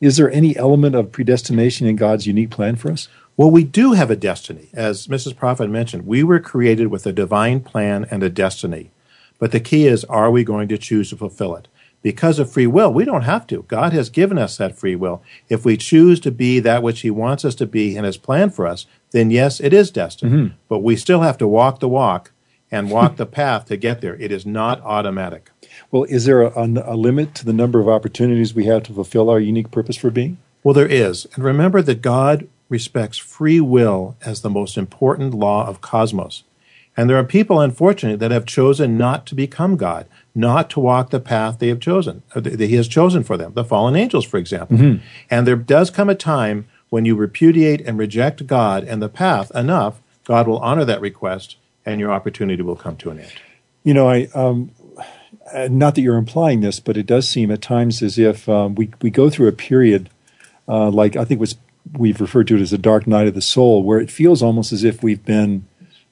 Is 0.00 0.16
there 0.16 0.30
any 0.30 0.56
element 0.56 0.94
of 0.94 1.12
predestination 1.12 1.86
in 1.86 1.96
God's 1.96 2.26
unique 2.26 2.50
plan 2.50 2.76
for 2.76 2.92
us? 2.92 3.08
Well, 3.36 3.50
we 3.50 3.64
do 3.64 3.92
have 3.92 4.10
a 4.10 4.16
destiny. 4.16 4.68
As 4.74 5.06
Mrs. 5.06 5.36
Prophet 5.36 5.68
mentioned, 5.68 6.06
we 6.06 6.22
were 6.22 6.40
created 6.40 6.88
with 6.88 7.06
a 7.06 7.12
divine 7.12 7.60
plan 7.60 8.06
and 8.10 8.22
a 8.22 8.30
destiny. 8.30 8.90
But 9.38 9.52
the 9.52 9.60
key 9.60 9.86
is, 9.86 10.04
are 10.04 10.30
we 10.30 10.44
going 10.44 10.68
to 10.68 10.78
choose 10.78 11.10
to 11.10 11.16
fulfill 11.16 11.54
it? 11.56 11.68
Because 12.02 12.38
of 12.38 12.52
free 12.52 12.66
will, 12.66 12.92
we 12.92 13.04
don't 13.04 13.22
have 13.22 13.46
to. 13.48 13.64
God 13.64 13.92
has 13.92 14.10
given 14.10 14.38
us 14.38 14.56
that 14.58 14.78
free 14.78 14.94
will. 14.94 15.22
If 15.48 15.64
we 15.64 15.76
choose 15.76 16.20
to 16.20 16.30
be 16.30 16.60
that 16.60 16.82
which 16.82 17.00
He 17.00 17.10
wants 17.10 17.44
us 17.44 17.54
to 17.56 17.66
be 17.66 17.96
and 17.96 18.06
has 18.06 18.16
planned 18.16 18.54
for 18.54 18.66
us, 18.66 18.86
then 19.10 19.30
yes, 19.30 19.60
it 19.60 19.72
is 19.72 19.90
destined. 19.90 20.32
Mm-hmm. 20.32 20.54
But 20.68 20.80
we 20.80 20.94
still 20.94 21.22
have 21.22 21.38
to 21.38 21.48
walk 21.48 21.80
the 21.80 21.88
walk 21.88 22.30
and 22.70 22.90
walk 22.90 23.16
the 23.16 23.26
path 23.40 23.66
to 23.66 23.76
get 23.76 24.00
there. 24.00 24.14
It 24.16 24.30
is 24.30 24.46
not 24.46 24.80
automatic. 24.82 25.50
Well, 25.90 26.04
is 26.04 26.24
there 26.24 26.42
a, 26.42 26.64
a, 26.64 26.96
limit 26.96 27.34
to 27.36 27.44
the 27.44 27.52
number 27.52 27.80
of 27.80 27.88
opportunities 27.88 28.54
we 28.54 28.64
have 28.64 28.84
to 28.84 28.92
fulfill 28.92 29.28
our 29.28 29.40
unique 29.40 29.70
purpose 29.70 29.96
for 29.96 30.10
being? 30.10 30.38
Well, 30.62 30.74
there 30.74 30.86
is. 30.86 31.26
And 31.34 31.44
remember 31.44 31.82
that 31.82 32.02
God 32.02 32.48
respects 32.68 33.18
free 33.18 33.60
will 33.60 34.16
as 34.24 34.40
the 34.40 34.50
most 34.50 34.76
important 34.76 35.34
law 35.34 35.66
of 35.66 35.80
cosmos. 35.80 36.44
And 36.96 37.10
there 37.10 37.18
are 37.18 37.24
people, 37.24 37.60
unfortunately, 37.60 38.16
that 38.18 38.30
have 38.30 38.46
chosen 38.46 38.96
not 38.96 39.26
to 39.26 39.34
become 39.34 39.76
God, 39.76 40.06
not 40.34 40.70
to 40.70 40.80
walk 40.80 41.10
the 41.10 41.20
path 41.20 41.58
they 41.58 41.68
have 41.68 41.80
chosen, 41.80 42.22
that 42.34 42.60
He 42.60 42.76
has 42.76 42.88
chosen 42.88 43.22
for 43.22 43.36
them, 43.36 43.52
the 43.54 43.64
fallen 43.64 43.96
angels, 43.96 44.24
for 44.24 44.38
example. 44.38 44.78
Mm-hmm. 44.78 45.04
And 45.30 45.46
there 45.46 45.56
does 45.56 45.90
come 45.90 46.08
a 46.08 46.14
time 46.14 46.66
when 46.88 47.04
you 47.04 47.14
repudiate 47.14 47.80
and 47.82 47.98
reject 47.98 48.46
God 48.46 48.84
and 48.84 49.02
the 49.02 49.08
path 49.08 49.50
enough, 49.54 50.00
God 50.24 50.48
will 50.48 50.58
honor 50.58 50.84
that 50.84 51.00
request 51.00 51.56
and 51.84 52.00
your 52.00 52.10
opportunity 52.10 52.62
will 52.62 52.76
come 52.76 52.96
to 52.96 53.10
an 53.10 53.20
end. 53.20 53.32
You 53.84 53.94
know, 53.94 54.08
I 54.08 54.28
um, 54.34 54.72
not 55.68 55.94
that 55.94 56.00
you're 56.00 56.16
implying 56.16 56.60
this, 56.60 56.80
but 56.80 56.96
it 56.96 57.06
does 57.06 57.28
seem 57.28 57.50
at 57.50 57.62
times 57.62 58.02
as 58.02 58.18
if 58.18 58.48
um, 58.48 58.74
we 58.74 58.90
we 59.00 59.10
go 59.10 59.30
through 59.30 59.48
a 59.48 59.52
period 59.52 60.10
uh, 60.68 60.90
like 60.90 61.16
I 61.16 61.24
think 61.24 61.40
was 61.40 61.56
we've 61.96 62.20
referred 62.20 62.48
to 62.48 62.56
it 62.56 62.60
as 62.60 62.72
a 62.72 62.78
dark 62.78 63.06
night 63.06 63.28
of 63.28 63.34
the 63.34 63.42
soul, 63.42 63.82
where 63.82 64.00
it 64.00 64.10
feels 64.10 64.42
almost 64.42 64.72
as 64.72 64.82
if 64.82 65.02
we've 65.02 65.24
been 65.24 65.66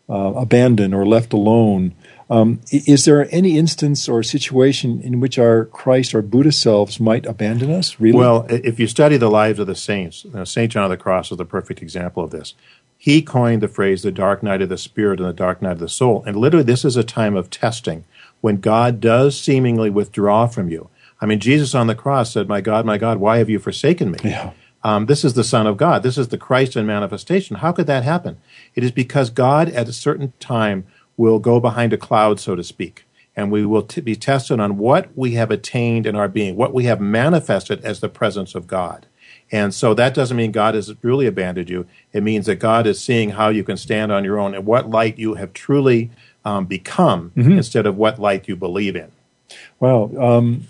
uh, 0.09 0.33
abandoned 0.35 0.95
or 0.95 1.07
left 1.07 1.33
alone. 1.33 1.95
Um, 2.31 2.61
is 2.71 3.05
there 3.05 3.29
any 3.31 3.59
instance 3.59 4.09
or 4.09 4.23
situation 4.23 5.01
in 5.03 5.21
which 5.21 5.39
our 5.39 5.67
Christ 5.67 6.15
or 6.15 6.23
Buddha 6.23 6.53
selves 6.53 6.99
might 6.99 7.27
abandon 7.27 7.71
us? 7.71 8.01
Really? 8.01 8.19
Well, 8.19 8.47
if 8.49 8.81
you 8.81 8.87
study 8.87 9.17
the 9.17 9.31
lives 9.31 9.59
of 9.59 9.67
the 9.67 9.75
saints, 9.75 10.25
Saint 10.45 10.73
John 10.73 10.85
of 10.85 10.91
the 10.91 10.97
Cross 10.97 11.33
is 11.33 11.39
the 11.39 11.45
perfect 11.45 11.83
example 11.83 12.25
of 12.25 12.31
this. 12.31 12.55
He 12.97 13.21
coined 13.21 13.63
the 13.63 13.69
phrase 13.69 14.03
the 14.03 14.11
dark 14.11 14.43
night 14.43 14.63
of 14.63 14.71
the 14.71 14.79
spirit 14.79 15.21
and 15.21 15.29
the 15.29 15.35
dark 15.35 15.61
night 15.61 15.73
of 15.73 15.79
the 15.79 15.89
soul. 15.91 16.25
And 16.27 16.37
literally, 16.37 16.65
this 16.65 16.87
is 16.87 16.97
a 16.97 17.05
time 17.05 17.37
of 17.37 17.51
testing 17.51 18.05
when 18.41 18.57
God 18.57 18.99
does 19.01 19.39
seemingly 19.39 19.91
withdraw 19.91 20.47
from 20.47 20.71
you. 20.71 20.89
I 21.21 21.27
mean, 21.27 21.39
Jesus 21.39 21.75
on 21.75 21.87
the 21.87 21.95
cross 21.95 22.33
said, 22.33 22.49
My 22.49 22.61
God, 22.61 22.87
my 22.87 22.99
God, 22.99 23.19
why 23.19 23.39
have 23.39 23.51
you 23.51 23.59
forsaken 23.59 24.11
me? 24.11 24.19
Yeah. 24.25 24.53
Um, 24.85 25.07
this 25.07 25.25
is 25.25 25.33
the 25.33 25.43
Son 25.43 25.67
of 25.67 25.79
God. 25.79 26.03
This 26.03 26.19
is 26.19 26.29
the 26.29 26.39
Christ 26.39 26.77
in 26.77 26.87
manifestation. 26.87 27.57
How 27.57 27.73
could 27.73 27.87
that 27.87 28.05
happen? 28.05 28.37
It 28.75 28.85
is 28.85 28.93
because 28.93 29.31
God 29.31 29.71
at 29.71 29.89
a 29.89 29.93
certain 29.93 30.35
time 30.39 30.87
will 31.17 31.39
go 31.39 31.59
behind 31.59 31.93
a 31.93 31.99
cloud, 31.99 32.39
so 32.39 32.55
to 32.55 32.63
speak. 32.63 33.05
and 33.37 33.51
we 33.51 33.67
will 33.67 33.83
t- 33.83 34.01
be 34.01 34.15
tested 34.15 34.61
on 34.61 34.79
what 34.79 35.09
we 35.17 35.33
have 35.33 35.51
attained 35.51 36.07
in 36.07 36.15
our 36.15 36.29
being, 36.29 36.55
what 36.55 36.73
we 36.73 36.85
have 36.85 37.01
manifested 37.01 37.85
as 37.85 37.99
the 37.99 38.09
presence 38.09 38.55
of 38.55 38.69
God. 38.69 39.07
And 39.51 39.75
so 39.75 39.93
that 39.95 40.15
doesn't 40.15 40.37
mean 40.37 40.53
God 40.53 40.75
has 40.75 40.95
really 41.03 41.27
abandoned 41.27 41.69
you. 41.69 41.87
It 42.13 42.23
means 42.23 42.47
that 42.47 42.57
God 42.57 42.87
is 42.87 43.01
seeing 43.01 43.31
how 43.31 43.49
you 43.49 43.65
can 43.65 43.77
stand 43.77 44.13
on 44.13 44.25
your 44.25 44.39
own 44.39 44.55
and 44.55 44.65
what 44.65 44.89
light 44.89 45.19
you 45.19 45.35
have 45.35 45.53
truly 45.53 46.11
um, 46.45 46.67
become 46.67 47.33
mm-hmm. 47.37 47.53
instead 47.53 47.87
of 47.87 47.97
what 47.97 48.21
light 48.21 48.49
you 48.49 48.57
believe 48.57 48.97
in. 48.97 49.11
Well, 49.81 50.17
um, 50.21 50.69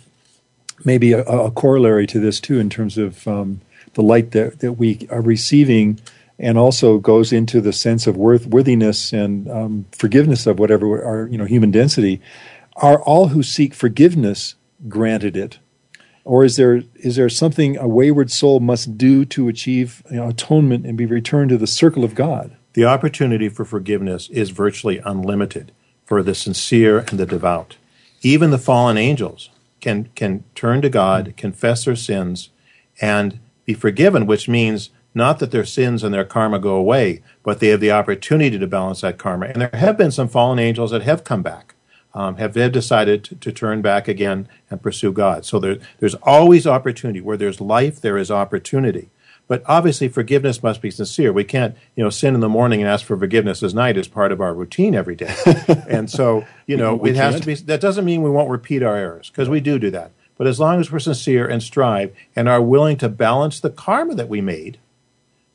maybe 0.84 1.12
a, 1.12 1.22
a, 1.22 1.50
corollary 1.50 2.06
to 2.08 2.20
this 2.20 2.40
too, 2.40 2.58
in 2.58 2.70
terms 2.70 2.98
of 2.98 3.26
um, 3.28 3.60
the 3.94 4.02
light 4.02 4.32
that, 4.32 4.60
that 4.60 4.74
we 4.74 5.06
are 5.10 5.20
receiving, 5.20 6.00
and 6.38 6.58
also 6.58 6.98
goes 6.98 7.32
into 7.32 7.60
the 7.60 7.72
sense 7.72 8.06
of 8.06 8.16
worth, 8.16 8.46
worthiness 8.46 9.12
and 9.12 9.50
um, 9.50 9.86
forgiveness 9.92 10.46
of 10.46 10.58
whatever 10.58 11.02
our 11.04 11.28
you 11.28 11.38
know 11.38 11.44
human 11.44 11.70
density. 11.70 12.20
Are 12.76 13.00
all 13.02 13.28
who 13.28 13.42
seek 13.42 13.72
forgiveness 13.72 14.56
granted 14.88 15.36
it? 15.36 15.58
Or 16.24 16.44
is 16.44 16.56
there 16.56 16.82
is 16.96 17.16
there 17.16 17.28
something 17.28 17.76
a 17.76 17.86
wayward 17.86 18.30
soul 18.30 18.60
must 18.60 18.96
do 18.96 19.24
to 19.26 19.48
achieve 19.48 20.02
you 20.10 20.16
know, 20.16 20.28
atonement 20.28 20.86
and 20.86 20.96
be 20.96 21.06
returned 21.06 21.50
to 21.50 21.58
the 21.58 21.66
circle 21.66 22.04
of 22.04 22.14
God? 22.14 22.56
The 22.72 22.84
opportunity 22.84 23.48
for 23.48 23.64
forgiveness 23.64 24.28
is 24.30 24.50
virtually 24.50 24.98
unlimited 25.04 25.70
for 26.04 26.22
the 26.22 26.34
sincere 26.34 27.00
and 27.00 27.18
the 27.18 27.26
devout. 27.26 27.76
Even 28.22 28.50
the 28.50 28.58
fallen 28.58 28.96
angels 28.96 29.50
can 29.80 30.08
can 30.14 30.44
turn 30.54 30.80
to 30.82 30.88
God, 30.88 31.34
confess 31.36 31.84
their 31.84 31.94
sins, 31.94 32.48
and 33.00 33.38
be 33.64 33.74
forgiven, 33.74 34.26
which 34.26 34.48
means 34.48 34.90
not 35.14 35.38
that 35.38 35.50
their 35.50 35.64
sins 35.64 36.02
and 36.02 36.12
their 36.12 36.24
karma 36.24 36.58
go 36.58 36.74
away, 36.74 37.22
but 37.42 37.60
they 37.60 37.68
have 37.68 37.80
the 37.80 37.92
opportunity 37.92 38.58
to 38.58 38.66
balance 38.66 39.02
that 39.02 39.18
karma. 39.18 39.46
And 39.46 39.62
there 39.62 39.70
have 39.72 39.96
been 39.96 40.10
some 40.10 40.28
fallen 40.28 40.58
angels 40.58 40.90
that 40.90 41.02
have 41.02 41.24
come 41.24 41.42
back 41.42 41.74
um, 42.14 42.36
have, 42.36 42.54
have 42.54 42.72
decided 42.72 43.24
to, 43.24 43.34
to, 43.34 43.52
turn 43.52 43.82
back 43.82 44.06
again 44.06 44.48
and 44.70 44.80
pursue 44.80 45.12
God. 45.12 45.44
So 45.44 45.58
there, 45.58 45.78
there's 45.98 46.14
always 46.16 46.66
opportunity. 46.66 47.20
Where 47.20 47.36
there's 47.36 47.60
life, 47.60 48.00
there 48.00 48.16
is 48.16 48.30
opportunity. 48.30 49.10
But 49.46 49.62
obviously, 49.66 50.08
forgiveness 50.08 50.62
must 50.62 50.80
be 50.80 50.90
sincere. 50.90 51.30
We 51.30 51.44
can't, 51.44 51.76
you 51.96 52.02
know, 52.02 52.08
sin 52.08 52.34
in 52.34 52.40
the 52.40 52.48
morning 52.48 52.80
and 52.80 52.88
ask 52.88 53.04
for 53.04 53.18
forgiveness 53.18 53.62
at 53.62 53.74
night 53.74 53.98
as 53.98 54.08
part 54.08 54.32
of 54.32 54.40
our 54.40 54.54
routine 54.54 54.94
every 54.94 55.16
day. 55.16 55.34
and 55.88 56.08
so, 56.08 56.46
you 56.66 56.78
know, 56.78 57.04
it 57.04 57.16
has 57.16 57.40
to 57.40 57.46
be. 57.46 57.54
That 57.54 57.80
doesn't 57.80 58.06
mean 58.06 58.22
we 58.22 58.30
won't 58.30 58.48
repeat 58.48 58.82
our 58.82 58.96
errors 58.96 59.28
because 59.28 59.48
we 59.48 59.60
do 59.60 59.78
do 59.78 59.90
that. 59.90 60.12
But 60.36 60.46
as 60.46 60.58
long 60.58 60.80
as 60.80 60.90
we're 60.90 60.98
sincere 60.98 61.46
and 61.46 61.62
strive 61.62 62.14
and 62.34 62.48
are 62.48 62.60
willing 62.60 62.96
to 62.98 63.08
balance 63.08 63.60
the 63.60 63.70
karma 63.70 64.14
that 64.16 64.28
we 64.28 64.40
made, 64.40 64.78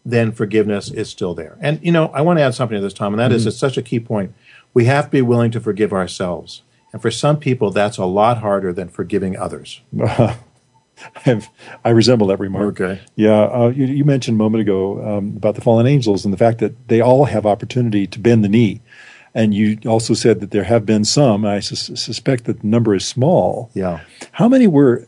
then 0.05 0.31
forgiveness 0.31 0.89
is 0.89 1.09
still 1.09 1.33
there. 1.33 1.57
And 1.59 1.79
you 1.83 1.91
know, 1.91 2.07
I 2.07 2.21
want 2.21 2.39
to 2.39 2.43
add 2.43 2.55
something 2.55 2.77
to 2.77 2.81
this, 2.81 2.93
Tom, 2.93 3.13
and 3.13 3.19
that 3.19 3.31
mm-hmm. 3.31 3.35
is 3.35 3.45
it's 3.45 3.57
such 3.57 3.77
a 3.77 3.81
key 3.81 3.99
point 3.99 4.33
we 4.73 4.85
have 4.85 5.05
to 5.05 5.11
be 5.11 5.21
willing 5.21 5.51
to 5.51 5.59
forgive 5.59 5.93
ourselves. 5.93 6.61
And 6.91 7.01
for 7.01 7.11
some 7.11 7.37
people, 7.37 7.71
that's 7.71 7.97
a 7.97 8.05
lot 8.05 8.39
harder 8.39 8.73
than 8.73 8.89
forgiving 8.89 9.37
others. 9.37 9.81
i 11.85 11.89
resemble 11.89 12.27
that 12.27 12.39
remark. 12.39 12.79
Okay. 12.81 13.01
Yeah. 13.15 13.43
Uh, 13.43 13.71
you, 13.73 13.85
you, 13.85 14.03
mentioned 14.03 14.35
a 14.35 14.37
moment 14.37 14.61
ago 14.61 15.17
um, 15.17 15.37
about 15.37 15.55
the 15.55 15.61
fallen 15.61 15.87
angels 15.87 16.25
and 16.25 16.33
the 16.33 16.37
fact 16.37 16.59
that 16.59 16.89
they 16.89 16.99
all 16.99 17.25
have 17.25 17.45
opportunity 17.45 18.05
to 18.07 18.19
bend 18.19 18.43
the 18.43 18.49
knee. 18.49 18.81
And 19.33 19.53
you 19.53 19.77
also 19.85 20.13
said 20.13 20.39
that 20.39 20.51
there 20.51 20.63
have 20.63 20.85
been 20.85 21.05
some. 21.05 21.45
I 21.45 21.59
suspect 21.59 22.45
that 22.45 22.61
the 22.61 22.67
number 22.67 22.95
is 22.95 23.05
small. 23.05 23.69
Yeah. 23.73 24.01
How 24.31 24.47
many 24.47 24.67
were 24.67 25.07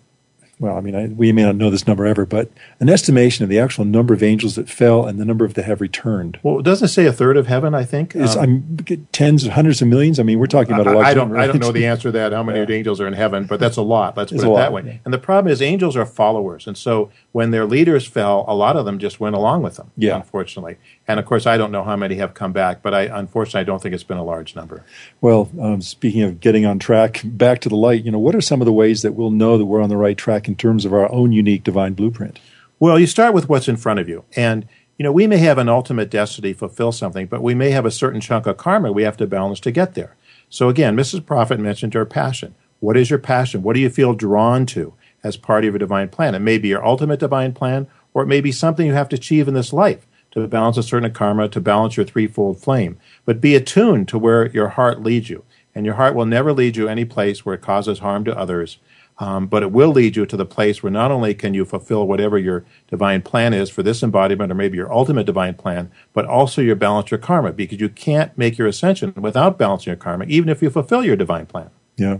well, 0.62 0.78
I 0.78 0.82
mean, 0.82 0.96
I, 0.96 1.08
we 1.08 1.32
may 1.32 1.42
not 1.42 1.56
know 1.56 1.72
this 1.72 1.88
number 1.88 2.06
ever, 2.06 2.24
but 2.24 2.52
an 2.80 2.88
estimation 2.88 3.42
of 3.44 3.50
the 3.50 3.58
actual 3.58 3.84
number 3.84 4.14
of 4.14 4.22
angels 4.22 4.56
that 4.56 4.70
fell 4.70 5.08
and 5.08 5.20
the 5.20 5.26
number 5.26 5.44
of 5.44 5.56
that 5.56 5.66
have 5.66 5.82
returned. 5.82 6.40
Well, 6.44 6.60
it 6.60 6.64
doesn't 6.64 6.90
say 6.90 7.08
a 7.08 7.12
third 7.12 7.36
of 7.36 7.48
heaven? 7.48 7.74
I 7.74 7.84
think 7.84 8.16
is 8.16 8.38
um, 8.38 8.78
tens, 9.12 9.48
hundreds 9.48 9.82
of 9.82 9.88
millions. 9.88 10.20
I 10.20 10.24
mean, 10.24 10.38
we're 10.38 10.46
talking 10.46 10.76
about 10.76 10.86
a 10.86 10.92
large. 10.92 11.08
I, 11.08 11.10
I 11.10 11.14
don't, 11.16 11.36
I 11.36 11.48
don't 11.48 11.60
know 11.60 11.72
the 11.72 11.88
answer 11.88 12.10
to 12.10 12.12
that. 12.12 12.32
How 12.32 12.44
many 12.44 12.60
yeah. 12.60 12.78
angels 12.78 13.02
are 13.02 13.08
in 13.08 13.14
heaven? 13.14 13.46
But 13.46 13.60
that's 13.60 13.78
a 13.78 13.82
lot. 13.82 14.16
Let's 14.16 14.32
it's 14.32 14.44
put 14.44 14.54
it 14.54 14.58
that 14.58 14.72
way. 14.72 14.84
Yeah. 14.86 14.98
And 15.04 15.12
the 15.12 15.18
problem 15.18 15.52
is, 15.52 15.64
angels 15.64 15.98
are 15.98 16.06
followers, 16.06 16.68
and 16.68 16.78
so 16.78 17.10
when 17.32 17.50
their 17.50 17.66
leaders 17.66 18.06
fell, 18.06 18.46
a 18.48 18.54
lot 18.54 18.76
of 18.76 18.86
them 18.86 19.00
just 19.00 19.20
went 19.20 19.36
along 19.36 19.64
with 19.64 19.78
them. 19.78 19.90
Yeah. 19.98 20.16
unfortunately. 20.16 20.78
And 21.08 21.20
of 21.20 21.26
course, 21.26 21.48
I 21.48 21.58
don't 21.58 21.72
know 21.72 21.84
how 21.84 21.96
many 21.96 22.16
have 22.16 22.34
come 22.36 22.54
back, 22.54 22.84
but 22.84 22.94
I 22.94 23.02
unfortunately 23.04 23.62
I 23.62 23.64
don't 23.64 23.82
think 23.82 23.96
it's 23.96 24.04
been 24.04 24.18
a 24.18 24.24
large 24.24 24.56
number. 24.56 24.86
Well, 25.22 25.50
um, 25.60 25.82
speaking 25.82 26.22
of 26.22 26.40
getting 26.40 26.66
on 26.66 26.78
track, 26.78 27.22
back 27.26 27.62
to 27.62 27.70
the 27.70 27.76
light. 27.76 28.06
You 28.06 28.12
know, 28.12 28.20
what 28.20 28.36
are 28.36 28.42
some 28.42 28.62
of 28.62 28.66
the 28.66 28.74
ways 28.74 29.02
that 29.02 29.14
we'll 29.14 29.32
know 29.32 29.58
that 29.58 29.66
we're 29.66 29.82
on 29.82 29.90
the 29.90 29.98
right 29.98 30.18
track 30.18 30.48
in 30.52 30.58
terms 30.58 30.84
of 30.84 30.94
our 30.94 31.10
own 31.14 31.32
unique 31.32 31.64
divine 31.64 31.94
blueprint? 31.94 32.38
Well, 32.78 33.00
you 33.00 33.08
start 33.08 33.34
with 33.34 33.48
what's 33.48 33.70
in 33.70 33.78
front 33.78 34.02
of 34.02 34.10
you, 34.10 34.26
and 34.36 34.68
you 34.98 35.04
know 35.04 35.12
we 35.14 35.26
may 35.26 35.38
have 35.38 35.58
an 35.58 35.70
ultimate 35.70 36.10
destiny 36.10 36.52
fulfill 36.52 36.92
something, 36.92 37.26
but 37.28 37.42
we 37.42 37.56
may 37.56 37.72
have 37.72 37.86
a 37.86 37.92
certain 37.92 38.20
chunk 38.20 38.46
of 38.48 38.58
karma 38.58 38.92
we 38.92 39.04
have 39.04 39.16
to 39.18 39.28
balance 39.28 39.62
to 39.62 39.72
get 39.72 39.94
there. 39.94 40.18
So 40.50 40.68
again, 40.68 40.98
Mrs. 40.98 41.26
Prophet 41.26 41.58
mentioned 41.58 41.94
her 41.94 42.06
passion. 42.06 42.54
What 42.82 42.98
is 42.98 43.10
your 43.10 43.20
passion? 43.20 43.64
What 43.64 43.76
do 43.76 43.80
you 43.80 43.90
feel 43.90 44.14
drawn 44.14 44.66
to 44.68 44.94
as 45.24 45.38
part 45.38 45.64
of 45.64 45.72
your 45.72 45.80
divine 45.80 46.10
plan? 46.10 46.36
It 46.36 46.40
may 46.40 46.58
be 46.58 46.68
your 46.68 46.86
ultimate 46.86 47.22
divine 47.22 47.54
plan, 47.54 47.88
or 48.14 48.24
it 48.24 48.28
may 48.28 48.42
be 48.42 48.52
something 48.52 48.86
you 48.86 48.94
have 48.94 49.10
to 49.10 49.16
achieve 49.16 49.48
in 49.48 49.54
this 49.54 49.72
life 49.72 50.06
to 50.32 50.46
balance 50.48 50.78
a 50.78 50.84
certain 50.84 51.14
karma, 51.14 51.48
to 51.48 51.62
balance 51.62 51.96
your 51.96 52.06
threefold 52.06 52.60
flame. 52.60 52.98
But 53.24 53.40
be 53.40 53.56
attuned 53.56 54.10
to 54.10 54.18
where 54.18 54.50
your 54.50 54.70
heart 54.70 55.02
leads 55.02 55.30
you. 55.30 55.46
And 55.74 55.86
your 55.86 55.96
heart 55.96 56.16
will 56.16 56.26
never 56.26 56.52
lead 56.52 56.76
you 56.76 56.90
any 56.90 57.06
place 57.06 57.46
where 57.46 57.56
it 57.56 57.62
causes 57.62 58.00
harm 58.00 58.26
to 58.26 58.38
others, 58.38 58.80
um, 59.22 59.46
but 59.46 59.62
it 59.62 59.72
will 59.72 59.92
lead 59.92 60.16
you 60.16 60.26
to 60.26 60.36
the 60.36 60.48
place 60.48 60.82
where 60.82 60.92
not 60.92 61.12
only 61.12 61.36
can 61.36 61.54
you 61.54 61.64
fulfill 61.64 62.08
whatever 62.08 62.40
your 62.40 62.66
divine 62.88 63.22
plan 63.22 63.54
is 63.54 63.70
for 63.70 63.84
this 63.84 64.02
embodiment 64.02 64.52
or 64.52 64.56
maybe 64.56 64.78
your 64.78 64.92
ultimate 64.92 65.28
divine 65.28 65.54
plan, 65.54 65.92
but 66.12 66.26
also 66.26 66.60
you 66.60 66.74
balance 66.74 67.12
your 67.12 67.20
karma 67.20 67.54
because 67.54 67.80
you 67.80 67.88
can't 67.88 68.36
make 68.36 68.58
your 68.58 68.68
ascension 68.68 69.14
without 69.16 69.60
balancing 69.60 69.92
your 69.92 69.98
karma, 69.98 70.26
even 70.26 70.50
if 70.50 70.64
you 70.64 70.72
fulfill 70.72 71.04
your 71.04 71.16
divine 71.16 71.46
plan. 71.46 71.70
Yeah. 71.98 72.18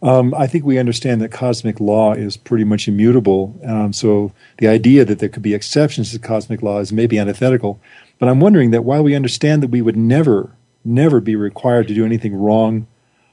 Um, 0.00 0.32
I 0.34 0.46
think 0.46 0.64
we 0.64 0.78
understand 0.78 1.20
that 1.20 1.30
cosmic 1.30 1.78
law 1.78 2.14
is 2.14 2.38
pretty 2.38 2.64
much 2.64 2.88
immutable. 2.88 3.60
Um, 3.66 3.92
so 3.92 4.32
the 4.56 4.68
idea 4.68 5.04
that 5.04 5.18
there 5.18 5.28
could 5.28 5.42
be 5.42 5.52
exceptions 5.52 6.10
to 6.12 6.18
cosmic 6.18 6.62
law 6.62 6.78
is 6.78 6.90
maybe 6.90 7.18
antithetical. 7.18 7.78
But 8.18 8.30
I'm 8.30 8.40
wondering 8.40 8.70
that 8.70 8.84
while 8.84 9.02
we 9.02 9.14
understand 9.14 9.62
that 9.62 9.68
we 9.68 9.82
would 9.82 9.96
never, 9.96 10.56
never 10.86 11.20
be 11.20 11.36
required 11.36 11.86
to 11.88 11.94
do 11.94 12.06
anything 12.06 12.34
wrong, 12.34 12.86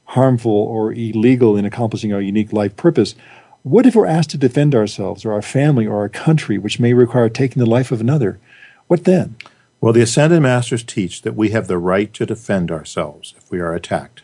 harmful, 0.08 0.52
or 0.52 0.94
illegal 0.94 1.58
in 1.58 1.66
accomplishing 1.66 2.14
our 2.14 2.22
unique 2.22 2.54
life 2.54 2.76
purpose, 2.76 3.16
what 3.64 3.86
if 3.86 3.96
we're 3.96 4.06
asked 4.06 4.30
to 4.32 4.38
defend 4.38 4.74
ourselves 4.74 5.26
or 5.26 5.34
our 5.34 5.42
family 5.42 5.86
or 5.86 5.98
our 5.98 6.10
country, 6.10 6.58
which 6.58 6.80
may 6.80 6.94
require 6.94 7.30
taking 7.30 7.60
the 7.60 7.70
life 7.70 7.92
of 7.92 8.00
another? 8.00 8.40
What 8.88 9.04
then? 9.04 9.36
Well, 9.82 9.94
the 9.94 10.02
Ascended 10.02 10.42
Masters 10.42 10.84
teach 10.84 11.22
that 11.22 11.36
we 11.36 11.50
have 11.50 11.68
the 11.68 11.78
right 11.78 12.12
to 12.14 12.26
defend 12.26 12.72
ourselves 12.72 13.36
if 13.38 13.52
we 13.52 13.60
are 13.60 13.74
attacked. 13.74 14.24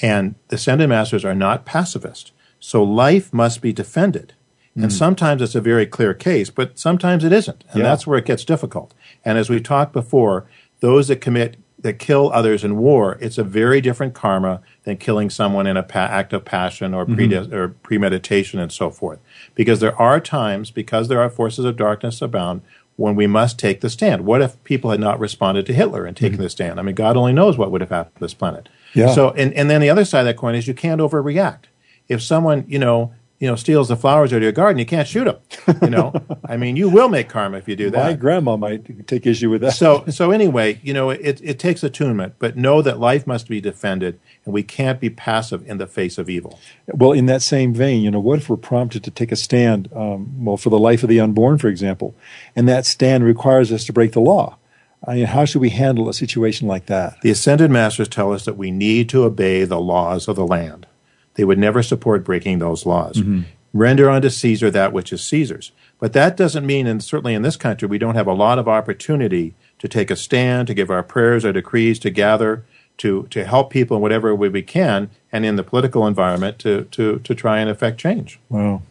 And 0.00 0.34
the 0.48 0.56
Ascended 0.56 0.88
Masters 0.88 1.24
are 1.24 1.34
not 1.34 1.64
pacifist. 1.64 2.32
So 2.58 2.82
life 2.82 3.32
must 3.32 3.62
be 3.62 3.72
defended. 3.72 4.34
Mm. 4.76 4.84
And 4.84 4.92
sometimes 4.92 5.42
it's 5.42 5.54
a 5.54 5.60
very 5.60 5.86
clear 5.86 6.14
case, 6.14 6.50
but 6.50 6.78
sometimes 6.78 7.24
it 7.24 7.32
isn't. 7.32 7.64
And 7.70 7.78
yeah. 7.78 7.84
that's 7.84 8.06
where 8.06 8.18
it 8.18 8.26
gets 8.26 8.44
difficult. 8.44 8.94
And 9.24 9.38
as 9.38 9.48
we 9.48 9.60
talked 9.60 9.92
before, 9.92 10.46
those 10.80 11.08
that 11.08 11.20
commit, 11.20 11.56
that 11.82 11.98
kill 11.98 12.30
others 12.32 12.64
in 12.64 12.76
war, 12.76 13.18
it's 13.20 13.38
a 13.38 13.44
very 13.44 13.80
different 13.80 14.14
karma 14.14 14.60
than 14.84 14.96
killing 14.96 15.28
someone 15.28 15.66
in 15.66 15.76
an 15.76 15.84
pa- 15.84 15.98
act 15.98 16.32
of 16.32 16.44
passion 16.44 16.94
or, 16.94 17.04
mm-hmm. 17.04 17.52
or 17.52 17.68
premeditation 17.68 18.58
and 18.58 18.72
so 18.72 18.90
forth. 18.90 19.18
Because 19.54 19.80
there 19.80 20.00
are 20.00 20.20
times, 20.20 20.70
because 20.70 21.08
there 21.08 21.20
are 21.20 21.28
forces 21.28 21.64
of 21.64 21.76
darkness 21.76 22.22
abound, 22.22 22.62
when 22.96 23.16
we 23.16 23.26
must 23.26 23.58
take 23.58 23.80
the 23.80 23.90
stand. 23.90 24.24
What 24.24 24.42
if 24.42 24.62
people 24.64 24.90
had 24.90 25.00
not 25.00 25.18
responded 25.18 25.66
to 25.66 25.72
Hitler 25.72 26.04
and 26.04 26.16
taken 26.16 26.34
mm-hmm. 26.34 26.42
the 26.42 26.50
stand? 26.50 26.78
I 26.78 26.82
mean, 26.82 26.94
God 26.94 27.16
only 27.16 27.32
knows 27.32 27.58
what 27.58 27.70
would 27.70 27.80
have 27.80 27.90
happened 27.90 28.16
to 28.16 28.20
this 28.20 28.34
planet. 28.34 28.68
Yeah. 28.94 29.14
So, 29.14 29.30
and, 29.30 29.52
and 29.54 29.70
then 29.70 29.80
the 29.80 29.90
other 29.90 30.04
side 30.04 30.20
of 30.20 30.26
that 30.26 30.36
coin 30.36 30.54
is 30.54 30.68
you 30.68 30.74
can't 30.74 31.00
overreact. 31.00 31.64
If 32.08 32.22
someone, 32.22 32.64
you 32.68 32.78
know, 32.78 33.14
you 33.42 33.48
know, 33.48 33.56
steals 33.56 33.88
the 33.88 33.96
flowers 33.96 34.32
out 34.32 34.36
of 34.36 34.42
your 34.44 34.52
garden, 34.52 34.78
you 34.78 34.86
can't 34.86 35.08
shoot 35.08 35.24
them. 35.24 35.36
You 35.82 35.90
know, 35.90 36.12
I 36.44 36.56
mean, 36.56 36.76
you 36.76 36.88
will 36.88 37.08
make 37.08 37.28
karma 37.28 37.58
if 37.58 37.66
you 37.66 37.74
do 37.74 37.90
that. 37.90 38.06
My 38.06 38.12
grandma 38.12 38.56
might 38.56 39.08
take 39.08 39.26
issue 39.26 39.50
with 39.50 39.62
that. 39.62 39.72
so, 39.72 40.04
so 40.06 40.30
anyway, 40.30 40.78
you 40.84 40.94
know, 40.94 41.10
it, 41.10 41.40
it 41.42 41.58
takes 41.58 41.82
attunement, 41.82 42.36
but 42.38 42.56
know 42.56 42.82
that 42.82 43.00
life 43.00 43.26
must 43.26 43.48
be 43.48 43.60
defended, 43.60 44.20
and 44.44 44.54
we 44.54 44.62
can't 44.62 45.00
be 45.00 45.10
passive 45.10 45.68
in 45.68 45.78
the 45.78 45.88
face 45.88 46.18
of 46.18 46.30
evil. 46.30 46.60
Well, 46.86 47.10
in 47.10 47.26
that 47.26 47.42
same 47.42 47.74
vein, 47.74 48.04
you 48.04 48.12
know, 48.12 48.20
what 48.20 48.38
if 48.38 48.48
we're 48.48 48.56
prompted 48.56 49.02
to 49.02 49.10
take 49.10 49.32
a 49.32 49.36
stand, 49.36 49.92
um, 49.92 50.44
well, 50.44 50.56
for 50.56 50.70
the 50.70 50.78
life 50.78 51.02
of 51.02 51.08
the 51.08 51.18
unborn, 51.18 51.58
for 51.58 51.66
example, 51.66 52.14
and 52.54 52.68
that 52.68 52.86
stand 52.86 53.24
requires 53.24 53.72
us 53.72 53.84
to 53.86 53.92
break 53.92 54.12
the 54.12 54.20
law? 54.20 54.56
I 55.04 55.16
mean, 55.16 55.26
how 55.26 55.46
should 55.46 55.62
we 55.62 55.70
handle 55.70 56.08
a 56.08 56.14
situation 56.14 56.68
like 56.68 56.86
that? 56.86 57.20
The 57.22 57.30
Ascended 57.30 57.72
Masters 57.72 58.06
tell 58.06 58.32
us 58.32 58.44
that 58.44 58.56
we 58.56 58.70
need 58.70 59.08
to 59.08 59.24
obey 59.24 59.64
the 59.64 59.80
laws 59.80 60.28
of 60.28 60.36
the 60.36 60.46
land. 60.46 60.86
They 61.34 61.44
would 61.44 61.58
never 61.58 61.82
support 61.82 62.24
breaking 62.24 62.58
those 62.58 62.86
laws. 62.86 63.16
Mm-hmm. 63.16 63.42
Render 63.72 64.10
unto 64.10 64.28
Caesar 64.28 64.70
that 64.70 64.92
which 64.92 65.12
is 65.12 65.22
Caesar's. 65.24 65.72
But 65.98 66.12
that 66.12 66.36
doesn't 66.36 66.66
mean, 66.66 66.86
and 66.86 67.02
certainly 67.02 67.32
in 67.32 67.42
this 67.42 67.56
country, 67.56 67.88
we 67.88 67.98
don't 67.98 68.16
have 68.16 68.26
a 68.26 68.34
lot 68.34 68.58
of 68.58 68.68
opportunity 68.68 69.54
to 69.78 69.88
take 69.88 70.10
a 70.10 70.16
stand, 70.16 70.66
to 70.68 70.74
give 70.74 70.90
our 70.90 71.02
prayers 71.02 71.44
our 71.44 71.52
decrees, 71.52 71.98
to 72.00 72.10
gather, 72.10 72.64
to, 72.98 73.26
to 73.30 73.44
help 73.46 73.70
people 73.70 73.96
in 73.96 74.02
whatever 74.02 74.34
way 74.34 74.48
we 74.48 74.62
can, 74.62 75.10
and 75.30 75.46
in 75.46 75.56
the 75.56 75.62
political 75.62 76.06
environment 76.06 76.58
to, 76.58 76.84
to, 76.90 77.18
to 77.20 77.34
try 77.34 77.60
and 77.60 77.70
affect 77.70 77.98
change. 77.98 78.38
Wow. 78.48 78.82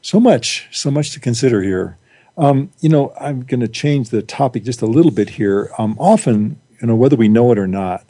So 0.00 0.18
much, 0.20 0.68
so 0.70 0.90
much 0.90 1.10
to 1.10 1.20
consider 1.20 1.62
here. 1.62 1.98
Um, 2.38 2.70
you 2.80 2.88
know, 2.88 3.12
I'm 3.20 3.42
going 3.42 3.60
to 3.60 3.68
change 3.68 4.10
the 4.10 4.22
topic 4.22 4.64
just 4.64 4.80
a 4.80 4.86
little 4.86 5.10
bit 5.10 5.30
here. 5.30 5.70
Um, 5.76 5.96
often, 5.98 6.60
you 6.80 6.86
know, 6.86 6.94
whether 6.94 7.16
we 7.16 7.28
know 7.28 7.50
it 7.52 7.58
or 7.58 7.66
not, 7.66 8.04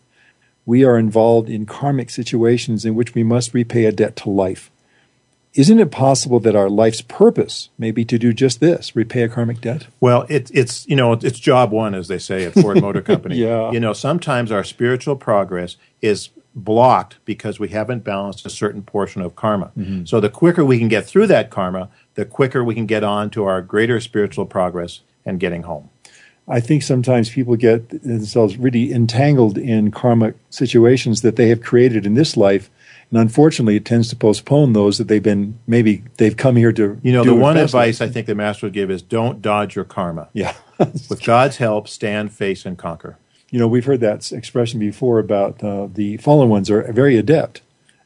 we 0.69 0.85
are 0.85 0.99
involved 0.99 1.49
in 1.49 1.64
karmic 1.64 2.11
situations 2.11 2.85
in 2.85 2.95
which 2.95 3.14
we 3.14 3.23
must 3.23 3.55
repay 3.55 3.87
a 3.87 3.91
debt 3.91 4.14
to 4.14 4.29
life. 4.29 4.71
Isn't 5.55 5.81
it 5.81 5.91
possible 5.91 6.41
that 6.41 6.55
our 6.55 6.69
life's 6.69 7.01
purpose 7.01 7.71
may 7.79 7.91
be 7.91 8.05
to 8.05 8.19
do 8.19 8.35
just 8.35 8.61
this, 8.61 8.95
repay 8.95 9.23
a 9.23 9.31
karmic 9.31 9.62
debt? 9.62 9.87
Well, 9.99 10.27
it, 10.29 10.51
it's 10.53 10.87
you 10.87 10.95
know 10.95 11.14
it's 11.14 11.41
job 11.41 11.73
one, 11.73 11.95
as 11.95 12.09
they 12.09 12.19
say 12.19 12.45
at 12.45 12.53
Ford 12.53 12.81
Motor 12.83 13.01
Company. 13.01 13.37
yeah. 13.37 13.71
You 13.71 13.81
know, 13.81 13.95
sometimes 13.95 14.53
our 14.53 14.62
spiritual 14.62 15.16
progress 15.16 15.79
is 16.03 16.29
blocked 16.55 17.16
because 17.25 17.59
we 17.59 17.69
haven't 17.69 18.05
balanced 18.05 18.45
a 18.45 18.51
certain 18.51 18.83
portion 18.83 19.23
of 19.23 19.35
karma. 19.35 19.73
Mm-hmm. 19.75 20.05
So 20.05 20.21
the 20.21 20.29
quicker 20.29 20.66
we 20.66 20.79
can 20.79 20.89
get 20.89 21.07
through 21.07 21.29
that 21.29 21.49
karma, 21.49 21.89
the 22.12 22.27
quicker 22.27 22.62
we 22.62 22.75
can 22.75 22.85
get 22.85 23.03
on 23.03 23.31
to 23.31 23.45
our 23.45 23.62
greater 23.62 24.01
spiritual 24.01 24.45
progress 24.45 25.01
and 25.25 25.41
getting 25.41 25.62
home. 25.62 25.89
I 26.49 26.61
think 26.61 26.82
sometimes 26.82 27.30
people 27.30 27.57
get 27.57 27.90
themselves 28.03 28.57
really 28.57 28.92
entangled 28.92 29.59
in 29.59 29.90
karmic 29.90 30.34
situations 30.51 31.22
that 31.22 31.36
they 31.36 31.49
have 31.49 31.62
created 31.62 32.07
in 32.07 32.14
this 32.14 32.36
life. 32.36 32.70
And 33.11 33.20
unfortunately, 33.20 33.76
it 33.76 33.84
tends 33.84 34.09
to 34.11 34.16
postpone 34.16 34.72
those 34.72 34.99
that 34.99 35.09
they've 35.09 35.22
been 35.22 35.59
maybe 35.66 36.05
they've 36.16 36.36
come 36.36 36.57
here 36.57 36.72
to. 36.72 36.99
You 37.03 37.12
know, 37.12 37.24
the 37.24 37.34
one 37.34 37.57
advice 37.57 38.01
I 38.01 38.09
think 38.09 38.26
the 38.26 38.34
master 38.34 38.66
would 38.66 38.72
give 38.72 38.90
is 38.90 39.03
don't 39.03 39.40
dodge 39.42 39.76
your 39.76 39.84
karma. 39.84 40.28
Yeah. 40.32 40.55
With 40.78 41.22
God's 41.24 41.57
help, 41.57 41.88
stand, 41.88 42.32
face, 42.32 42.64
and 42.64 42.78
conquer. 42.78 43.18
You 43.51 43.59
know, 43.59 43.68
we've 43.68 43.84
heard 43.84 44.01
that 44.01 44.30
expression 44.30 44.78
before 44.78 45.18
about 45.18 45.62
uh, 45.64 45.88
the 45.92 46.18
fallen 46.18 46.49
ones 46.49 46.70
are 46.70 46.90
very 46.92 47.16
adept 47.16 47.62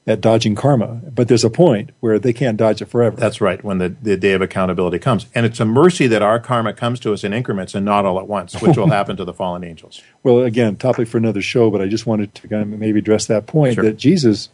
at 0.06 0.20
dodging 0.20 0.56
karma, 0.56 1.00
but 1.14 1.28
there's 1.28 1.44
a 1.44 1.50
point 1.50 1.90
where 2.00 2.18
they 2.18 2.32
can't 2.32 2.56
dodge 2.56 2.82
it 2.82 2.86
forever. 2.86 3.16
That's 3.16 3.40
right, 3.40 3.62
when 3.62 3.78
the, 3.78 3.90
the 4.02 4.16
day 4.16 4.32
of 4.32 4.42
accountability 4.42 4.98
comes. 4.98 5.26
And 5.34 5.46
it's 5.46 5.60
a 5.60 5.64
mercy 5.64 6.08
that 6.08 6.22
our 6.22 6.40
karma 6.40 6.72
comes 6.72 6.98
to 7.00 7.12
us 7.12 7.22
in 7.22 7.32
increments 7.32 7.74
and 7.74 7.84
not 7.84 8.04
all 8.04 8.18
at 8.18 8.26
once, 8.26 8.60
which 8.60 8.76
will 8.76 8.90
happen 8.90 9.16
to 9.16 9.24
the 9.24 9.32
fallen 9.32 9.62
angels. 9.62 10.02
Well, 10.24 10.40
again, 10.40 10.76
topic 10.76 11.06
for 11.06 11.18
another 11.18 11.40
show, 11.40 11.70
but 11.70 11.80
I 11.80 11.86
just 11.86 12.04
wanted 12.04 12.34
to 12.34 12.48
kind 12.48 12.62
of 12.62 12.80
maybe 12.80 12.98
address 12.98 13.26
that 13.26 13.46
point 13.46 13.76
sure. 13.76 13.84
that 13.84 13.96
Jesus, 13.96 14.48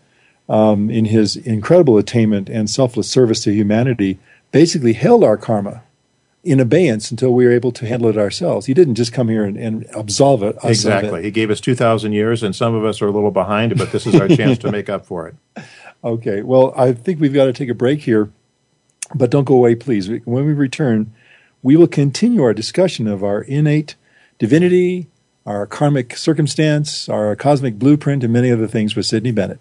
um, 0.50 0.90
in 0.90 1.06
his 1.06 1.36
incredible 1.36 1.96
attainment 1.96 2.50
and 2.50 2.68
selfless 2.68 3.08
service 3.08 3.42
to 3.44 3.52
humanity, 3.52 4.18
basically 4.52 4.92
held 4.92 5.24
our 5.24 5.38
karma 5.38 5.82
in 6.44 6.60
abeyance 6.60 7.10
until 7.10 7.34
we 7.34 7.44
were 7.44 7.52
able 7.52 7.72
to 7.72 7.86
handle 7.86 8.08
it 8.08 8.16
ourselves. 8.16 8.66
He 8.66 8.74
didn't 8.74 8.94
just 8.94 9.12
come 9.12 9.28
here 9.28 9.44
and, 9.44 9.56
and 9.56 9.86
absolve 9.94 10.42
it. 10.42 10.56
exactly. 10.62 11.20
It. 11.20 11.24
He 11.26 11.30
gave 11.30 11.50
us 11.50 11.60
2,000 11.60 12.12
years, 12.12 12.42
and 12.42 12.54
some 12.54 12.74
of 12.74 12.84
us 12.84 13.02
are 13.02 13.08
a 13.08 13.10
little 13.10 13.30
behind, 13.30 13.76
but 13.76 13.92
this 13.92 14.06
is 14.06 14.14
our 14.14 14.28
chance 14.28 14.58
to 14.58 14.70
make 14.70 14.88
up 14.88 15.06
for 15.06 15.28
it. 15.28 15.34
Okay. 16.04 16.42
Well, 16.42 16.72
I 16.76 16.92
think 16.92 17.20
we've 17.20 17.34
got 17.34 17.46
to 17.46 17.52
take 17.52 17.68
a 17.68 17.74
break 17.74 18.02
here, 18.02 18.30
but 19.16 19.30
don't 19.30 19.42
go 19.42 19.54
away, 19.54 19.74
please. 19.74 20.08
When 20.08 20.46
we 20.46 20.52
return, 20.52 21.12
we 21.60 21.74
will 21.74 21.88
continue 21.88 22.40
our 22.44 22.54
discussion 22.54 23.08
of 23.08 23.24
our 23.24 23.42
innate 23.42 23.96
divinity, 24.38 25.08
our 25.44 25.66
karmic 25.66 26.16
circumstance, 26.16 27.08
our 27.08 27.34
cosmic 27.34 27.80
blueprint, 27.80 28.22
and 28.22 28.32
many 28.32 28.52
other 28.52 28.68
things 28.68 28.94
with 28.94 29.06
Sidney 29.06 29.32
Bennett. 29.32 29.60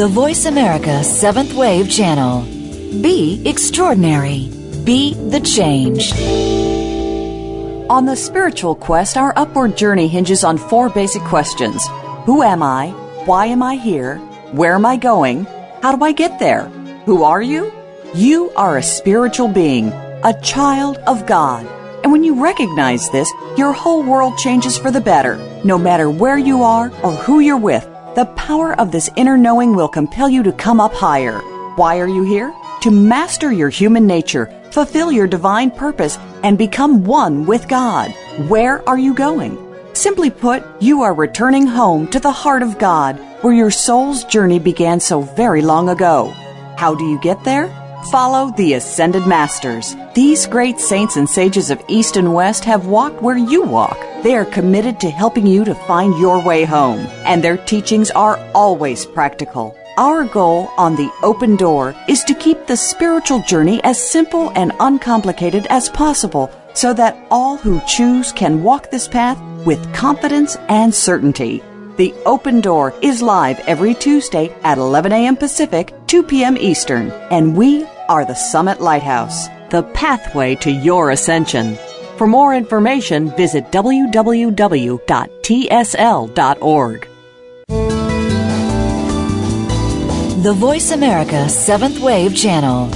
The 0.00 0.08
Voice 0.08 0.46
America 0.46 1.04
Seventh 1.04 1.52
Wave 1.52 1.90
Channel. 1.90 2.40
Be 3.02 3.42
extraordinary. 3.44 4.48
Be 4.82 5.12
the 5.12 5.40
change. 5.40 6.14
On 7.90 8.06
the 8.06 8.16
spiritual 8.16 8.74
quest, 8.74 9.18
our 9.18 9.34
upward 9.36 9.76
journey 9.76 10.08
hinges 10.08 10.42
on 10.42 10.56
four 10.56 10.88
basic 10.88 11.20
questions 11.24 11.86
Who 12.24 12.42
am 12.42 12.62
I? 12.62 12.92
Why 13.26 13.44
am 13.44 13.62
I 13.62 13.76
here? 13.76 14.16
Where 14.52 14.72
am 14.72 14.86
I 14.86 14.96
going? 14.96 15.44
How 15.82 15.94
do 15.94 16.02
I 16.02 16.12
get 16.12 16.38
there? 16.38 16.64
Who 17.04 17.22
are 17.22 17.42
you? 17.42 17.70
You 18.14 18.48
are 18.52 18.78
a 18.78 18.82
spiritual 18.82 19.48
being, 19.48 19.88
a 20.24 20.32
child 20.42 20.96
of 21.06 21.26
God. 21.26 21.66
And 22.02 22.10
when 22.10 22.24
you 22.24 22.42
recognize 22.42 23.10
this, 23.10 23.30
your 23.58 23.74
whole 23.74 24.02
world 24.02 24.38
changes 24.38 24.78
for 24.78 24.90
the 24.90 25.02
better, 25.02 25.36
no 25.62 25.76
matter 25.76 26.08
where 26.08 26.38
you 26.38 26.62
are 26.62 26.86
or 27.02 27.12
who 27.12 27.40
you're 27.40 27.58
with. 27.58 27.86
The 28.16 28.26
power 28.36 28.74
of 28.80 28.90
this 28.90 29.08
inner 29.14 29.38
knowing 29.38 29.76
will 29.76 29.86
compel 29.86 30.28
you 30.28 30.42
to 30.42 30.50
come 30.50 30.80
up 30.80 30.92
higher. 30.92 31.38
Why 31.76 32.00
are 32.00 32.08
you 32.08 32.24
here? 32.24 32.52
To 32.82 32.90
master 32.90 33.52
your 33.52 33.68
human 33.68 34.04
nature, 34.04 34.52
fulfill 34.72 35.12
your 35.12 35.28
divine 35.28 35.70
purpose, 35.70 36.18
and 36.42 36.58
become 36.58 37.04
one 37.04 37.46
with 37.46 37.68
God. 37.68 38.10
Where 38.48 38.86
are 38.88 38.98
you 38.98 39.14
going? 39.14 39.56
Simply 39.92 40.28
put, 40.28 40.64
you 40.80 41.02
are 41.02 41.14
returning 41.14 41.68
home 41.68 42.08
to 42.08 42.18
the 42.18 42.32
heart 42.32 42.64
of 42.64 42.80
God, 42.80 43.16
where 43.42 43.54
your 43.54 43.70
soul's 43.70 44.24
journey 44.24 44.58
began 44.58 44.98
so 44.98 45.20
very 45.20 45.62
long 45.62 45.88
ago. 45.88 46.30
How 46.76 46.96
do 46.96 47.04
you 47.04 47.20
get 47.20 47.44
there? 47.44 47.68
Follow 48.08 48.50
the 48.56 48.74
Ascended 48.74 49.26
Masters. 49.26 49.94
These 50.14 50.46
great 50.46 50.80
saints 50.80 51.16
and 51.16 51.28
sages 51.28 51.70
of 51.70 51.82
East 51.86 52.16
and 52.16 52.32
West 52.32 52.64
have 52.64 52.86
walked 52.86 53.20
where 53.20 53.36
you 53.36 53.62
walk. 53.62 53.98
They 54.22 54.34
are 54.34 54.46
committed 54.46 54.98
to 55.00 55.10
helping 55.10 55.46
you 55.46 55.64
to 55.64 55.74
find 55.74 56.18
your 56.18 56.42
way 56.42 56.64
home, 56.64 57.00
and 57.26 57.44
their 57.44 57.58
teachings 57.58 58.10
are 58.10 58.38
always 58.54 59.04
practical. 59.04 59.76
Our 59.98 60.24
goal 60.24 60.70
on 60.78 60.96
the 60.96 61.12
open 61.22 61.56
door 61.56 61.94
is 62.08 62.24
to 62.24 62.34
keep 62.34 62.66
the 62.66 62.76
spiritual 62.76 63.42
journey 63.42 63.84
as 63.84 64.02
simple 64.02 64.50
and 64.56 64.72
uncomplicated 64.80 65.66
as 65.68 65.90
possible 65.90 66.50
so 66.72 66.94
that 66.94 67.18
all 67.30 67.58
who 67.58 67.80
choose 67.86 68.32
can 68.32 68.62
walk 68.62 68.90
this 68.90 69.08
path 69.08 69.38
with 69.66 69.92
confidence 69.94 70.56
and 70.68 70.94
certainty. 70.94 71.62
The 71.96 72.14
Open 72.24 72.62
Door 72.62 72.94
is 73.02 73.20
live 73.20 73.60
every 73.68 73.92
Tuesday 73.92 74.56
at 74.62 74.78
11 74.78 75.12
a.m. 75.12 75.36
Pacific, 75.36 75.92
2 76.10 76.22
p.m. 76.24 76.56
Eastern, 76.56 77.12
and 77.30 77.56
we 77.56 77.86
are 78.08 78.24
the 78.24 78.34
Summit 78.34 78.80
Lighthouse, 78.80 79.46
the 79.70 79.84
pathway 79.94 80.56
to 80.56 80.68
your 80.68 81.12
ascension. 81.12 81.78
For 82.16 82.26
more 82.26 82.52
information, 82.52 83.30
visit 83.36 83.70
www.tsl.org. 83.70 84.18
The 90.42 90.52
Voice 90.52 90.90
America 90.90 91.48
Seventh 91.48 92.00
Wave 92.00 92.34
Channel. 92.34 92.88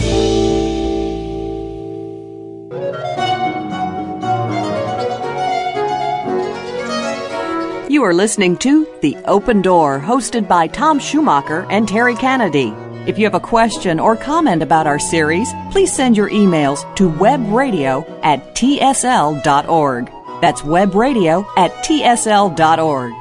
You 7.89 8.03
are 8.03 8.13
listening 8.13 8.57
to 8.57 8.89
The 9.03 9.17
Open 9.27 9.63
Door, 9.63 10.01
hosted 10.01 10.49
by 10.49 10.67
Tom 10.67 10.99
Schumacher 10.99 11.65
and 11.71 11.87
Terry 11.89 12.17
Kennedy. 12.17 12.75
If 13.07 13.19
you 13.19 13.27
have 13.27 13.35
a 13.35 13.41
question 13.41 14.01
or 14.01 14.17
comment 14.17 14.63
about 14.63 14.87
our 14.87 14.99
series, 14.99 15.53
please 15.71 15.93
send 15.93 16.17
your 16.17 16.31
emails 16.31 16.83
to 16.97 17.11
webradio 17.11 18.03
at 18.23 18.55
tsl.org. 18.55 20.11
That's 20.41 20.63
webradio 20.63 21.47
at 21.59 21.71
tsl.org. 21.85 23.13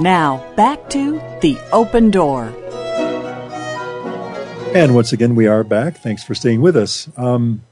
Now, 0.00 0.54
back 0.56 0.88
to 0.90 1.20
The 1.42 1.58
Open 1.70 2.10
Door. 2.10 2.46
And 4.74 4.94
once 4.94 5.12
again, 5.12 5.34
we 5.34 5.46
are 5.46 5.62
back. 5.62 5.98
Thanks 5.98 6.24
for 6.24 6.34
staying 6.34 6.62
with 6.62 6.76
us. 6.76 7.10
Um, 7.18 7.62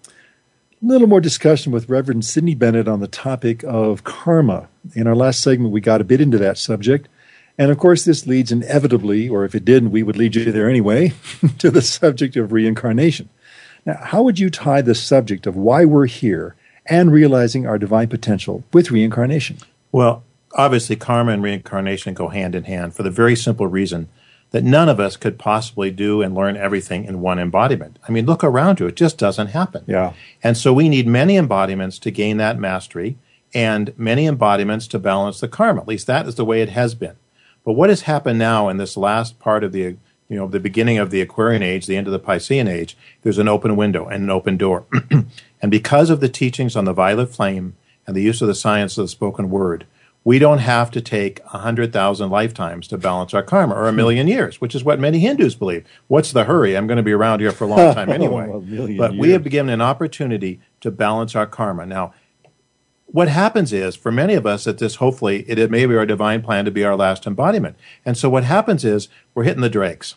a 0.83 0.87
little 0.87 1.09
more 1.09 1.21
discussion 1.21 1.73
with 1.73 1.89
Reverend 1.89 2.27
Sidney 2.27 2.55
Bennett 2.55 2.89
on 2.89 3.01
the 3.01 3.09
topic 3.09 3.65
of 3.65 4.05
karma. 4.05 4.69
In 4.95 5.07
our 5.07 5.17
last 5.17 5.41
segment, 5.41 5.73
we 5.73 5.81
got 5.81 6.03
a 6.03 6.05
bit 6.05 6.21
into 6.21 6.37
that 6.37 6.59
subject. 6.59 7.09
And 7.57 7.71
of 7.71 7.79
course, 7.79 8.05
this 8.05 8.27
leads 8.27 8.51
inevitably, 8.51 9.29
or 9.29 9.45
if 9.45 9.55
it 9.55 9.65
didn't, 9.65 9.93
we 9.93 10.03
would 10.03 10.17
lead 10.17 10.35
you 10.35 10.51
there 10.51 10.69
anyway, 10.69 11.13
to 11.59 11.71
the 11.71 11.83
subject 11.83 12.37
of 12.37 12.53
reincarnation. 12.53 13.29
Now, 13.87 13.99
how 14.01 14.23
would 14.23 14.39
you 14.39 14.51
tie 14.51 14.83
the 14.83 14.95
subject 14.95 15.47
of 15.47 15.57
why 15.57 15.85
we're 15.85 16.07
here 16.07 16.57
and 16.87 17.13
realizing 17.13 17.67
our 17.67 17.79
divine 17.79 18.09
potential 18.09 18.65
with 18.73 18.91
reincarnation? 18.91 19.59
Well, 19.93 20.25
obviously, 20.55 20.97
karma 20.97 21.33
and 21.33 21.43
reincarnation 21.43 22.15
go 22.15 22.29
hand 22.29 22.55
in 22.55 22.65
hand 22.65 22.95
for 22.95 23.03
the 23.03 23.11
very 23.11 23.37
simple 23.37 23.67
reason 23.67 24.09
that 24.51 24.65
none 24.65 24.89
of 24.89 25.01
us 25.01 25.17
could 25.17 25.39
possibly 25.39 25.91
do 25.91 26.23
and 26.23 26.35
learn 26.35 26.57
everything 26.57 27.05
in 27.05 27.21
one 27.21 27.39
embodiment. 27.39 27.99
I 28.09 28.13
mean, 28.13 28.25
look 28.25 28.45
around 28.45 28.79
you, 28.79 28.87
it 28.87 28.97
just 28.97 29.19
doesn't 29.19 29.49
happen. 29.49 29.85
Yeah. 29.87 30.13
And 30.43 30.57
so 30.57 30.73
we 30.73 30.89
need 30.89 31.07
many 31.07 31.37
embodiments 31.37 31.99
to 32.01 32.11
gain 32.11 32.37
that 32.37 32.59
mastery 32.59 33.17
and 33.53 33.93
many 33.99 34.27
embodiments 34.27 34.87
to 34.89 34.99
balance 34.99 35.41
the 35.41 35.49
karma. 35.49 35.81
At 35.81 35.89
least 35.89 36.07
that 36.07 36.27
is 36.27 36.37
the 36.37 36.45
way 36.45 36.63
it 36.63 36.69
has 36.71 36.95
been. 36.95 37.17
But 37.65 37.73
what 37.73 37.89
has 37.91 38.03
happened 38.03 38.39
now 38.39 38.69
in 38.69 38.77
this 38.77 38.97
last 38.97 39.39
part 39.39 39.65
of 39.65 39.73
the 39.73 39.97
you 40.29 40.37
know 40.37 40.49
the 40.49 40.61
beginning 40.61 40.99
of 40.99 41.11
the 41.11 41.21
Aquarian 41.21 41.63
age, 41.63 41.87
the 41.87 41.97
end 41.97 42.07
of 42.07 42.13
the 42.13 42.21
Piscean 42.21 42.69
age, 42.69 42.97
there's 43.23 43.39
an 43.39 43.49
open 43.49 43.77
window 43.77 44.07
and 44.07 44.25
an 44.25 44.31
open 44.31 44.57
door. 44.57 44.87
and 45.63 45.71
because 45.71 46.11
of 46.11 46.21
the 46.21 46.29
teachings 46.29 46.77
on 46.77 46.85
the 46.85 46.93
violet 46.93 47.27
flame 47.27 47.77
and 48.07 48.17
the 48.17 48.23
use 48.23 48.41
of 48.43 48.49
the 48.49 48.55
science 48.55 48.97
of 48.99 49.05
the 49.05 49.09
spoken 49.09 49.51
word, 49.51 49.87
we 50.25 50.39
don't 50.39 50.59
have 50.59 50.91
to 50.91 51.03
take 51.03 51.41
a 51.41 51.59
100,000 51.59 52.31
lifetimes 52.31 52.89
to 52.89 52.97
balance 52.97 53.35
our 53.35 53.43
karma 53.43 53.75
or 53.75 53.87
a 53.87 53.93
million 53.93 54.27
years, 54.27 54.61
which 54.61 54.75
is 54.75 54.83
what 54.83 54.99
many 54.99 55.19
Hindus 55.19 55.55
believe. 55.55 55.85
What's 56.09 56.33
the 56.33 56.45
hurry? 56.45 56.77
I'm 56.77 56.87
going 56.87 56.97
to 56.97 57.03
be 57.03 57.13
around 57.13 57.41
here 57.41 57.53
for 57.53 57.65
a 57.65 57.67
long 57.67 57.95
time 57.95 58.09
anyway. 58.11 58.49
but 58.49 59.13
years. 59.13 59.13
we 59.13 59.31
have 59.31 59.45
been 59.45 59.53
given 59.53 59.71
an 59.71 59.83
opportunity 59.83 60.61
to 60.81 60.91
balance 60.91 61.37
our 61.37 61.47
karma. 61.47 61.85
Now, 61.85 62.15
what 63.15 63.29
happens 63.29 63.73
is, 63.73 63.95
for 63.95 64.11
many 64.11 64.35
of 64.35 64.45
us, 64.45 64.65
that 64.65 64.79
this 64.79 64.97
hopefully 64.97 65.45
it, 65.47 65.57
it 65.57 65.71
may 65.71 65.87
be 65.87 65.95
our 65.95 66.05
divine 66.05 66.43
plan 66.43 66.65
to 66.65 66.73
be 66.73 66.83
our 66.83 66.97
last 66.97 67.29
embodiment. 67.29 67.77
And 68.05 68.19
so 68.19 68.29
what 68.29 68.43
happens 68.43 68.85
is 68.85 69.09
we're 69.35 69.45
hitting 69.45 69.61
the 69.61 69.71
drakes. 69.71 70.17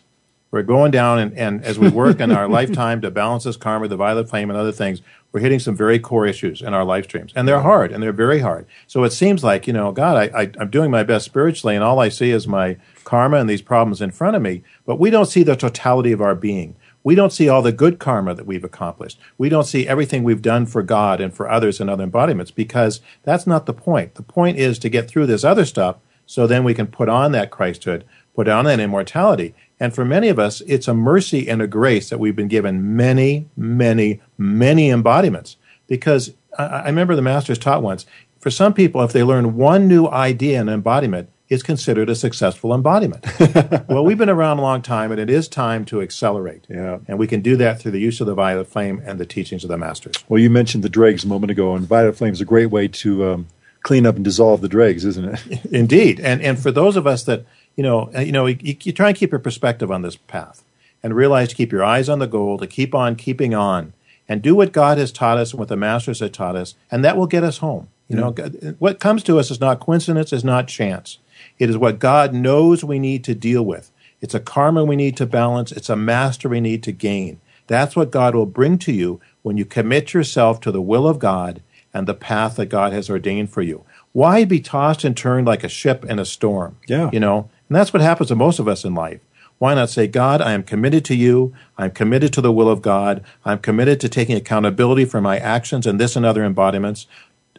We're 0.50 0.64
going 0.64 0.90
down, 0.90 1.20
and, 1.20 1.32
and 1.38 1.62
as 1.62 1.78
we 1.78 1.90
work 1.90 2.18
in 2.18 2.32
our 2.32 2.48
lifetime 2.58 3.00
to 3.02 3.12
balance 3.12 3.44
this 3.44 3.56
karma, 3.56 3.86
the 3.86 3.96
violet 3.96 4.28
flame, 4.28 4.50
and 4.50 4.58
other 4.58 4.72
things, 4.72 5.00
we're 5.30 5.38
hitting 5.38 5.60
some 5.60 5.76
very 5.76 6.00
core 6.00 6.26
issues 6.26 6.60
in 6.60 6.74
our 6.74 6.84
life 6.84 7.04
streams. 7.04 7.32
And 7.36 7.46
they're 7.46 7.60
hard, 7.60 7.92
and 7.92 8.02
they're 8.02 8.12
very 8.12 8.40
hard. 8.40 8.66
So 8.88 9.04
it 9.04 9.12
seems 9.12 9.44
like, 9.44 9.68
you 9.68 9.72
know, 9.72 9.92
God, 9.92 10.16
I, 10.16 10.40
I, 10.40 10.50
I'm 10.58 10.70
doing 10.70 10.90
my 10.90 11.04
best 11.04 11.24
spiritually, 11.24 11.76
and 11.76 11.84
all 11.84 12.00
I 12.00 12.08
see 12.08 12.32
is 12.32 12.48
my 12.48 12.78
karma 13.04 13.36
and 13.36 13.48
these 13.48 13.62
problems 13.62 14.02
in 14.02 14.10
front 14.10 14.34
of 14.34 14.42
me. 14.42 14.64
But 14.84 14.98
we 14.98 15.10
don't 15.10 15.26
see 15.26 15.44
the 15.44 15.54
totality 15.54 16.10
of 16.10 16.20
our 16.20 16.34
being. 16.34 16.74
We 17.08 17.14
don't 17.14 17.32
see 17.32 17.48
all 17.48 17.62
the 17.62 17.72
good 17.72 17.98
karma 17.98 18.34
that 18.34 18.44
we've 18.44 18.64
accomplished. 18.64 19.18
We 19.38 19.48
don't 19.48 19.64
see 19.64 19.88
everything 19.88 20.24
we've 20.24 20.42
done 20.42 20.66
for 20.66 20.82
God 20.82 21.22
and 21.22 21.32
for 21.32 21.50
others 21.50 21.80
and 21.80 21.88
other 21.88 22.04
embodiments 22.04 22.50
because 22.50 23.00
that's 23.22 23.46
not 23.46 23.64
the 23.64 23.72
point. 23.72 24.16
The 24.16 24.22
point 24.22 24.58
is 24.58 24.78
to 24.80 24.90
get 24.90 25.08
through 25.08 25.24
this 25.24 25.42
other 25.42 25.64
stuff 25.64 25.96
so 26.26 26.46
then 26.46 26.64
we 26.64 26.74
can 26.74 26.86
put 26.86 27.08
on 27.08 27.32
that 27.32 27.50
Christhood, 27.50 28.02
put 28.34 28.46
on 28.46 28.66
that 28.66 28.78
immortality. 28.78 29.54
And 29.80 29.94
for 29.94 30.04
many 30.04 30.28
of 30.28 30.38
us, 30.38 30.60
it's 30.66 30.86
a 30.86 30.92
mercy 30.92 31.48
and 31.48 31.62
a 31.62 31.66
grace 31.66 32.10
that 32.10 32.20
we've 32.20 32.36
been 32.36 32.46
given 32.46 32.94
many, 32.94 33.48
many, 33.56 34.20
many 34.36 34.90
embodiments. 34.90 35.56
Because 35.86 36.34
I, 36.58 36.64
I 36.64 36.86
remember 36.88 37.16
the 37.16 37.22
masters 37.22 37.58
taught 37.58 37.82
once 37.82 38.04
for 38.38 38.50
some 38.50 38.74
people, 38.74 39.02
if 39.02 39.12
they 39.12 39.22
learn 39.22 39.56
one 39.56 39.88
new 39.88 40.08
idea 40.08 40.60
and 40.60 40.68
embodiment, 40.68 41.30
it's 41.48 41.62
considered 41.62 42.10
a 42.10 42.14
successful 42.14 42.74
embodiment. 42.74 43.24
well, 43.88 44.04
we've 44.04 44.18
been 44.18 44.28
around 44.28 44.58
a 44.58 44.62
long 44.62 44.82
time, 44.82 45.10
and 45.10 45.20
it 45.20 45.30
is 45.30 45.48
time 45.48 45.84
to 45.86 46.02
accelerate. 46.02 46.66
Yeah. 46.68 46.98
And 47.08 47.18
we 47.18 47.26
can 47.26 47.40
do 47.40 47.56
that 47.56 47.80
through 47.80 47.92
the 47.92 48.00
use 48.00 48.20
of 48.20 48.26
the 48.26 48.34
violet 48.34 48.66
flame 48.66 49.02
and 49.04 49.18
the 49.18 49.26
teachings 49.26 49.64
of 49.64 49.68
the 49.68 49.78
masters. 49.78 50.16
Well, 50.28 50.40
you 50.40 50.50
mentioned 50.50 50.84
the 50.84 50.90
dregs 50.90 51.24
a 51.24 51.28
moment 51.28 51.50
ago, 51.50 51.74
and 51.74 51.86
violet 51.86 52.16
flame 52.16 52.32
is 52.32 52.40
a 52.40 52.44
great 52.44 52.66
way 52.66 52.88
to 52.88 53.30
um, 53.30 53.46
clean 53.82 54.04
up 54.04 54.16
and 54.16 54.24
dissolve 54.24 54.60
the 54.60 54.68
dregs, 54.68 55.04
isn't 55.04 55.24
it? 55.24 55.64
Indeed. 55.72 56.20
And 56.20 56.42
and 56.42 56.58
for 56.58 56.70
those 56.70 56.96
of 56.96 57.06
us 57.06 57.24
that 57.24 57.46
you 57.76 57.82
know, 57.82 58.10
uh, 58.14 58.20
you 58.20 58.32
know, 58.32 58.46
you, 58.46 58.76
you 58.82 58.92
try 58.92 59.08
and 59.08 59.16
keep 59.16 59.30
your 59.30 59.38
perspective 59.38 59.90
on 59.90 60.02
this 60.02 60.16
path, 60.16 60.62
and 61.02 61.14
realize 61.14 61.48
to 61.48 61.54
keep 61.54 61.72
your 61.72 61.84
eyes 61.84 62.08
on 62.08 62.18
the 62.18 62.26
goal, 62.26 62.58
to 62.58 62.66
keep 62.66 62.94
on 62.94 63.16
keeping 63.16 63.54
on, 63.54 63.94
and 64.28 64.42
do 64.42 64.54
what 64.54 64.72
God 64.72 64.98
has 64.98 65.12
taught 65.12 65.38
us 65.38 65.52
and 65.52 65.58
what 65.58 65.68
the 65.68 65.76
masters 65.76 66.20
have 66.20 66.32
taught 66.32 66.56
us, 66.56 66.74
and 66.90 67.04
that 67.04 67.16
will 67.16 67.26
get 67.26 67.44
us 67.44 67.58
home. 67.58 67.88
You 68.08 68.16
know, 68.16 68.30
what 68.78 69.00
comes 69.00 69.22
to 69.24 69.38
us 69.38 69.50
is 69.50 69.60
not 69.60 69.80
coincidence, 69.80 70.32
is 70.32 70.42
not 70.42 70.66
chance. 70.66 71.18
It 71.58 71.70
is 71.70 71.76
what 71.76 71.98
God 71.98 72.32
knows 72.32 72.84
we 72.84 72.98
need 72.98 73.24
to 73.24 73.34
deal 73.34 73.64
with. 73.64 73.90
It's 74.20 74.34
a 74.34 74.40
karma 74.40 74.84
we 74.84 74.96
need 74.96 75.16
to 75.16 75.26
balance. 75.26 75.72
It's 75.72 75.88
a 75.88 75.96
master 75.96 76.48
we 76.48 76.60
need 76.60 76.82
to 76.84 76.92
gain. 76.92 77.40
That's 77.66 77.94
what 77.94 78.10
God 78.10 78.34
will 78.34 78.46
bring 78.46 78.78
to 78.78 78.92
you 78.92 79.20
when 79.42 79.56
you 79.56 79.64
commit 79.64 80.14
yourself 80.14 80.60
to 80.62 80.72
the 80.72 80.82
will 80.82 81.06
of 81.06 81.18
God 81.18 81.62
and 81.92 82.06
the 82.06 82.14
path 82.14 82.56
that 82.56 82.66
God 82.66 82.92
has 82.92 83.10
ordained 83.10 83.50
for 83.50 83.62
you. 83.62 83.84
Why 84.12 84.44
be 84.44 84.60
tossed 84.60 85.04
and 85.04 85.16
turned 85.16 85.46
like 85.46 85.64
a 85.64 85.68
ship 85.68 86.04
in 86.04 86.18
a 86.18 86.24
storm? 86.24 86.76
Yeah. 86.88 87.10
You 87.12 87.20
know, 87.20 87.50
and 87.68 87.76
that's 87.76 87.92
what 87.92 88.02
happens 88.02 88.28
to 88.28 88.34
most 88.34 88.58
of 88.58 88.68
us 88.68 88.84
in 88.84 88.94
life. 88.94 89.20
Why 89.58 89.74
not 89.74 89.90
say, 89.90 90.06
God, 90.06 90.40
I 90.40 90.52
am 90.52 90.62
committed 90.62 91.04
to 91.06 91.16
you. 91.16 91.52
I'm 91.76 91.90
committed 91.90 92.32
to 92.34 92.40
the 92.40 92.52
will 92.52 92.68
of 92.68 92.80
God. 92.80 93.24
I'm 93.44 93.58
committed 93.58 94.00
to 94.00 94.08
taking 94.08 94.36
accountability 94.36 95.04
for 95.04 95.20
my 95.20 95.38
actions 95.38 95.86
and 95.86 96.00
this 96.00 96.14
and 96.14 96.24
other 96.24 96.44
embodiments. 96.44 97.06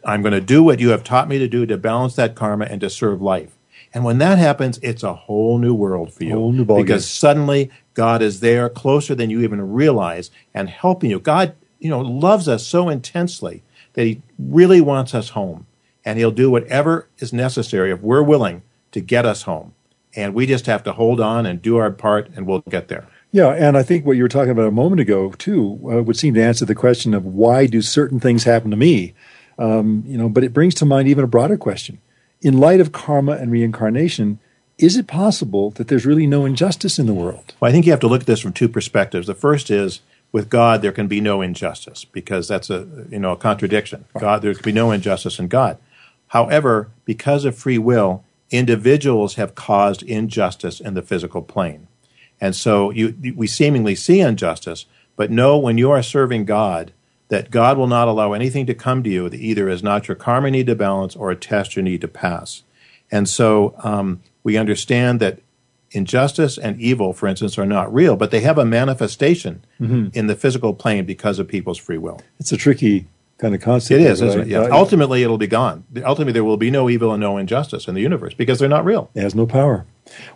I'm 0.04 0.22
going 0.22 0.32
to 0.32 0.40
do 0.40 0.62
what 0.62 0.80
you 0.80 0.90
have 0.90 1.04
taught 1.04 1.28
me 1.28 1.38
to 1.38 1.46
do 1.46 1.66
to 1.66 1.76
balance 1.76 2.16
that 2.16 2.34
karma 2.34 2.64
and 2.64 2.80
to 2.80 2.88
serve 2.88 3.20
life. 3.20 3.54
And 3.92 4.04
when 4.04 4.18
that 4.18 4.38
happens, 4.38 4.78
it's 4.82 5.02
a 5.02 5.14
whole 5.14 5.58
new 5.58 5.74
world 5.74 6.12
for 6.12 6.24
you. 6.24 6.34
Whole 6.34 6.52
new 6.52 6.64
ballgame. 6.64 6.82
because 6.82 7.10
suddenly 7.10 7.70
God 7.94 8.22
is 8.22 8.40
there 8.40 8.68
closer 8.68 9.14
than 9.14 9.30
you 9.30 9.40
even 9.42 9.72
realize 9.72 10.30
and 10.54 10.68
helping 10.68 11.10
you. 11.10 11.18
God, 11.18 11.54
you 11.78 11.90
know, 11.90 12.00
loves 12.00 12.48
us 12.48 12.66
so 12.66 12.88
intensely 12.88 13.62
that 13.94 14.06
he 14.06 14.22
really 14.38 14.80
wants 14.80 15.14
us 15.14 15.30
home. 15.30 15.66
And 16.04 16.18
he'll 16.18 16.30
do 16.30 16.50
whatever 16.50 17.08
is 17.18 17.32
necessary 17.32 17.90
if 17.90 18.00
we're 18.00 18.22
willing 18.22 18.62
to 18.92 19.00
get 19.00 19.26
us 19.26 19.42
home. 19.42 19.74
And 20.16 20.34
we 20.34 20.46
just 20.46 20.66
have 20.66 20.82
to 20.84 20.92
hold 20.92 21.20
on 21.20 21.44
and 21.44 21.60
do 21.60 21.76
our 21.76 21.90
part 21.90 22.30
and 22.34 22.46
we'll 22.46 22.60
get 22.60 22.88
there. 22.88 23.06
Yeah, 23.32 23.50
and 23.50 23.76
I 23.76 23.82
think 23.84 24.04
what 24.04 24.16
you 24.16 24.24
were 24.24 24.28
talking 24.28 24.50
about 24.50 24.66
a 24.66 24.72
moment 24.72 25.00
ago 25.00 25.30
too 25.32 25.78
uh, 25.84 26.02
would 26.02 26.16
seem 26.16 26.34
to 26.34 26.42
answer 26.42 26.64
the 26.64 26.74
question 26.74 27.14
of 27.14 27.24
why 27.24 27.66
do 27.66 27.80
certain 27.80 28.18
things 28.18 28.44
happen 28.44 28.70
to 28.70 28.76
me. 28.76 29.14
Um, 29.58 30.02
you 30.06 30.18
know, 30.18 30.28
but 30.28 30.42
it 30.42 30.52
brings 30.52 30.74
to 30.76 30.84
mind 30.84 31.06
even 31.06 31.22
a 31.22 31.28
broader 31.28 31.56
question: 31.56 32.00
in 32.42 32.58
light 32.58 32.80
of 32.80 32.92
karma 32.92 33.32
and 33.32 33.50
reincarnation, 33.50 34.38
is 34.78 34.96
it 34.96 35.06
possible 35.06 35.70
that 35.72 35.88
there's 35.88 36.06
really 36.06 36.26
no 36.26 36.44
injustice 36.44 36.98
in 36.98 37.06
the 37.06 37.14
world? 37.14 37.52
Well, 37.60 37.68
I 37.68 37.72
think 37.72 37.84
you 37.84 37.92
have 37.92 38.00
to 38.00 38.08
look 38.08 38.22
at 38.22 38.26
this 38.26 38.40
from 38.40 38.52
two 38.52 38.68
perspectives. 38.68 39.26
The 39.26 39.34
first 39.34 39.70
is 39.70 40.00
with 40.32 40.48
God 40.48 40.80
there 40.80 40.92
can 40.92 41.06
be 41.06 41.20
no 41.20 41.42
injustice 41.42 42.04
because 42.04 42.48
that's 42.48 42.70
a 42.70 42.86
you 43.10 43.18
know 43.18 43.32
a 43.32 43.36
contradiction. 43.36 44.06
God 44.18 44.42
there 44.42 44.54
can 44.54 44.62
be 44.62 44.72
no 44.72 44.90
injustice 44.90 45.38
in 45.38 45.48
God. 45.48 45.78
However, 46.28 46.90
because 47.04 47.44
of 47.44 47.58
free 47.58 47.78
will, 47.78 48.24
individuals 48.50 49.34
have 49.34 49.54
caused 49.54 50.02
injustice 50.02 50.80
in 50.80 50.94
the 50.94 51.02
physical 51.02 51.42
plane. 51.42 51.88
And 52.40 52.56
so 52.56 52.90
you, 52.90 53.34
we 53.36 53.46
seemingly 53.46 53.94
see 53.94 54.20
injustice, 54.20 54.86
but 55.16 55.30
know 55.30 55.58
when 55.58 55.76
you 55.76 55.90
are 55.90 56.02
serving 56.02 56.46
God 56.46 56.92
that 57.30 57.50
God 57.50 57.78
will 57.78 57.86
not 57.86 58.08
allow 58.08 58.32
anything 58.32 58.66
to 58.66 58.74
come 58.74 59.02
to 59.02 59.10
you 59.10 59.28
that 59.28 59.40
either 59.40 59.68
is 59.68 59.82
not 59.82 60.08
your 60.08 60.16
karma 60.16 60.50
need 60.50 60.66
to 60.66 60.74
balance 60.74 61.16
or 61.16 61.30
a 61.30 61.36
test 61.36 61.76
you 61.76 61.82
need 61.82 62.00
to 62.02 62.08
pass. 62.08 62.64
And 63.10 63.28
so 63.28 63.74
um, 63.78 64.20
we 64.42 64.56
understand 64.56 65.20
that 65.20 65.40
injustice 65.92 66.58
and 66.58 66.80
evil, 66.80 67.12
for 67.12 67.26
instance, 67.26 67.56
are 67.58 67.66
not 67.66 67.92
real, 67.92 68.16
but 68.16 68.30
they 68.30 68.40
have 68.40 68.58
a 68.58 68.64
manifestation 68.64 69.64
in 70.14 70.26
the 70.26 70.36
physical 70.36 70.74
plane 70.74 71.04
because 71.04 71.38
of 71.38 71.48
people's 71.48 71.78
free 71.78 71.98
will. 71.98 72.20
It's 72.38 72.52
a 72.52 72.56
tricky 72.56 73.06
kind 73.38 73.54
of 73.54 73.60
concept. 73.60 74.00
It 74.00 74.06
is, 74.06 74.22
right? 74.22 74.38
it? 74.38 74.48
Yeah. 74.48 74.68
Ultimately, 74.70 75.22
it'll 75.22 75.38
be 75.38 75.46
gone. 75.46 75.84
Ultimately, 76.04 76.32
there 76.32 76.44
will 76.44 76.56
be 76.56 76.70
no 76.70 76.90
evil 76.90 77.12
and 77.12 77.20
no 77.20 77.38
injustice 77.38 77.88
in 77.88 77.94
the 77.94 78.00
universe 78.00 78.34
because 78.34 78.58
they're 78.58 78.68
not 78.68 78.84
real. 78.84 79.10
It 79.14 79.22
has 79.22 79.34
no 79.34 79.46
power. 79.46 79.86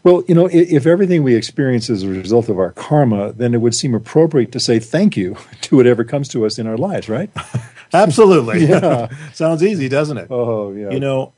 Well, 0.03 0.22
you 0.29 0.35
know, 0.35 0.47
if, 0.47 0.70
if 0.70 0.87
everything 0.87 1.22
we 1.22 1.35
experience 1.35 1.91
is 1.91 2.03
a 2.03 2.09
result 2.09 2.49
of 2.49 2.59
our 2.59 2.72
karma, 2.72 3.33
then 3.33 3.55
it 3.55 3.59
would 3.59 3.75
seem 3.75 3.95
appropriate 3.95 4.53
to 4.53 4.61
say 4.61 4.79
thank 4.79 5.16
you 5.16 5.37
to 5.62 5.77
whatever 5.77 6.05
comes 6.05 6.29
to 6.29 6.47
us 6.47 6.59
in 6.59 6.66
our 6.66 6.77
lives, 6.77 7.09
right? 7.09 7.31
Absolutely. 7.93 8.66
Yeah. 8.66 9.09
Sounds 9.33 9.62
easy, 9.62 9.89
doesn't 9.89 10.18
it? 10.18 10.29
Oh, 10.31 10.72
yeah. 10.72 10.91
You 10.91 11.01
know, 11.01 11.33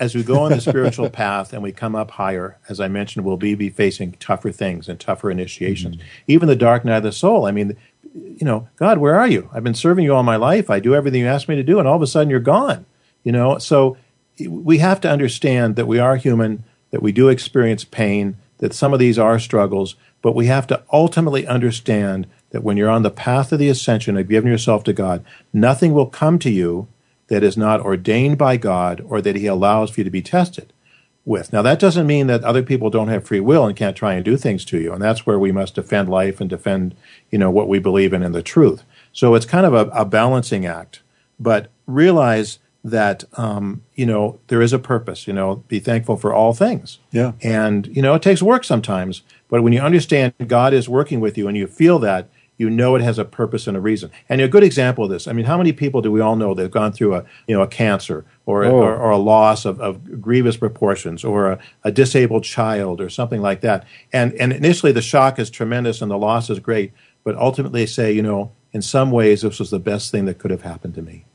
as 0.00 0.14
we 0.14 0.22
go 0.22 0.40
on 0.40 0.52
the 0.52 0.60
spiritual 0.60 1.10
path 1.10 1.52
and 1.52 1.62
we 1.62 1.72
come 1.72 1.96
up 1.96 2.12
higher, 2.12 2.58
as 2.68 2.80
I 2.80 2.88
mentioned, 2.88 3.24
we'll 3.26 3.36
be, 3.36 3.54
be 3.54 3.68
facing 3.68 4.12
tougher 4.12 4.52
things 4.52 4.88
and 4.88 4.98
tougher 4.98 5.30
initiations. 5.30 5.96
Mm-hmm. 5.96 6.06
Even 6.28 6.48
the 6.48 6.56
dark 6.56 6.84
night 6.84 6.98
of 6.98 7.02
the 7.02 7.12
soul. 7.12 7.46
I 7.46 7.50
mean, 7.50 7.76
you 8.14 8.44
know, 8.44 8.68
God, 8.76 8.98
where 8.98 9.16
are 9.16 9.26
you? 9.26 9.50
I've 9.52 9.64
been 9.64 9.74
serving 9.74 10.04
you 10.04 10.14
all 10.14 10.22
my 10.22 10.36
life. 10.36 10.70
I 10.70 10.80
do 10.80 10.94
everything 10.94 11.20
you 11.20 11.26
asked 11.26 11.48
me 11.48 11.56
to 11.56 11.62
do, 11.62 11.78
and 11.78 11.88
all 11.88 11.96
of 11.96 12.02
a 12.02 12.06
sudden 12.06 12.30
you're 12.30 12.40
gone. 12.40 12.86
You 13.24 13.32
know, 13.32 13.58
so 13.58 13.96
we 14.46 14.78
have 14.78 15.00
to 15.00 15.10
understand 15.10 15.76
that 15.76 15.86
we 15.86 15.98
are 15.98 16.16
human, 16.16 16.64
that 16.90 17.02
we 17.02 17.12
do 17.12 17.28
experience 17.28 17.84
pain, 17.84 18.36
that 18.58 18.74
some 18.74 18.92
of 18.92 18.98
these 18.98 19.18
are 19.18 19.38
struggles, 19.38 19.96
but 20.22 20.34
we 20.34 20.46
have 20.46 20.66
to 20.66 20.82
ultimately 20.92 21.46
understand 21.46 22.26
that 22.50 22.62
when 22.62 22.76
you're 22.76 22.90
on 22.90 23.02
the 23.02 23.10
path 23.10 23.52
of 23.52 23.58
the 23.58 23.68
ascension 23.68 24.16
of 24.16 24.28
giving 24.28 24.50
yourself 24.50 24.84
to 24.84 24.92
God, 24.92 25.24
nothing 25.52 25.92
will 25.92 26.06
come 26.06 26.38
to 26.40 26.50
you 26.50 26.88
that 27.28 27.42
is 27.42 27.56
not 27.56 27.80
ordained 27.80 28.38
by 28.38 28.56
God 28.56 29.04
or 29.06 29.20
that 29.20 29.36
He 29.36 29.46
allows 29.46 29.90
for 29.90 30.00
you 30.00 30.04
to 30.04 30.10
be 30.10 30.22
tested 30.22 30.72
with. 31.24 31.52
Now, 31.52 31.60
that 31.62 31.78
doesn't 31.78 32.06
mean 32.06 32.26
that 32.28 32.42
other 32.42 32.62
people 32.62 32.88
don't 32.88 33.08
have 33.08 33.26
free 33.26 33.40
will 33.40 33.66
and 33.66 33.76
can't 33.76 33.96
try 33.96 34.14
and 34.14 34.24
do 34.24 34.36
things 34.36 34.64
to 34.66 34.78
you. 34.80 34.92
And 34.94 35.02
that's 35.02 35.26
where 35.26 35.38
we 35.38 35.52
must 35.52 35.74
defend 35.74 36.08
life 36.08 36.40
and 36.40 36.48
defend, 36.48 36.96
you 37.30 37.38
know, 37.38 37.50
what 37.50 37.68
we 37.68 37.78
believe 37.78 38.14
in 38.14 38.22
and 38.22 38.34
the 38.34 38.42
truth. 38.42 38.82
So 39.12 39.34
it's 39.34 39.44
kind 39.44 39.66
of 39.66 39.74
a, 39.74 39.90
a 39.90 40.04
balancing 40.06 40.64
act. 40.64 41.02
But 41.38 41.70
realize 41.86 42.58
that, 42.84 43.24
um, 43.34 43.82
you 43.94 44.06
know, 44.06 44.38
there 44.48 44.62
is 44.62 44.72
a 44.72 44.78
purpose, 44.78 45.26
you 45.26 45.32
know, 45.32 45.56
be 45.68 45.80
thankful 45.80 46.16
for 46.16 46.32
all 46.32 46.54
things. 46.54 46.98
Yeah. 47.10 47.32
And, 47.42 47.86
you 47.88 48.02
know, 48.02 48.14
it 48.14 48.22
takes 48.22 48.42
work 48.42 48.64
sometimes. 48.64 49.22
But 49.48 49.62
when 49.62 49.72
you 49.72 49.80
understand 49.80 50.34
God 50.46 50.72
is 50.72 50.88
working 50.88 51.20
with 51.20 51.36
you 51.36 51.48
and 51.48 51.56
you 51.56 51.66
feel 51.66 51.98
that, 52.00 52.28
you 52.58 52.68
know 52.68 52.96
it 52.96 53.02
has 53.02 53.18
a 53.18 53.24
purpose 53.24 53.68
and 53.68 53.76
a 53.76 53.80
reason. 53.80 54.10
And 54.28 54.40
a 54.40 54.48
good 54.48 54.64
example 54.64 55.04
of 55.04 55.10
this, 55.10 55.28
I 55.28 55.32
mean, 55.32 55.44
how 55.44 55.56
many 55.56 55.72
people 55.72 56.02
do 56.02 56.10
we 56.10 56.20
all 56.20 56.34
know 56.34 56.54
that 56.54 56.62
have 56.62 56.70
gone 56.72 56.92
through 56.92 57.14
a, 57.14 57.24
you 57.46 57.56
know, 57.56 57.62
a 57.62 57.68
cancer 57.68 58.24
or, 58.46 58.64
a, 58.64 58.68
Oh. 58.68 58.78
or, 58.78 58.96
or 58.96 59.10
a 59.12 59.16
loss 59.16 59.64
of, 59.64 59.80
of 59.80 60.20
grievous 60.20 60.56
proportions 60.56 61.24
or 61.24 61.52
a, 61.52 61.58
a 61.84 61.92
disabled 61.92 62.42
child 62.42 63.00
or 63.00 63.08
something 63.08 63.40
like 63.40 63.60
that? 63.60 63.86
And, 64.12 64.34
and 64.34 64.52
initially 64.52 64.90
the 64.90 65.00
shock 65.02 65.38
is 65.38 65.50
tremendous 65.50 66.02
and 66.02 66.10
the 66.10 66.18
loss 66.18 66.50
is 66.50 66.58
great, 66.58 66.92
but 67.22 67.36
ultimately 67.36 67.82
they 67.82 67.86
say, 67.86 68.12
you 68.12 68.22
know, 68.22 68.50
in 68.72 68.82
some 68.82 69.12
ways 69.12 69.42
this 69.42 69.60
was 69.60 69.70
the 69.70 69.78
best 69.78 70.10
thing 70.10 70.24
that 70.24 70.38
could 70.38 70.50
have 70.50 70.62
happened 70.62 70.94
to 70.96 71.02
me. 71.02 71.26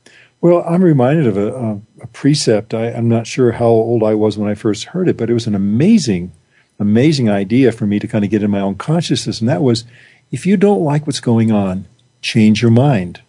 Well, 0.44 0.62
I'm 0.68 0.84
reminded 0.84 1.26
of 1.26 1.38
a, 1.38 1.54
a, 1.54 1.80
a 2.02 2.06
precept. 2.08 2.74
I, 2.74 2.90
I'm 2.90 3.08
not 3.08 3.26
sure 3.26 3.52
how 3.52 3.68
old 3.68 4.02
I 4.02 4.12
was 4.12 4.36
when 4.36 4.50
I 4.50 4.54
first 4.54 4.84
heard 4.84 5.08
it, 5.08 5.16
but 5.16 5.30
it 5.30 5.32
was 5.32 5.46
an 5.46 5.54
amazing, 5.54 6.32
amazing 6.78 7.30
idea 7.30 7.72
for 7.72 7.86
me 7.86 7.98
to 7.98 8.06
kind 8.06 8.26
of 8.26 8.30
get 8.30 8.42
in 8.42 8.50
my 8.50 8.60
own 8.60 8.74
consciousness. 8.74 9.40
And 9.40 9.48
that 9.48 9.62
was 9.62 9.86
if 10.30 10.44
you 10.44 10.58
don't 10.58 10.84
like 10.84 11.06
what's 11.06 11.18
going 11.18 11.50
on, 11.50 11.86
change 12.20 12.60
your 12.60 12.70
mind. 12.70 13.22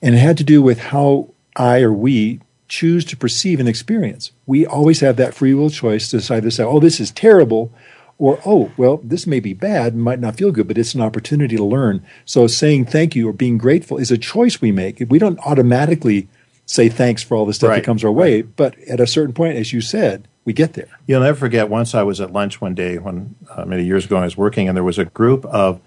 And 0.00 0.14
it 0.14 0.18
had 0.18 0.38
to 0.38 0.44
do 0.44 0.62
with 0.62 0.78
how 0.78 1.28
I 1.56 1.82
or 1.82 1.92
we 1.92 2.40
choose 2.68 3.04
to 3.04 3.18
perceive 3.18 3.60
an 3.60 3.68
experience. 3.68 4.32
We 4.46 4.64
always 4.64 5.00
have 5.00 5.16
that 5.16 5.34
free 5.34 5.52
will 5.52 5.68
choice 5.68 6.08
to 6.08 6.16
decide 6.16 6.44
to 6.44 6.50
say, 6.50 6.64
oh, 6.64 6.80
this 6.80 7.00
is 7.00 7.10
terrible, 7.10 7.70
or 8.16 8.40
oh, 8.46 8.72
well, 8.78 8.98
this 9.04 9.26
may 9.26 9.40
be 9.40 9.52
bad, 9.52 9.94
might 9.94 10.20
not 10.20 10.36
feel 10.36 10.52
good, 10.52 10.68
but 10.68 10.78
it's 10.78 10.94
an 10.94 11.02
opportunity 11.02 11.56
to 11.58 11.64
learn. 11.64 12.02
So 12.24 12.46
saying 12.46 12.86
thank 12.86 13.14
you 13.14 13.28
or 13.28 13.34
being 13.34 13.58
grateful 13.58 13.98
is 13.98 14.10
a 14.10 14.16
choice 14.16 14.62
we 14.62 14.72
make. 14.72 15.04
We 15.10 15.18
don't 15.18 15.38
automatically 15.40 16.28
say 16.66 16.88
thanks 16.88 17.22
for 17.22 17.36
all 17.36 17.46
the 17.46 17.54
stuff 17.54 17.70
Right, 17.70 17.76
that 17.76 17.84
comes 17.84 18.04
our 18.04 18.12
way, 18.12 18.42
but 18.42 18.78
at 18.80 19.00
a 19.00 19.06
certain 19.06 19.32
point, 19.32 19.56
as 19.56 19.72
you 19.72 19.80
said, 19.80 20.28
we 20.44 20.52
get 20.52 20.74
there. 20.74 20.88
You'll 21.06 21.22
never 21.22 21.38
forget. 21.38 21.68
Once 21.68 21.94
I 21.94 22.02
was 22.02 22.20
at 22.20 22.32
lunch 22.32 22.60
one 22.60 22.74
day 22.74 22.98
when 22.98 23.34
uh, 23.50 23.64
many 23.64 23.84
years 23.84 24.04
ago 24.04 24.18
I 24.18 24.24
was 24.24 24.36
working, 24.36 24.68
and 24.68 24.76
there 24.76 24.84
was 24.84 24.98
a 24.98 25.04
group 25.04 25.44
of 25.46 25.80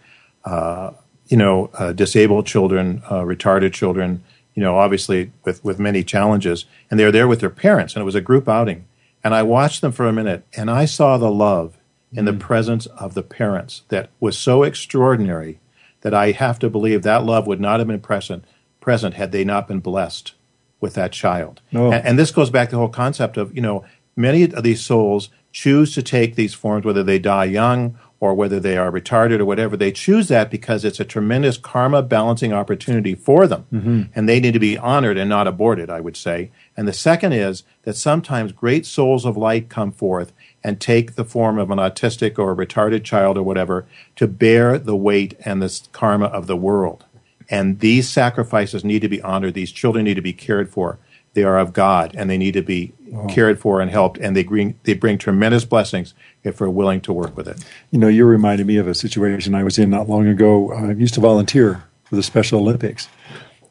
uh, 0.46 0.92
you 1.28 1.38
know 1.38 1.70
uh, 1.76 1.94
disabled 1.94 2.48
children, 2.48 3.04
uh, 3.10 3.22
retarded 3.22 3.74
children, 3.74 4.24
you 4.56 4.64
know, 4.64 4.78
obviously 4.78 5.32
with 5.44 5.64
with 5.64 5.80
many 5.80 6.04
challenges, 6.04 6.66
and 6.90 7.00
they 7.00 7.06
were 7.06 7.12
there 7.12 7.28
with 7.28 7.40
their 7.40 7.50
parents, 7.50 7.94
and 7.94 8.02
it 8.02 8.06
was 8.06 8.16
a 8.16 8.22
group 8.22 8.50
outing. 8.50 8.86
And 9.24 9.36
I 9.36 9.44
watched 9.44 9.82
them 9.82 9.92
for 9.92 10.08
a 10.08 10.14
minute, 10.14 10.46
and 10.56 10.72
I 10.72 10.86
saw 10.86 11.18
the 11.18 11.32
love 11.32 11.78
in 12.12 12.26
the 12.26 12.32
mm. 12.32 12.40
presence 12.40 12.86
of 12.88 13.14
the 13.14 13.24
parents 13.24 13.84
that 13.90 14.10
was 14.20 14.38
so 14.38 14.64
extraordinary 14.64 15.60
that 16.02 16.14
I 16.14 16.32
have 16.32 16.58
to 16.60 16.70
believe 16.70 17.04
that 17.04 17.26
love 17.26 17.46
would 17.48 17.60
not 17.60 17.80
have 17.80 17.88
been 17.88 18.00
present 18.00 18.46
present 18.80 19.16
had 19.16 19.32
they 19.32 19.44
not 19.44 19.68
been 19.68 19.82
blessed 19.82 20.34
with 20.80 20.94
that 20.94 21.12
child. 21.12 21.62
No. 21.72 21.92
And, 21.92 22.06
and, 22.06 22.20
this 22.20 22.32
goes 22.32 22.50
back 22.50 22.70
to 22.70 22.76
the 22.76 22.80
whole 22.80 22.90
concept 22.90 23.38
of, 23.38 23.54
you 23.56 23.62
know, 23.62 23.84
many 24.16 24.44
of 24.44 24.64
these 24.64 24.82
souls 24.82 25.30
choose 25.52 25.94
to 25.96 26.04
take 26.04 26.36
these 26.36 26.54
forms, 26.54 26.86
whether 26.86 27.04
they 27.04 27.20
die 27.20 27.46
young 27.46 27.98
or 28.20 28.34
whether 28.34 28.60
they 28.60 28.78
are 28.78 28.92
retarded 28.92 29.40
or 29.40 29.46
whatever. 29.46 29.78
They 29.78 29.92
choose 29.92 30.28
that 30.28 30.52
because 30.52 30.84
it's 30.84 31.00
a 31.00 31.06
tremendous 31.06 31.58
karma 31.58 32.02
balancing 32.02 32.52
opportunity 32.52 33.16
for 33.16 33.48
them. 33.48 33.66
Mm-hmm. 33.72 34.02
And 34.14 34.28
they 34.28 34.40
need 34.40 34.54
to 34.54 34.60
be 34.60 34.78
honored 34.78 35.18
and 35.18 35.30
not 35.30 35.48
aborted, 35.48 35.90
I 35.90 36.02
would 36.02 36.18
say. 36.18 36.52
And 36.76 36.88
the 36.88 36.94
second 36.94 37.34
is 37.34 37.64
that 37.84 37.96
sometimes 37.96 38.52
great 38.52 38.86
souls 38.86 39.26
of 39.26 39.38
light 39.38 39.70
come 39.70 39.92
forth 39.92 40.34
and 40.64 40.82
take 40.82 41.16
the 41.16 41.24
form 41.24 41.58
of 41.58 41.72
an 41.72 41.78
autistic 41.78 42.38
or 42.38 42.52
a 42.52 42.56
retarded 42.56 43.06
child 43.06 43.38
or 43.38 43.44
whatever 43.44 43.86
to 44.18 44.28
bear 44.28 44.78
the 44.78 44.96
weight 44.96 45.36
and 45.46 45.62
the 45.62 45.80
karma 45.94 46.26
of 46.26 46.48
the 46.48 46.58
world. 46.58 47.06
And 47.50 47.80
these 47.80 48.08
sacrifices 48.08 48.84
need 48.84 49.02
to 49.02 49.10
be 49.10 49.22
honored. 49.22 49.56
These 49.56 49.72
children 49.72 50.06
need 50.06 50.16
to 50.16 50.22
be 50.22 50.34
cared 50.34 50.70
for. 50.70 51.00
They 51.34 51.44
are 51.44 51.60
of 51.60 51.74
God, 51.74 52.16
and 52.16 52.30
they 52.30 52.38
need 52.38 52.54
to 52.54 52.62
be 52.62 52.94
oh. 53.14 53.28
cared 53.28 53.60
for 53.60 53.82
and 53.82 53.90
helped. 53.90 54.18
And 54.18 54.36
they 54.36 54.44
bring 54.44 54.80
they 54.84 54.94
bring 54.94 55.18
tremendous 55.18 55.66
blessings 55.66 56.14
if 56.44 56.60
we're 56.60 56.70
willing 56.70 57.02
to 57.02 57.14
work 57.14 57.38
with 57.38 57.48
it. 57.48 57.64
You 57.92 58.00
know, 58.00 58.08
you 58.08 58.26
reminded 58.26 58.66
me 58.66 58.78
of 58.78 58.88
a 58.88 58.96
situation 58.96 59.56
I 59.56 59.64
was 59.64 59.78
in 59.78 59.90
not 59.90 60.10
long 60.10 60.28
ago. 60.28 60.72
I 60.74 60.92
used 60.92 61.14
to 61.16 61.22
volunteer 61.22 61.84
for 62.06 62.16
the 62.16 62.24
Special 62.24 62.60
Olympics, 62.60 63.08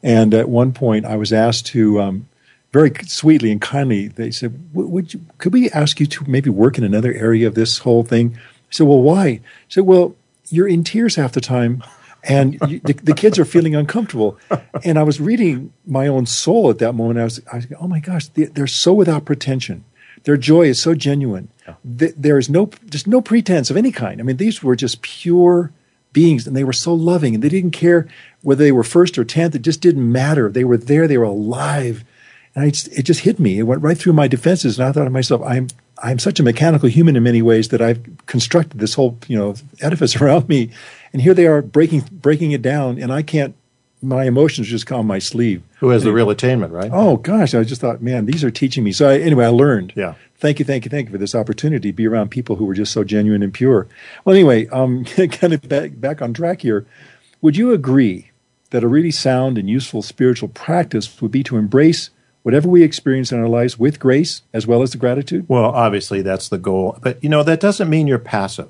and 0.01 0.33
at 0.33 0.49
one 0.49 0.71
point 0.73 1.05
I 1.05 1.15
was 1.15 1.33
asked 1.33 1.67
to. 1.67 2.01
Um, 2.01 2.25
very 2.71 2.91
sweetly 3.07 3.51
and 3.51 3.59
kindly, 3.59 4.09
they 4.09 4.29
said, 4.29 4.69
"Would 4.73 5.15
you? 5.15 5.21
Could 5.39 5.53
we 5.53 5.71
ask 5.71 5.99
you 5.99 6.05
to 6.05 6.29
maybe 6.29 6.51
work 6.51 6.77
in 6.77 6.83
another 6.83 7.11
area 7.11 7.47
of 7.47 7.55
this 7.55 7.79
whole 7.79 8.03
thing?" 8.03 8.35
I 8.37 8.69
said, 8.69 8.85
"Well, 8.85 9.01
why?" 9.01 9.25
I 9.25 9.41
said, 9.69 9.85
"Well, 9.87 10.15
you're 10.49 10.67
in 10.67 10.83
tears 10.83 11.15
half 11.15 11.31
the 11.31 11.41
time 11.41 11.83
and 12.23 12.57
you, 12.67 12.79
the, 12.79 12.93
the, 12.93 13.13
kids 13.13 13.39
are 13.39 13.45
feeling 13.45 13.75
uncomfortable. 13.75 14.37
And 14.83 14.99
I 14.99 15.03
was 15.03 15.21
reading 15.21 15.71
my 15.85 16.07
own 16.07 16.25
soul 16.25 16.69
at 16.69 16.79
that 16.79 16.93
moment. 16.93 17.19
I 17.19 17.23
was, 17.23 17.41
I 17.51 17.57
was 17.57 17.67
oh 17.79 17.87
my 17.87 17.99
gosh, 17.99 18.27
they, 18.27 18.61
are 18.61 18.67
so 18.67 18.93
without 18.93 19.25
pretension. 19.25 19.85
Their 20.23 20.37
joy 20.37 20.63
is 20.63 20.81
so 20.81 20.95
genuine. 20.95 21.49
Yeah. 21.67 21.75
there 21.83 22.37
is 22.37 22.49
no, 22.49 22.71
just 22.89 23.07
no 23.07 23.21
pretense 23.21 23.69
of 23.69 23.77
any 23.77 23.91
kind. 23.91 24.19
I 24.19 24.23
mean, 24.23 24.37
these 24.37 24.61
were 24.61 24.75
just 24.75 25.01
pure 25.01 25.71
beings, 26.11 26.47
and 26.47 26.55
they 26.55 26.63
were 26.63 26.73
so 26.73 26.93
loving, 26.93 27.35
and 27.35 27.43
they 27.43 27.49
didn't 27.49 27.71
care 27.71 28.07
whether 28.41 28.63
they 28.63 28.71
were 28.71 28.83
first 28.83 29.17
or 29.17 29.23
tenth. 29.23 29.55
It 29.55 29.61
just 29.61 29.81
didn't 29.81 30.11
matter. 30.11 30.51
They 30.51 30.63
were 30.63 30.77
there. 30.77 31.07
They 31.07 31.17
were 31.17 31.23
alive, 31.23 32.03
and 32.55 32.65
I 32.65 32.69
just, 32.71 32.87
it 32.97 33.03
just 33.03 33.21
hit 33.21 33.39
me. 33.39 33.59
It 33.59 33.63
went 33.63 33.81
right 33.81 33.97
through 33.97 34.13
my 34.13 34.27
defenses, 34.27 34.79
and 34.79 34.87
I 34.87 34.91
thought 34.91 35.05
to 35.05 35.09
myself, 35.09 35.41
I'm 35.43 35.67
I'm 36.01 36.19
such 36.19 36.39
a 36.39 36.43
mechanical 36.43 36.89
human 36.89 37.15
in 37.15 37.23
many 37.23 37.41
ways 37.41 37.69
that 37.69 37.81
I've 37.81 38.01
constructed 38.25 38.79
this 38.79 38.93
whole 38.93 39.17
you 39.27 39.37
know 39.37 39.55
edifice 39.81 40.15
around 40.21 40.49
me 40.49 40.71
and 41.13 41.21
here 41.21 41.33
they 41.33 41.47
are 41.47 41.61
breaking 41.61 42.01
breaking 42.11 42.51
it 42.51 42.61
down, 42.61 42.99
and 42.99 43.11
I 43.11 43.21
can't. 43.21 43.55
My 44.01 44.23
emotions 44.23 44.67
just 44.67 44.85
come 44.85 44.99
on 44.99 45.07
my 45.07 45.19
sleeve. 45.19 45.61
Who 45.79 45.89
has 45.89 46.03
the 46.03 46.13
real 46.13 46.29
attainment, 46.29 46.71
right? 46.71 46.89
Oh 46.93 47.17
gosh, 47.17 47.53
I 47.53 47.63
just 47.63 47.81
thought, 47.81 48.01
man, 48.01 48.25
these 48.25 48.45
are 48.45 48.51
teaching 48.51 48.83
me. 48.83 48.93
So 48.93 49.09
I, 49.09 49.17
anyway, 49.17 49.45
I 49.45 49.49
learned. 49.49 49.91
Yeah. 49.95 50.13
Thank 50.37 50.59
you, 50.59 50.63
thank 50.63 50.85
you, 50.85 50.89
thank 50.89 51.07
you 51.07 51.11
for 51.11 51.17
this 51.17 51.35
opportunity 51.35 51.89
to 51.89 51.93
be 51.93 52.07
around 52.07 52.29
people 52.29 52.55
who 52.55 52.63
were 52.63 52.73
just 52.73 52.93
so 52.93 53.03
genuine 53.03 53.43
and 53.43 53.53
pure. 53.53 53.87
Well, 54.23 54.33
anyway, 54.33 54.67
um, 54.67 55.03
kind 55.31 55.51
of 55.51 55.67
back, 55.67 55.99
back 55.99 56.21
on 56.21 56.33
track 56.33 56.61
here. 56.61 56.85
Would 57.41 57.57
you 57.57 57.73
agree 57.73 58.31
that 58.69 58.83
a 58.83 58.87
really 58.87 59.11
sound 59.11 59.57
and 59.57 59.69
useful 59.69 60.01
spiritual 60.01 60.47
practice 60.47 61.21
would 61.21 61.31
be 61.31 61.43
to 61.43 61.57
embrace 61.57 62.09
whatever 62.43 62.69
we 62.69 62.83
experience 62.83 63.31
in 63.31 63.39
our 63.39 63.49
lives 63.49 63.77
with 63.77 63.99
grace 63.99 64.43
as 64.53 64.65
well 64.65 64.81
as 64.81 64.91
the 64.91 64.97
gratitude? 64.97 65.45
Well, 65.49 65.65
obviously 65.65 66.21
that's 66.21 66.49
the 66.49 66.57
goal. 66.57 66.97
But 67.01 67.21
you 67.23 67.29
know, 67.29 67.43
that 67.43 67.59
doesn't 67.59 67.89
mean 67.89 68.07
you're 68.07 68.19
passive. 68.19 68.69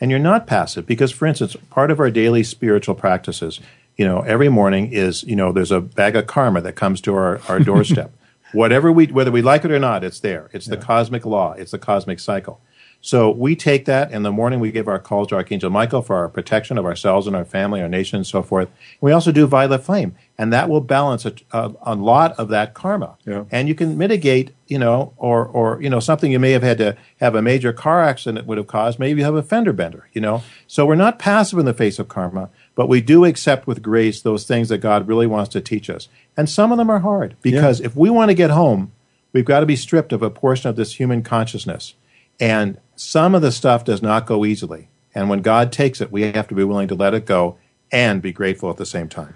And 0.00 0.10
you're 0.10 0.20
not 0.20 0.46
passive 0.46 0.86
because, 0.86 1.10
for 1.10 1.26
instance, 1.26 1.56
part 1.70 1.90
of 1.90 2.00
our 2.00 2.10
daily 2.10 2.42
spiritual 2.42 2.94
practices, 2.94 3.60
you 3.96 4.04
know, 4.04 4.20
every 4.20 4.48
morning 4.48 4.92
is, 4.92 5.22
you 5.24 5.36
know, 5.36 5.52
there's 5.52 5.72
a 5.72 5.80
bag 5.80 6.16
of 6.16 6.26
karma 6.26 6.60
that 6.60 6.74
comes 6.74 7.00
to 7.02 7.14
our, 7.14 7.40
our 7.48 7.60
doorstep. 7.70 8.12
Whatever 8.52 8.92
we, 8.92 9.06
whether 9.06 9.30
we 9.30 9.42
like 9.42 9.64
it 9.64 9.70
or 9.70 9.78
not, 9.78 10.04
it's 10.04 10.20
there. 10.20 10.50
It's 10.52 10.68
yeah. 10.68 10.76
the 10.76 10.82
cosmic 10.82 11.24
law. 11.24 11.52
It's 11.52 11.72
the 11.72 11.78
cosmic 11.78 12.20
cycle. 12.20 12.60
So 13.00 13.30
we 13.30 13.54
take 13.56 13.84
that 13.84 14.10
in 14.12 14.22
the 14.22 14.32
morning. 14.32 14.60
We 14.60 14.72
give 14.72 14.88
our 14.88 14.98
calls 14.98 15.28
to 15.28 15.36
Archangel 15.36 15.70
Michael 15.70 16.02
for 16.02 16.16
our 16.16 16.28
protection 16.28 16.78
of 16.78 16.84
ourselves 16.84 17.26
and 17.26 17.36
our 17.36 17.44
family, 17.44 17.80
our 17.80 17.88
nation, 17.88 18.16
and 18.16 18.26
so 18.26 18.42
forth. 18.42 18.68
We 19.00 19.12
also 19.12 19.32
do 19.32 19.46
violet 19.46 19.84
flame, 19.84 20.16
and 20.38 20.52
that 20.52 20.68
will 20.68 20.80
balance 20.80 21.24
a, 21.24 21.34
a, 21.52 21.72
a 21.82 21.94
lot 21.94 22.32
of 22.32 22.48
that 22.48 22.74
karma. 22.74 23.16
Yeah. 23.24 23.44
And 23.50 23.68
you 23.68 23.74
can 23.74 23.96
mitigate, 23.96 24.52
you 24.66 24.78
know, 24.78 25.14
or 25.16 25.46
or 25.46 25.80
you 25.80 25.88
know 25.88 26.00
something 26.00 26.30
you 26.30 26.38
may 26.38 26.52
have 26.52 26.62
had 26.62 26.78
to 26.78 26.96
have 27.20 27.34
a 27.34 27.42
major 27.42 27.72
car 27.72 28.02
accident 28.02 28.46
would 28.46 28.58
have 28.58 28.66
caused. 28.66 28.98
Maybe 28.98 29.20
you 29.20 29.24
have 29.24 29.34
a 29.34 29.42
fender 29.42 29.72
bender, 29.72 30.08
you 30.12 30.20
know. 30.20 30.42
So 30.66 30.84
we're 30.84 30.94
not 30.94 31.18
passive 31.18 31.58
in 31.58 31.64
the 31.64 31.74
face 31.74 31.98
of 31.98 32.08
karma, 32.08 32.50
but 32.74 32.88
we 32.88 33.00
do 33.00 33.24
accept 33.24 33.66
with 33.66 33.82
grace 33.82 34.20
those 34.20 34.44
things 34.44 34.68
that 34.68 34.78
God 34.78 35.08
really 35.08 35.26
wants 35.26 35.50
to 35.50 35.60
teach 35.60 35.88
us. 35.88 36.08
And 36.36 36.50
some 36.50 36.72
of 36.72 36.78
them 36.78 36.90
are 36.90 37.00
hard 37.00 37.36
because 37.42 37.80
yeah. 37.80 37.86
if 37.86 37.96
we 37.96 38.10
want 38.10 38.30
to 38.30 38.34
get 38.34 38.50
home, 38.50 38.92
we've 39.32 39.44
got 39.44 39.60
to 39.60 39.66
be 39.66 39.76
stripped 39.76 40.12
of 40.12 40.22
a 40.22 40.30
portion 40.30 40.68
of 40.68 40.76
this 40.76 40.98
human 41.00 41.22
consciousness. 41.22 41.94
And 42.38 42.78
some 42.94 43.34
of 43.34 43.40
the 43.40 43.52
stuff 43.52 43.84
does 43.84 44.02
not 44.02 44.26
go 44.26 44.44
easily. 44.44 44.88
And 45.14 45.30
when 45.30 45.40
God 45.40 45.72
takes 45.72 46.02
it, 46.02 46.12
we 46.12 46.30
have 46.32 46.46
to 46.48 46.54
be 46.54 46.64
willing 46.64 46.88
to 46.88 46.94
let 46.94 47.14
it 47.14 47.24
go 47.24 47.56
and 47.90 48.20
be 48.20 48.32
grateful 48.32 48.68
at 48.68 48.76
the 48.76 48.84
same 48.84 49.08
time. 49.08 49.34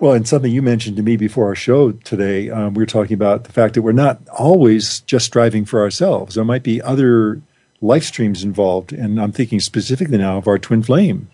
Well, 0.00 0.12
and 0.12 0.28
something 0.28 0.52
you 0.52 0.62
mentioned 0.62 0.96
to 0.98 1.02
me 1.02 1.16
before 1.16 1.46
our 1.46 1.56
show 1.56 1.90
today, 1.90 2.50
um, 2.50 2.74
we 2.74 2.82
were 2.82 2.86
talking 2.86 3.14
about 3.14 3.44
the 3.44 3.52
fact 3.52 3.74
that 3.74 3.82
we're 3.82 3.92
not 3.92 4.20
always 4.28 5.00
just 5.00 5.26
striving 5.26 5.64
for 5.64 5.80
ourselves. 5.80 6.36
There 6.36 6.44
might 6.44 6.62
be 6.62 6.80
other 6.80 7.42
life 7.80 8.04
streams 8.04 8.44
involved, 8.44 8.92
and 8.92 9.20
I'm 9.20 9.32
thinking 9.32 9.58
specifically 9.58 10.18
now 10.18 10.38
of 10.38 10.46
our 10.46 10.58
twin 10.58 10.84
flame. 10.84 11.28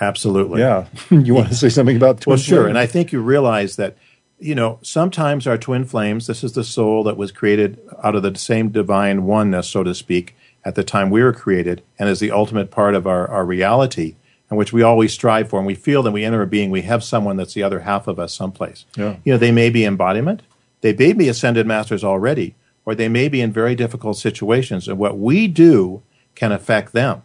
Absolutely. 0.00 0.60
Yeah. 0.60 0.86
you 1.10 1.34
want 1.34 1.48
to 1.48 1.54
say 1.54 1.68
something 1.68 1.96
about 1.96 2.22
twin 2.22 2.32
well, 2.32 2.38
flame? 2.38 2.48
sure. 2.48 2.68
And 2.68 2.78
I 2.78 2.86
think 2.86 3.12
you 3.12 3.20
realize 3.20 3.76
that, 3.76 3.98
you 4.38 4.54
know, 4.54 4.78
sometimes 4.80 5.46
our 5.46 5.58
twin 5.58 5.84
flames, 5.84 6.26
this 6.26 6.42
is 6.42 6.52
the 6.52 6.64
soul 6.64 7.04
that 7.04 7.18
was 7.18 7.30
created 7.30 7.78
out 8.02 8.14
of 8.14 8.22
the 8.22 8.34
same 8.38 8.70
divine 8.70 9.24
oneness, 9.24 9.68
so 9.68 9.82
to 9.82 9.94
speak, 9.94 10.34
at 10.64 10.74
the 10.74 10.84
time 10.84 11.10
we 11.10 11.22
were 11.22 11.34
created 11.34 11.82
and 11.98 12.08
is 12.08 12.20
the 12.20 12.30
ultimate 12.30 12.70
part 12.70 12.94
of 12.94 13.06
our, 13.06 13.28
our 13.28 13.44
reality 13.44 14.14
and 14.50 14.58
which 14.58 14.72
we 14.72 14.82
always 14.82 15.12
strive 15.12 15.48
for. 15.48 15.58
And 15.58 15.66
we 15.66 15.74
feel 15.74 16.02
that 16.02 16.10
we 16.10 16.24
enter 16.24 16.42
a 16.42 16.46
being, 16.46 16.70
we 16.70 16.82
have 16.82 17.02
someone 17.02 17.36
that's 17.36 17.54
the 17.54 17.62
other 17.62 17.80
half 17.80 18.06
of 18.06 18.18
us 18.18 18.34
someplace. 18.34 18.84
Yeah. 18.96 19.16
You 19.24 19.32
know, 19.32 19.38
they 19.38 19.52
may 19.52 19.70
be 19.70 19.84
embodiment, 19.84 20.42
they 20.80 20.92
may 20.92 21.12
be 21.12 21.28
ascended 21.28 21.66
masters 21.66 22.04
already, 22.04 22.54
or 22.84 22.94
they 22.94 23.08
may 23.08 23.28
be 23.28 23.40
in 23.40 23.52
very 23.52 23.74
difficult 23.74 24.18
situations. 24.18 24.88
And 24.88 24.98
what 24.98 25.16
we 25.16 25.46
do 25.46 26.02
can 26.34 26.52
affect 26.52 26.92
them. 26.92 27.22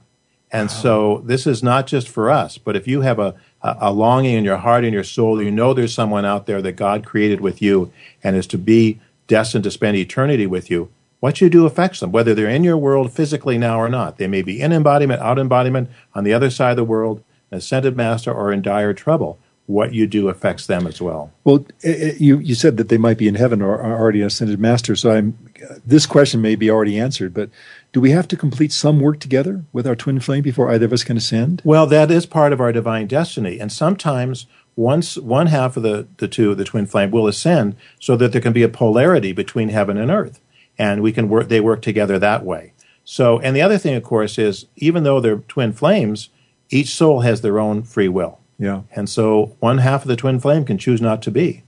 And 0.52 0.70
wow. 0.70 0.76
so 0.76 1.22
this 1.26 1.48
is 1.48 1.64
not 1.64 1.88
just 1.88 2.08
for 2.08 2.30
us, 2.30 2.58
but 2.58 2.76
if 2.76 2.88
you 2.88 3.02
have 3.02 3.20
a, 3.20 3.36
a, 3.62 3.92
longing 3.92 4.36
in 4.36 4.46
your 4.46 4.58
heart 4.58 4.84
and 4.84 4.94
your 4.94 5.04
soul, 5.04 5.42
you 5.42 5.52
know 5.52 5.74
there's 5.74 5.94
someone 5.94 6.24
out 6.24 6.46
there 6.46 6.62
that 6.62 6.74
God 6.74 7.06
created 7.06 7.42
with 7.42 7.62
you 7.62 7.92
and 8.24 8.36
is 8.36 8.48
to 8.48 8.58
be 8.58 9.00
destined 9.28 9.64
to 9.64 9.72
spend 9.72 9.98
eternity 9.98 10.46
with 10.46 10.70
you, 10.70 10.92
what 11.20 11.42
you 11.42 11.50
do 11.50 11.66
affects 11.66 12.00
them, 12.00 12.12
whether 12.12 12.34
they're 12.34 12.50
in 12.50 12.64
your 12.64 12.78
world 12.78 13.12
physically 13.12 13.58
now 13.58 13.80
or 13.80 13.90
not. 13.90 14.18
They 14.18 14.28
may 14.28 14.42
be 14.42 14.62
in 14.62 14.72
embodiment, 14.72 15.22
out 15.22 15.40
embodiment, 15.40 15.90
on 16.14 16.24
the 16.24 16.34
other 16.34 16.50
side 16.50 16.72
of 16.72 16.78
the 16.78 16.84
world, 16.84 17.24
an 17.52 17.58
ascended 17.58 17.96
master, 17.96 18.34
or 18.34 18.52
in 18.52 18.62
dire 18.62 18.94
trouble. 18.94 19.40
What 19.68 19.96
you 19.96 20.06
do 20.06 20.30
affects 20.30 20.68
them 20.68 20.86
as 20.86 21.02
well. 21.02 21.34
Well, 21.44 21.66
you 21.84 22.38
you 22.38 22.54
said 22.54 22.78
that 22.78 22.90
they 22.90 23.00
might 23.00 23.18
be 23.18 23.28
in 23.28 23.34
heaven 23.34 23.64
or 23.64 23.82
are 23.82 24.00
already 24.00 24.22
ascended 24.22 24.60
master. 24.60 24.96
So 24.96 25.10
I'm 25.10 25.36
this 25.84 26.06
question 26.06 26.40
may 26.40 26.54
be 26.54 26.70
already 26.70 27.00
answered, 27.00 27.34
but 27.34 27.50
do 27.92 28.00
we 28.00 28.12
have 28.12 28.28
to 28.28 28.38
complete 28.38 28.72
some 28.72 29.00
work 29.00 29.20
together 29.20 29.66
with 29.74 29.88
our 29.88 29.96
twin 29.96 30.20
flame 30.20 30.44
before 30.44 30.70
either 30.70 30.86
of 30.86 30.94
us 30.94 31.04
can 31.04 31.18
ascend? 31.18 31.64
Well, 31.66 31.88
that 31.88 32.12
is 32.12 32.28
part 32.28 32.54
of 32.54 32.62
our 32.62 32.72
divine 32.72 33.08
destiny, 33.08 33.60
and 33.60 33.72
sometimes 33.72 34.46
once 34.76 35.18
one 35.18 35.48
half 35.48 35.78
of 35.78 35.84
the, 35.84 36.08
the 36.18 36.28
two, 36.28 36.54
the 36.54 36.66
twin 36.66 36.86
flame, 36.86 37.10
will 37.10 37.28
ascend 37.28 37.76
so 38.00 38.16
that 38.18 38.34
there 38.34 38.42
can 38.42 38.54
be 38.54 38.64
a 38.64 38.70
polarity 38.70 39.32
between 39.32 39.70
heaven 39.70 39.98
and 39.98 40.12
earth 40.12 40.40
and 40.78 41.02
we 41.02 41.12
can 41.12 41.30
work. 41.30 41.48
They 41.48 41.60
work 41.60 41.82
together 41.82 42.20
that 42.20 42.44
way. 42.44 42.74
So, 43.04 43.40
and 43.40 43.56
the 43.56 43.62
other 43.62 43.78
thing, 43.78 43.96
of 43.96 44.04
course, 44.04 44.38
is 44.38 44.66
even 44.76 45.04
though 45.04 45.20
they're 45.20 45.38
twin 45.38 45.74
flames, 45.74 46.30
each 46.70 46.90
soul 46.90 47.22
has 47.22 47.42
their 47.42 47.60
own 47.60 47.84
free 47.84 48.08
will. 48.08 48.40
Yeah. 48.58 48.82
And 48.96 49.10
so, 49.10 49.56
one 49.60 49.78
half 49.78 50.02
of 50.02 50.08
the 50.08 50.16
twin 50.16 50.40
flame 50.40 50.66
can 50.66 50.78
choose 50.78 51.02
not 51.02 51.22
to 51.24 51.32
be, 51.32 51.64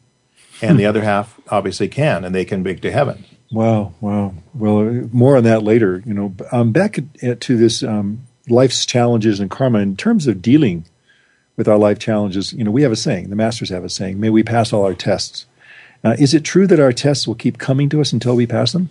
and 0.62 0.80
the 0.80 0.86
other 0.86 1.03
half 1.03 1.39
obviously 1.49 1.88
can, 1.88 2.24
and 2.24 2.34
they 2.34 2.45
can 2.45 2.64
make 2.64 2.82
to 2.82 2.91
heaven. 2.91 3.26
Wow, 3.51 3.93
wow. 4.01 4.34
Well, 4.53 5.08
more 5.14 5.38
on 5.38 5.43
that 5.43 5.64
later. 5.64 6.03
You 6.05 6.14
know, 6.14 6.36
um, 6.51 6.72
back 6.72 6.99
at, 7.22 7.39
to 7.41 7.58
this 7.58 7.84
um, 7.84 8.24
life's 8.49 8.86
challenges 8.86 9.39
and 9.39 9.49
karma 9.49 9.80
in 9.80 9.95
terms 9.95 10.28
of 10.28 10.41
dealing 10.41 10.86
with 11.55 11.68
our 11.68 11.78
life 11.78 11.99
challenges. 11.99 12.53
You 12.53 12.64
know, 12.64 12.72
we 12.72 12.84
have 12.84 12.91
a 12.91 12.97
saying. 12.97 13.30
The 13.30 13.36
masters 13.36 13.70
have 13.70 13.84
a 13.84 13.89
saying: 13.89 14.20
"May 14.20 14.30
we 14.30 14.43
pass 14.43 14.74
all 14.74 14.84
our 14.84 14.93
tests." 14.93 15.45
Uh, 16.08 16.16
is 16.18 16.34
it 16.34 16.45
true 16.45 16.66
that 16.66 16.80
our 16.80 16.93
tests 16.93 17.28
will 17.28 17.36
keep 17.36 17.58
coming 17.58 17.89
to 17.89 17.99
us 17.99 18.14
until 18.14 18.34
we 18.34 18.47
pass 18.47 18.72
them? 18.72 18.88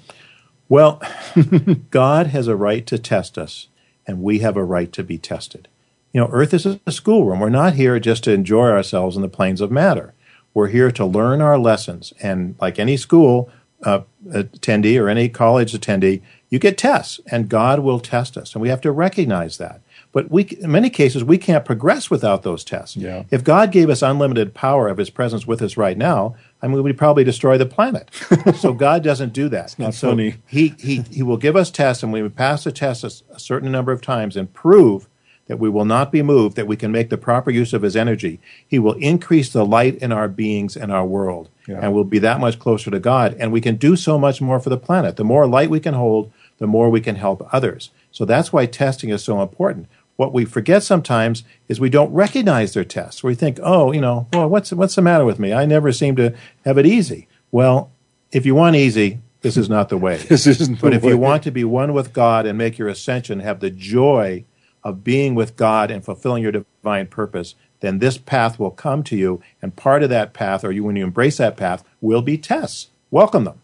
Well, 0.69 1.01
God 1.91 2.27
has 2.27 2.47
a 2.47 2.55
right 2.55 2.87
to 2.87 2.99
test 2.99 3.39
us, 3.39 3.69
and 4.07 4.23
we 4.23 4.41
have 4.41 4.55
a 4.55 4.65
right 4.65 4.93
to 4.93 5.03
be 5.03 5.17
tested. 5.17 5.67
You 6.13 6.21
know, 6.21 6.29
Earth 6.31 6.53
is 6.53 6.67
a 6.67 6.93
schoolroom. 6.93 7.41
We're 7.41 7.49
not 7.49 7.73
here 7.73 7.99
just 7.99 8.25
to 8.25 8.33
enjoy 8.33 8.69
ourselves 8.69 9.17
in 9.17 9.23
the 9.23 9.31
planes 9.31 9.63
of 9.63 9.71
matter. 9.71 10.13
We're 10.53 10.69
here 10.69 10.91
to 10.91 11.07
learn 11.07 11.41
our 11.41 11.59
lessons. 11.59 12.13
And 12.21 12.55
like 12.61 12.79
any 12.79 12.99
school 12.99 13.51
uh, 13.83 14.03
attendee 14.29 15.01
or 15.01 15.09
any 15.09 15.31
college 15.31 15.73
attendee, 15.73 16.21
you 16.51 16.59
get 16.59 16.77
tests, 16.77 17.19
and 17.31 17.49
God 17.49 17.79
will 17.79 17.99
test 18.01 18.37
us. 18.37 18.55
And 18.55 18.61
we 18.61 18.69
have 18.69 18.83
to 18.83 18.93
recognize 18.93 19.57
that. 19.57 19.81
But 20.17 20.31
we, 20.31 20.45
in 20.45 20.73
many 20.73 20.89
cases, 20.89 21.23
we 21.23 21.37
can't 21.37 21.67
progress 21.67 22.09
without 22.09 22.43
those 22.43 22.65
tests. 22.65 22.97
Yeah. 22.97 23.25
If 23.31 23.45
God 23.45 23.71
gave 23.71 23.91
us 23.91 24.01
unlimited 24.01 24.55
power 24.55 24.89
of 24.89 24.97
His 24.97 25.11
presence 25.11 25.47
with 25.47 25.61
us 25.61 25.77
right 25.77 25.99
now, 25.99 26.37
I 26.63 26.69
mean, 26.69 26.83
we'd 26.83 26.97
probably 26.97 27.23
destroy 27.23 27.59
the 27.59 27.67
planet. 27.67 28.11
so 28.57 28.73
God 28.73 29.05
doesn't 29.05 29.35
do 29.35 29.51
that. 29.51 29.65
It's 29.67 29.79
not 29.79 29.93
so 29.93 30.13
funny. 30.13 30.37
He, 30.47 30.69
he, 30.79 31.03
he 31.11 31.23
will 31.23 31.37
give 31.37 31.55
us 31.55 31.71
tests, 31.71 32.03
and 32.03 32.15
when 32.15 32.23
we 32.23 32.31
pass 32.31 32.65
the 32.65 32.73
test 32.73 33.05
a, 33.05 33.35
a 33.35 33.39
certain 33.39 33.71
number 33.71 33.93
of 33.93 34.01
times 34.01 34.39
and 34.39 34.51
prove 34.55 35.07
that 35.49 35.59
we 35.59 35.69
will 35.69 35.85
not 35.85 36.11
be 36.11 36.23
moved, 36.23 36.57
that 36.57 36.67
we 36.67 36.77
can 36.77 36.91
make 36.91 37.11
the 37.11 37.19
proper 37.19 37.51
use 37.51 37.75
of 37.75 37.83
His 37.83 37.95
energy, 37.95 38.41
He 38.67 38.79
will 38.79 38.95
increase 38.95 39.53
the 39.53 39.67
light 39.67 39.97
in 39.97 40.13
our 40.13 40.29
beings 40.29 40.79
and 40.79 40.91
our 40.91 41.05
world. 41.05 41.51
Yeah. 41.69 41.81
And 41.83 41.93
we'll 41.93 42.05
be 42.05 42.21
that 42.21 42.41
much 42.41 42.59
closer 42.59 42.91
to 42.91 42.99
God. 42.99 43.37
And 43.39 43.53
we 43.53 43.61
can 43.61 43.77
do 43.77 43.97
so 43.97 44.19
much 44.19 44.41
more 44.41 44.61
for 44.61 44.71
the 44.71 44.79
planet. 44.79 45.17
The 45.17 45.25
more 45.25 45.47
light 45.47 45.69
we 45.69 45.79
can 45.79 45.93
hold, 45.93 46.33
the 46.57 46.67
more 46.67 46.89
we 46.89 47.03
can 47.03 47.17
help 47.17 47.47
others. 47.53 47.91
So 48.11 48.25
that's 48.25 48.51
why 48.51 48.65
testing 48.65 49.11
is 49.11 49.23
so 49.23 49.43
important. 49.43 49.89
What 50.17 50.33
we 50.33 50.45
forget 50.45 50.83
sometimes 50.83 51.45
is 51.69 51.79
we 51.79 51.91
don't 51.91 52.13
recognize 52.13 52.73
their 52.73 52.85
tests. 52.85 53.23
We 53.23 53.35
think, 53.35 53.59
oh, 53.63 53.93
you 53.93 54.01
know, 54.01 54.29
well, 54.33 54.49
what's 54.49 54.73
what's 54.73 54.95
the 54.95 55.03
matter 55.03 55.25
with 55.25 55.39
me? 55.39 55.53
I 55.53 55.67
never 55.67 55.93
seem 55.93 56.17
to 56.17 56.35
have 56.65 56.79
it 56.79 56.87
easy. 56.87 57.29
Well, 57.51 57.91
if 58.33 58.47
you 58.47 58.55
want 58.55 58.77
easy, 58.77 59.21
this 59.43 59.57
is 59.57 59.69
not 59.69 59.89
the 59.89 59.99
way. 59.99 60.17
This 60.29 60.47
isn't 60.47 60.77
the 60.77 60.81
but 60.81 60.95
if 60.95 61.03
way. 61.03 61.11
you 61.11 61.19
want 61.19 61.43
to 61.45 61.51
be 61.51 61.65
one 61.65 61.93
with 61.93 62.13
God 62.13 62.47
and 62.47 62.57
make 62.59 62.79
your 62.79 62.89
ascension, 62.89 63.41
have 63.41 63.61
the 63.61 63.71
joy 63.71 64.45
of 64.83 65.05
being 65.05 65.35
with 65.35 65.57
God 65.57 65.91
and 65.91 66.05
fulfilling 66.05 66.43
your 66.43 66.53
divine 66.53 67.09
purpose, 67.09 67.55
then 67.81 67.99
this 67.99 68.19
path 68.19 68.59
will 68.59 68.71
come 68.71 69.03
to 69.05 69.17
you, 69.17 69.43
and 69.61 69.77
part 69.77 70.03
of 70.03 70.11
that 70.11 70.33
path, 70.33 70.65
or 70.65 70.73
you 70.73 70.85
when 70.85 70.97
you 70.97 71.05
embrace 71.05 71.37
that 71.39 71.57
path, 71.57 71.85
will 72.01 72.23
be 72.23 72.39
tests. 72.39 72.89
Welcome 73.11 73.45
them. 73.45 73.61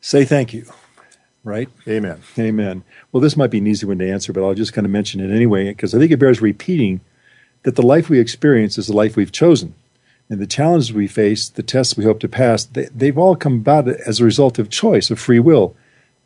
Say 0.00 0.24
thank 0.24 0.52
you, 0.52 0.66
right? 1.44 1.68
Amen. 1.86 2.20
Amen. 2.38 2.82
Well, 3.12 3.20
this 3.20 3.36
might 3.36 3.50
be 3.50 3.58
an 3.58 3.66
easy 3.66 3.86
one 3.86 3.98
to 3.98 4.10
answer, 4.10 4.32
but 4.32 4.44
I'll 4.44 4.54
just 4.54 4.72
kind 4.72 4.86
of 4.86 4.90
mention 4.90 5.20
it 5.20 5.34
anyway 5.34 5.68
because 5.68 5.94
I 5.94 5.98
think 5.98 6.10
it 6.10 6.18
bears 6.18 6.40
repeating 6.40 7.00
that 7.62 7.76
the 7.76 7.82
life 7.82 8.08
we 8.08 8.18
experience 8.18 8.78
is 8.78 8.86
the 8.86 8.96
life 8.96 9.16
we've 9.16 9.32
chosen. 9.32 9.74
And 10.30 10.40
the 10.40 10.46
challenges 10.46 10.92
we 10.92 11.06
face, 11.06 11.50
the 11.50 11.62
tests 11.62 11.96
we 11.96 12.04
hope 12.04 12.18
to 12.20 12.28
pass, 12.28 12.64
they, 12.64 12.86
they've 12.86 13.18
all 13.18 13.36
come 13.36 13.56
about 13.56 13.88
as 13.88 14.20
a 14.20 14.24
result 14.24 14.58
of 14.58 14.70
choice, 14.70 15.10
of 15.10 15.20
free 15.20 15.38
will. 15.38 15.76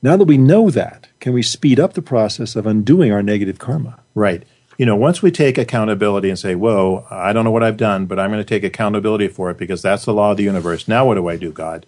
Now 0.03 0.17
that 0.17 0.25
we 0.25 0.39
know 0.39 0.71
that, 0.71 1.09
can 1.19 1.33
we 1.33 1.43
speed 1.43 1.81
up 1.81 1.95
the 1.95 2.03
process 2.03 2.55
of 2.55 2.67
undoing 2.67 3.11
our 3.11 3.23
negative 3.23 3.59
karma? 3.59 3.99
Right. 4.15 4.45
You 4.77 4.87
know, 4.87 4.95
once 4.95 5.21
we 5.21 5.33
take 5.33 5.59
accountability 5.59 6.29
and 6.29 6.39
say, 6.39 6.55
whoa, 6.55 7.05
I 7.11 7.33
don't 7.33 7.45
know 7.45 7.51
what 7.51 7.65
I've 7.65 7.77
done, 7.77 8.07
but 8.07 8.21
I'm 8.21 8.31
going 8.31 8.39
to 8.39 8.45
take 8.45 8.63
accountability 8.63 9.27
for 9.27 9.51
it 9.51 9.59
because 9.59 9.83
that's 9.83 10.05
the 10.05 10.15
law 10.15 10.31
of 10.31 10.37
the 10.37 10.45
universe. 10.45 10.87
Now 10.87 11.05
what 11.05 11.17
do 11.17 11.27
I 11.27 11.37
do, 11.37 11.51
God? 11.51 11.85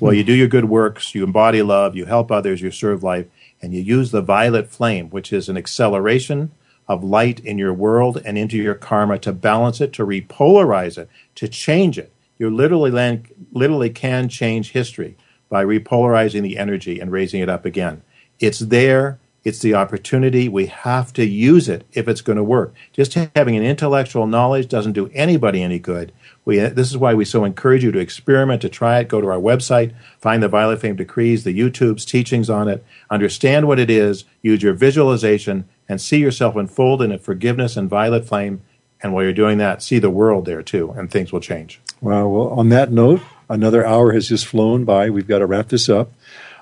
Well, 0.00 0.12
you 0.12 0.24
do 0.24 0.32
your 0.32 0.48
good 0.48 0.66
works, 0.66 1.14
you 1.14 1.24
embody 1.24 1.62
love, 1.62 1.96
you 1.96 2.06
help 2.06 2.30
others, 2.30 2.60
you 2.60 2.70
serve 2.70 3.02
life, 3.02 3.26
and 3.60 3.72
you 3.72 3.80
use 3.80 4.10
the 4.10 4.22
violet 4.22 4.68
flame, 4.68 5.08
which 5.10 5.32
is 5.32 5.48
an 5.48 5.56
acceleration 5.56 6.50
of 6.88 7.04
light 7.04 7.40
in 7.40 7.58
your 7.58 7.72
world 7.72 8.20
and 8.24 8.36
into 8.36 8.56
your 8.56 8.74
karma 8.74 9.18
to 9.18 9.32
balance 9.32 9.80
it, 9.80 9.92
to 9.94 10.04
repolarize 10.04 10.98
it, 10.98 11.08
to 11.36 11.48
change 11.48 11.98
it. 11.98 12.12
You 12.38 12.50
literally, 12.50 12.90
lan- 12.90 13.26
literally 13.52 13.90
can 13.90 14.28
change 14.28 14.72
history 14.72 15.16
by 15.48 15.64
repolarizing 15.64 16.42
the 16.42 16.58
energy 16.58 16.98
and 16.98 17.12
raising 17.12 17.40
it 17.40 17.48
up 17.48 17.64
again. 17.64 18.02
It's 18.40 18.58
there. 18.58 19.20
It's 19.44 19.58
the 19.58 19.74
opportunity. 19.74 20.48
We 20.48 20.66
have 20.66 21.12
to 21.14 21.24
use 21.24 21.68
it 21.68 21.84
if 21.92 22.06
it's 22.06 22.20
going 22.20 22.36
to 22.36 22.44
work. 22.44 22.72
Just 22.92 23.14
having 23.14 23.56
an 23.56 23.64
intellectual 23.64 24.26
knowledge 24.26 24.68
doesn't 24.68 24.92
do 24.92 25.10
anybody 25.12 25.62
any 25.62 25.80
good. 25.80 26.12
We, 26.44 26.58
this 26.58 26.90
is 26.90 26.96
why 26.96 27.14
we 27.14 27.24
so 27.24 27.44
encourage 27.44 27.82
you 27.82 27.90
to 27.92 27.98
experiment, 27.98 28.62
to 28.62 28.68
try 28.68 29.00
it. 29.00 29.08
Go 29.08 29.20
to 29.20 29.26
our 29.28 29.38
website, 29.38 29.94
find 30.18 30.42
the 30.42 30.48
Violet 30.48 30.80
Flame 30.80 30.96
Decrees, 30.96 31.44
the 31.44 31.58
YouTube's 31.58 32.04
teachings 32.04 32.48
on 32.48 32.68
it, 32.68 32.84
understand 33.10 33.66
what 33.66 33.80
it 33.80 33.90
is, 33.90 34.24
use 34.42 34.62
your 34.62 34.74
visualization, 34.74 35.68
and 35.88 36.00
see 36.00 36.18
yourself 36.18 36.56
unfold 36.56 37.02
in 37.02 37.12
a 37.12 37.18
forgiveness 37.18 37.76
and 37.76 37.90
violet 37.90 38.26
flame. 38.26 38.62
And 39.02 39.12
while 39.12 39.24
you're 39.24 39.32
doing 39.32 39.58
that, 39.58 39.82
see 39.82 39.98
the 39.98 40.10
world 40.10 40.44
there 40.44 40.62
too, 40.62 40.92
and 40.96 41.10
things 41.10 41.32
will 41.32 41.40
change. 41.40 41.80
Wow. 42.00 42.28
Well, 42.28 42.48
on 42.48 42.68
that 42.68 42.92
note, 42.92 43.20
another 43.48 43.84
hour 43.84 44.12
has 44.12 44.28
just 44.28 44.46
flown 44.46 44.84
by. 44.84 45.10
We've 45.10 45.26
got 45.26 45.40
to 45.40 45.46
wrap 45.46 45.68
this 45.68 45.88
up. 45.88 46.12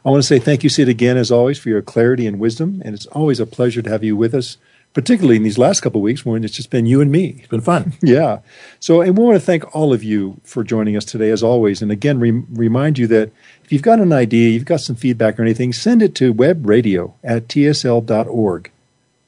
I 0.04 0.10
want 0.10 0.22
to 0.22 0.26
say 0.26 0.38
thank 0.38 0.62
you, 0.62 0.70
Sid, 0.70 0.88
again, 0.88 1.16
as 1.16 1.30
always, 1.30 1.58
for 1.58 1.68
your 1.68 1.82
clarity 1.82 2.26
and 2.26 2.38
wisdom. 2.38 2.80
And 2.84 2.94
it's 2.94 3.06
always 3.06 3.40
a 3.40 3.46
pleasure 3.46 3.82
to 3.82 3.90
have 3.90 4.02
you 4.02 4.16
with 4.16 4.34
us, 4.34 4.56
particularly 4.94 5.36
in 5.36 5.42
these 5.42 5.58
last 5.58 5.80
couple 5.80 6.00
of 6.00 6.04
weeks 6.04 6.24
when 6.24 6.42
it's 6.42 6.56
just 6.56 6.70
been 6.70 6.86
you 6.86 7.00
and 7.00 7.12
me. 7.12 7.36
It's 7.38 7.48
been 7.48 7.60
fun. 7.60 7.92
Yeah. 8.02 8.40
So, 8.80 9.02
and 9.02 9.16
we 9.16 9.24
want 9.24 9.36
to 9.36 9.44
thank 9.44 9.74
all 9.76 9.92
of 9.92 10.02
you 10.02 10.40
for 10.42 10.64
joining 10.64 10.96
us 10.96 11.04
today, 11.04 11.30
as 11.30 11.42
always. 11.42 11.82
And 11.82 11.92
again, 11.92 12.18
re- 12.18 12.44
remind 12.50 12.98
you 12.98 13.06
that 13.08 13.30
if 13.62 13.72
you've 13.72 13.82
got 13.82 14.00
an 14.00 14.12
idea, 14.12 14.50
you've 14.50 14.64
got 14.64 14.80
some 14.80 14.96
feedback 14.96 15.38
or 15.38 15.42
anything, 15.42 15.72
send 15.72 16.02
it 16.02 16.14
to 16.16 16.32
webradio 16.32 17.12
at 17.22 17.46
tsl.org. 17.48 18.70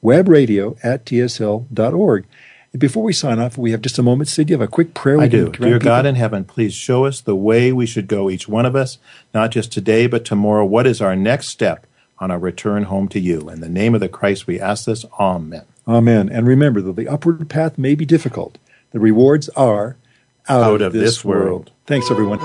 Webradio 0.03 0.77
at 0.83 1.05
tsl.org. 1.05 2.25
And 2.73 2.79
before 2.79 3.03
we 3.03 3.13
sign 3.13 3.39
off, 3.39 3.57
we 3.57 3.71
have 3.71 3.81
just 3.81 3.99
a 3.99 4.03
moment. 4.03 4.27
Sid, 4.27 4.49
you 4.49 4.55
have 4.55 4.61
a 4.61 4.67
quick 4.67 4.93
prayer? 4.95 5.19
we 5.19 5.25
I 5.25 5.27
do. 5.27 5.51
Dear 5.51 5.79
God 5.79 5.99
people? 5.99 6.09
in 6.09 6.15
heaven, 6.15 6.43
please 6.43 6.73
show 6.73 7.05
us 7.05 7.21
the 7.21 7.35
way 7.35 7.71
we 7.71 7.85
should 7.85 8.07
go, 8.07 8.29
each 8.29 8.47
one 8.47 8.65
of 8.65 8.75
us, 8.75 8.97
not 9.33 9.51
just 9.51 9.71
today, 9.71 10.07
but 10.07 10.25
tomorrow. 10.25 10.65
What 10.65 10.87
is 10.87 10.99
our 10.99 11.15
next 11.15 11.49
step 11.49 11.85
on 12.17 12.31
our 12.31 12.39
return 12.39 12.83
home 12.83 13.07
to 13.09 13.19
you? 13.19 13.47
In 13.47 13.61
the 13.61 13.69
name 13.69 13.93
of 13.93 14.01
the 14.01 14.09
Christ, 14.09 14.47
we 14.47 14.59
ask 14.59 14.85
this. 14.85 15.05
Amen. 15.19 15.65
Amen. 15.87 16.29
And 16.29 16.47
remember 16.47 16.81
that 16.81 16.95
the 16.95 17.07
upward 17.07 17.47
path 17.47 17.77
may 17.77 17.93
be 17.93 18.05
difficult. 18.05 18.57
The 18.91 18.99
rewards 18.99 19.49
are 19.49 19.97
out, 20.49 20.63
Out 20.63 20.81
of 20.81 20.93
this 20.93 21.23
world. 21.23 21.71
Thanks, 21.85 22.09
everyone. 22.09 22.39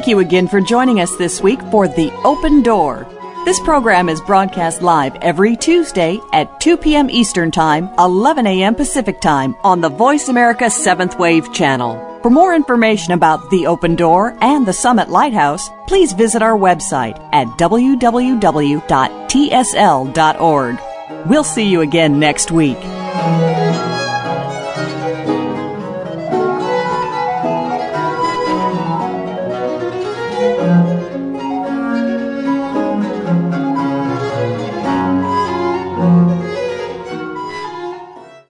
Thank 0.00 0.08
you 0.08 0.20
again 0.20 0.48
for 0.48 0.62
joining 0.62 1.00
us 1.00 1.14
this 1.18 1.42
week 1.42 1.60
for 1.70 1.86
The 1.86 2.10
Open 2.24 2.62
Door. 2.62 3.06
This 3.44 3.60
program 3.60 4.08
is 4.08 4.18
broadcast 4.22 4.80
live 4.80 5.14
every 5.16 5.56
Tuesday 5.56 6.18
at 6.32 6.58
2 6.62 6.78
p.m. 6.78 7.10
Eastern 7.10 7.50
Time, 7.50 7.90
11 7.98 8.46
a.m. 8.46 8.74
Pacific 8.74 9.20
Time 9.20 9.54
on 9.62 9.82
the 9.82 9.90
Voice 9.90 10.30
America 10.30 10.64
7th 10.64 11.18
Wave 11.18 11.52
channel. 11.52 12.18
For 12.22 12.30
more 12.30 12.54
information 12.54 13.12
about 13.12 13.50
The 13.50 13.66
Open 13.66 13.94
Door 13.94 14.38
and 14.40 14.64
the 14.64 14.72
Summit 14.72 15.10
Lighthouse, 15.10 15.68
please 15.86 16.14
visit 16.14 16.40
our 16.40 16.56
website 16.56 17.22
at 17.34 17.46
www.tsl.org. 17.58 18.78
We'll 21.28 21.44
see 21.44 21.68
you 21.68 21.82
again 21.82 22.18
next 22.18 22.50
week. 22.50 22.78